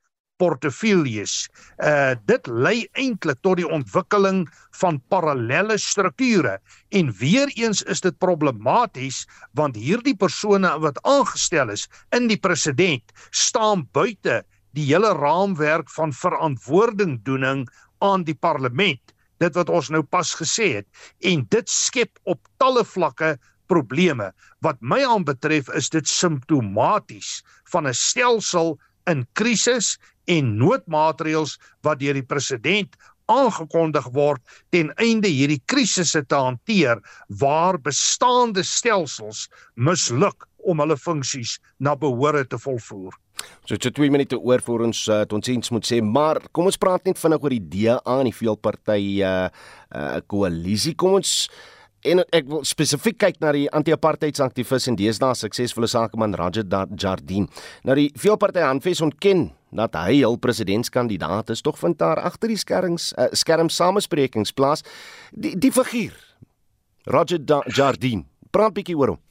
portefeuilles. 0.42 1.48
Uh 1.78 2.14
dit 2.26 2.46
lei 2.46 2.86
eintlik 2.98 3.40
tot 3.46 3.60
die 3.60 3.68
ontwikkeling 3.68 4.44
van 4.80 5.00
parallelle 5.12 5.78
strukture 5.78 6.58
en 6.90 7.12
weer 7.20 7.52
eens 7.54 7.82
is 7.82 8.02
dit 8.04 8.18
problematies 8.18 9.22
want 9.58 9.78
hierdie 9.78 10.16
persone 10.16 10.72
wat 10.82 10.98
aangestel 11.06 11.72
is 11.74 11.86
in 12.16 12.28
die 12.32 12.40
president 12.40 13.14
staan 13.30 13.86
buite 13.92 14.42
die 14.76 14.86
hele 14.88 15.12
raamwerk 15.18 15.90
van 15.90 16.12
verantwoordingdoening 16.16 17.66
aan 18.00 18.24
die 18.24 18.36
parlement 18.36 19.14
dit 19.42 19.58
wat 19.58 19.70
ons 19.70 19.90
nou 19.90 20.02
pas 20.02 20.34
gesê 20.38 20.68
het 20.78 20.88
en 21.32 21.46
dit 21.50 21.68
skep 21.68 22.18
op 22.24 22.40
talle 22.62 22.84
vlakke 22.86 23.34
probleme 23.72 24.30
wat 24.64 24.80
my 24.80 25.00
aanbetref 25.06 25.70
is 25.78 25.90
dit 25.94 26.08
simptomaties 26.08 27.42
van 27.72 27.88
'n 27.88 27.94
stelsel 27.94 28.78
in 29.10 29.26
krisis 29.32 29.98
en 30.30 30.56
noodmaatreëls 30.58 31.58
wat 31.82 31.98
deur 31.98 32.14
die 32.14 32.28
president 32.34 32.96
aangekondig 33.32 34.06
word 34.14 34.42
ten 34.74 34.92
einde 34.96 35.28
hierdie 35.28 35.62
krisisse 35.66 36.22
te 36.26 36.38
hanteer 36.38 37.00
waar 37.42 37.78
bestaande 37.78 38.62
stelsels 38.62 39.48
misluk 39.74 40.46
om 40.62 40.82
hulle 40.82 40.96
funksies 40.96 41.58
na 41.78 41.96
behoore 41.96 42.44
te 42.46 42.58
volvoer. 42.58 43.14
So 43.66 43.76
dit 43.76 43.94
2 43.94 44.10
minute 44.10 44.38
oor 44.38 44.62
vir 44.64 44.86
ons 44.88 45.04
uh, 45.12 45.22
ons 45.32 45.46
sins 45.46 45.70
moet 45.74 45.86
sê, 45.86 46.00
maar 46.02 46.40
kom 46.52 46.66
ons 46.70 46.80
praat 46.80 47.04
net 47.06 47.20
vinnig 47.20 47.44
oor 47.44 47.54
die 47.54 47.62
DA 47.76 48.00
en 48.18 48.26
die 48.26 48.34
veelparty 48.34 48.98
uh 49.22 49.46
uh 49.92 50.18
koalisie. 50.26 50.96
Kom 50.98 51.18
ons 51.20 51.50
en 52.08 52.24
ek 52.34 52.48
wil 52.50 52.64
spesifiek 52.66 53.18
kyk 53.22 53.38
na 53.42 53.52
die 53.54 53.68
anti-apartheidsaktivis 53.70 54.88
en 54.90 54.98
deesdae 54.98 55.38
suksesvolle 55.38 55.90
sakeman 55.90 56.34
Rajat 56.38 56.72
Jardine. 56.98 57.46
Nou 57.86 57.96
die 57.98 58.10
veelparty 58.18 58.64
aanfees 58.66 59.02
ontken 59.04 59.50
dat 59.72 59.94
hy 59.96 60.18
hul 60.20 60.36
presidentskandidaat 60.42 61.54
is, 61.54 61.62
tog 61.64 61.78
vind 61.80 61.96
daar 62.02 62.20
agter 62.20 62.52
die 62.52 62.60
skerms 62.60 63.12
uh, 63.16 63.30
skerm 63.32 63.70
samesprekings 63.72 64.52
plaas. 64.52 64.84
Die 65.32 65.54
die 65.56 65.72
figuur 65.72 66.18
Rajat 67.06 67.46
Jardine. 67.76 68.26
Praat 68.52 68.74
bietjie 68.76 68.98
oor 68.98 69.14
hom. 69.14 69.22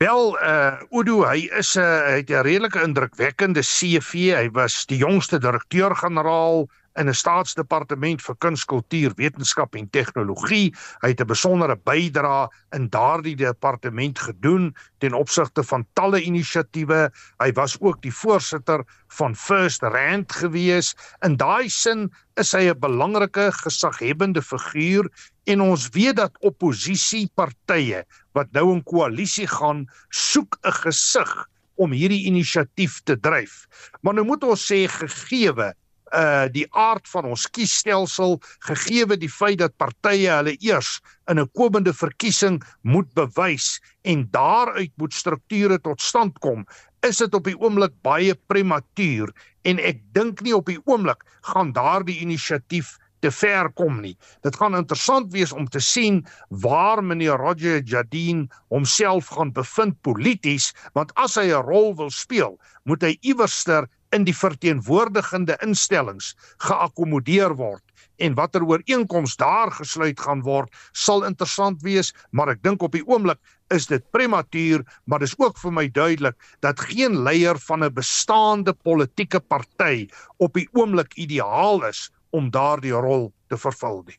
Wel, 0.00 0.42
uh 0.42 0.80
Udo, 0.96 1.26
hy 1.28 1.42
is 1.60 1.74
'n 1.76 1.82
uh, 1.84 2.04
hy 2.08 2.20
het 2.22 2.30
'n 2.32 2.44
redelike 2.46 2.80
indrukwekkende 2.80 3.60
CV. 3.60 4.32
Hy 4.32 4.46
was 4.56 4.86
die 4.88 4.96
jongste 4.96 5.38
direkteur-generaal 5.38 6.64
in 6.98 7.08
'n 7.08 7.14
staatsdepartement 7.14 8.22
vir 8.22 8.36
kuns, 8.38 8.64
kultuur, 8.64 9.12
wetenskap 9.16 9.74
en 9.74 9.90
tegnologie. 9.90 10.74
Hy 11.02 11.08
het 11.08 11.20
'n 11.20 11.26
besondere 11.26 11.76
bydrae 11.76 12.48
in 12.72 12.88
daardie 12.88 13.36
departement 13.36 14.18
gedoen 14.18 14.74
ten 14.98 15.14
opsigte 15.14 15.62
van 15.62 15.86
talle 15.94 16.20
inisiatiewe. 16.22 17.10
Hy 17.38 17.52
was 17.52 17.76
ook 17.80 18.02
die 18.02 18.12
voorsitter 18.12 18.84
van 19.08 19.36
First 19.36 19.82
Rand 19.82 20.32
gewees. 20.32 20.94
In 21.22 21.36
daai 21.36 21.68
sin 21.68 22.10
is 22.36 22.52
hy 22.52 22.70
'n 22.70 22.78
belangrike 22.78 23.52
gesaghebende 23.52 24.42
figuur 24.42 25.08
en 25.44 25.60
ons 25.60 25.88
weet 25.92 26.16
dat 26.16 26.38
oppositiepartye 26.40 28.04
wat 28.32 28.52
nou 28.52 28.72
in 28.72 28.82
koalisie 28.82 29.46
gaan, 29.46 29.86
soek 30.10 30.58
'n 30.62 30.72
gesig 30.72 31.48
om 31.80 31.92
hierdie 31.92 32.26
inisiatief 32.28 33.00
te 33.04 33.16
dryf. 33.20 33.66
Maar 34.02 34.14
nou 34.14 34.26
moet 34.26 34.44
ons 34.44 34.72
sê 34.72 34.86
gegeewe 34.88 35.74
uh 36.16 36.46
die 36.50 36.66
aard 36.74 37.08
van 37.08 37.24
ons 37.30 37.46
kiesstelsel 37.54 38.40
gegeewe 38.66 39.16
die 39.16 39.30
feit 39.30 39.58
dat 39.58 39.76
partye 39.78 40.30
hulle 40.30 40.56
eers 40.58 41.00
in 41.30 41.38
'n 41.38 41.50
komende 41.54 41.92
verkiesing 41.94 42.62
moet 42.82 43.12
bewys 43.14 43.80
en 44.02 44.28
daaruit 44.30 44.92
moet 44.96 45.14
strukture 45.14 45.78
tot 45.78 46.00
stand 46.00 46.38
kom 46.38 46.66
is 47.06 47.18
dit 47.22 47.34
op 47.34 47.44
die 47.44 47.56
oomblik 47.58 47.94
baie 48.02 48.34
prematuur 48.34 49.30
en 49.64 49.78
ek 49.78 50.02
dink 50.12 50.42
nie 50.42 50.54
op 50.56 50.66
die 50.66 50.80
oomblik 50.84 51.24
gaan 51.52 51.72
daardie 51.72 52.20
inisiatief 52.20 52.98
te 53.20 53.30
ver 53.30 53.68
kom 53.76 54.00
nie. 54.00 54.14
Dit 54.44 54.56
gaan 54.56 54.76
interessant 54.76 55.32
wees 55.34 55.52
om 55.52 55.68
te 55.68 55.80
sien 55.84 56.22
waar 56.64 57.02
meneer 57.04 57.40
Roger 57.40 57.82
Jardine 57.84 58.48
homself 58.72 59.28
gaan 59.36 59.52
bevind 59.52 59.98
polities, 60.06 60.70
want 60.96 61.12
as 61.20 61.36
hy 61.36 61.50
'n 61.52 61.64
rol 61.68 61.94
wil 61.96 62.10
speel, 62.10 62.58
moet 62.84 63.02
hy 63.02 63.16
iewerster 63.20 63.88
in 64.16 64.26
die 64.26 64.34
verteenwoordigende 64.36 65.56
instellings 65.66 66.34
geakkommodeer 66.66 67.54
word 67.58 67.84
en 68.20 68.36
watter 68.36 68.64
ooreenkoms 68.66 69.36
daar 69.40 69.72
gesluit 69.72 70.20
gaan 70.20 70.42
word 70.46 70.74
sal 70.92 71.24
interessant 71.28 71.82
wees 71.86 72.12
maar 72.30 72.52
ek 72.54 72.62
dink 72.66 72.82
op 72.82 72.96
die 72.96 73.06
oomblik 73.06 73.40
is 73.74 73.86
dit 73.90 74.04
prematuur 74.14 74.84
maar 75.06 75.22
dis 75.22 75.36
ook 75.38 75.58
vir 75.62 75.76
my 75.78 75.86
duidelik 75.88 76.36
dat 76.66 76.80
geen 76.90 77.22
leier 77.26 77.58
van 77.68 77.84
'n 77.84 77.94
bestaande 77.94 78.74
politieke 78.74 79.40
party 79.40 80.08
op 80.38 80.54
die 80.54 80.68
oomblik 80.72 81.14
ideaal 81.14 81.84
is 81.88 82.10
om 82.30 82.50
daardie 82.50 82.94
rol 82.94 83.32
te 83.48 83.58
vervul 83.58 84.02
nie. 84.06 84.18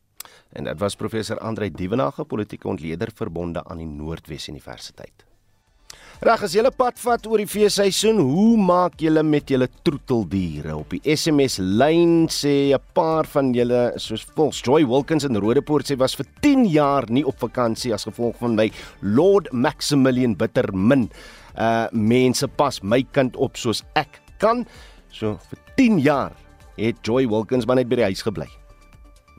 En 0.51 0.67
dit 0.67 0.79
was 0.79 0.95
professor 0.95 1.39
Andre 1.39 1.71
Dievenage, 1.71 2.25
politieke 2.25 2.67
ontleder 2.67 3.11
verbonde 3.15 3.63
aan 3.63 3.77
die 3.77 3.87
Noordwes 3.87 4.47
Universiteit. 4.47 5.30
Reg 6.21 6.43
as 6.45 6.53
jy 6.53 6.61
'n 6.61 6.69
pad 6.77 6.99
vat 7.01 7.23
oor 7.25 7.41
die 7.41 7.49
feesseisoen, 7.49 8.19
hoe 8.21 8.53
maak 8.53 9.01
jy 9.01 9.09
met 9.25 9.49
julle 9.49 9.67
troeteldiere? 9.81 10.75
Op 10.77 10.93
die 10.93 11.01
SMS 11.01 11.57
lyn 11.57 12.27
sê 12.29 12.77
'n 12.77 12.79
paar 12.93 13.25
van 13.25 13.51
julle 13.51 13.93
soos 13.97 14.21
volgens 14.35 14.61
Joy 14.61 14.85
Wilkins 14.85 15.23
in 15.23 15.35
Rodepoort 15.35 15.89
sê 15.89 15.97
was 15.97 16.13
vir 16.13 16.27
10 16.41 16.69
jaar 16.69 17.09
nie 17.09 17.25
op 17.25 17.39
vakansie 17.39 17.91
as 17.91 18.05
gevolg 18.05 18.37
van 18.37 18.55
my 18.55 18.71
Lord 19.01 19.51
Maximilian 19.51 20.35
Bittermin. 20.35 21.09
Uh 21.57 21.87
mense 21.91 22.47
pas 22.47 22.83
my 22.83 23.01
kind 23.01 23.35
op 23.35 23.57
soos 23.57 23.81
ek 23.95 24.21
kan. 24.37 24.67
So 25.09 25.39
vir 25.49 25.59
10 25.75 25.99
jaar 26.01 26.33
het 26.77 27.01
Joy 27.01 27.27
Wilkins 27.27 27.65
maar 27.65 27.77
net 27.77 27.89
by 27.89 27.95
die 27.95 28.13
huis 28.13 28.21
gebly. 28.21 28.47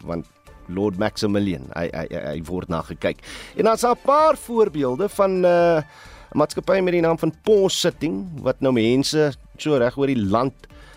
Want 0.02 0.26
Lord 0.68 0.98
Maximilian, 0.98 1.70
hy 1.76 1.90
hy, 1.94 2.06
hy 2.10 2.42
word 2.42 2.68
na 2.68 2.82
gekyk. 2.82 3.22
En 3.56 3.64
daar's 3.64 3.84
'n 3.84 3.94
paar 4.04 4.36
voorbeelde 4.36 5.08
van 5.08 5.44
uh 5.44 5.82
'n 6.32 6.38
maatskappy 6.38 6.80
met 6.80 6.92
die 6.92 7.00
naam 7.00 7.18
van 7.18 7.34
Pause 7.44 7.78
Sitting 7.78 8.40
wat 8.40 8.60
nou 8.60 8.72
mense 8.72 9.32
so 9.58 9.76
reg 9.76 9.96
oor 9.96 10.06
die 10.06 10.16
land 10.16 10.54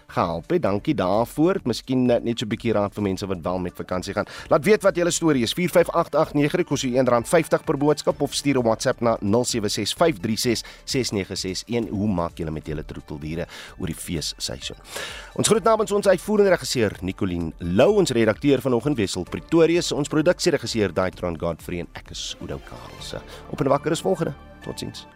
gehelp 0.07 0.49
het. 0.49 0.61
Dankie 0.61 0.95
daarvoor. 0.95 1.59
Miskien 1.63 2.05
net, 2.05 2.23
net 2.23 2.39
so 2.39 2.45
'n 2.45 2.49
bietjie 2.49 2.73
raad 2.73 2.93
vir 2.93 3.03
mense 3.03 3.27
wat 3.27 3.37
wel 3.41 3.59
met 3.59 3.73
vakansie 3.75 4.13
gaan. 4.13 4.25
Laat 4.49 4.63
weet 4.63 4.83
wat 4.83 4.95
julle 4.95 5.11
storie 5.11 5.43
is. 5.43 5.53
45889 5.53 6.65
kos 6.65 6.83
u 6.83 6.89
R1.50 6.89 7.63
per 7.65 7.77
boodskap 7.77 8.21
of 8.21 8.33
stuur 8.33 8.57
'n 8.57 8.63
WhatsApp 8.63 9.01
na 9.01 9.17
0765366961. 9.21 11.89
Hoe 11.89 12.07
maak 12.07 12.37
julle 12.37 12.51
met 12.51 12.67
julle 12.67 12.85
troeteldiere 12.85 13.47
oor 13.79 13.87
die 13.87 13.95
feesseisoen? 13.95 14.77
Ons 15.35 15.47
groet 15.47 15.63
namens 15.63 15.91
ons 15.91 16.07
uitvoerende 16.07 16.51
regisseur 16.51 16.91
Nicoline 17.01 17.51
Lou, 17.57 17.97
ons 17.97 18.11
redakteur 18.11 18.61
vanoggend 18.61 18.97
Wessel 18.97 19.23
Pretorius, 19.23 19.91
ons 19.91 20.07
produksieregisseur 20.07 20.93
Daitron 20.93 21.39
Godfrey 21.39 21.79
en 21.79 21.87
ek 21.93 22.09
is 22.11 22.35
Udo 22.41 22.59
Karlse. 22.69 23.21
Op 23.49 23.61
'n 23.61 23.67
wakker 23.67 23.91
is 23.91 24.01
volgende. 24.01 24.33
Totsiens. 24.63 25.14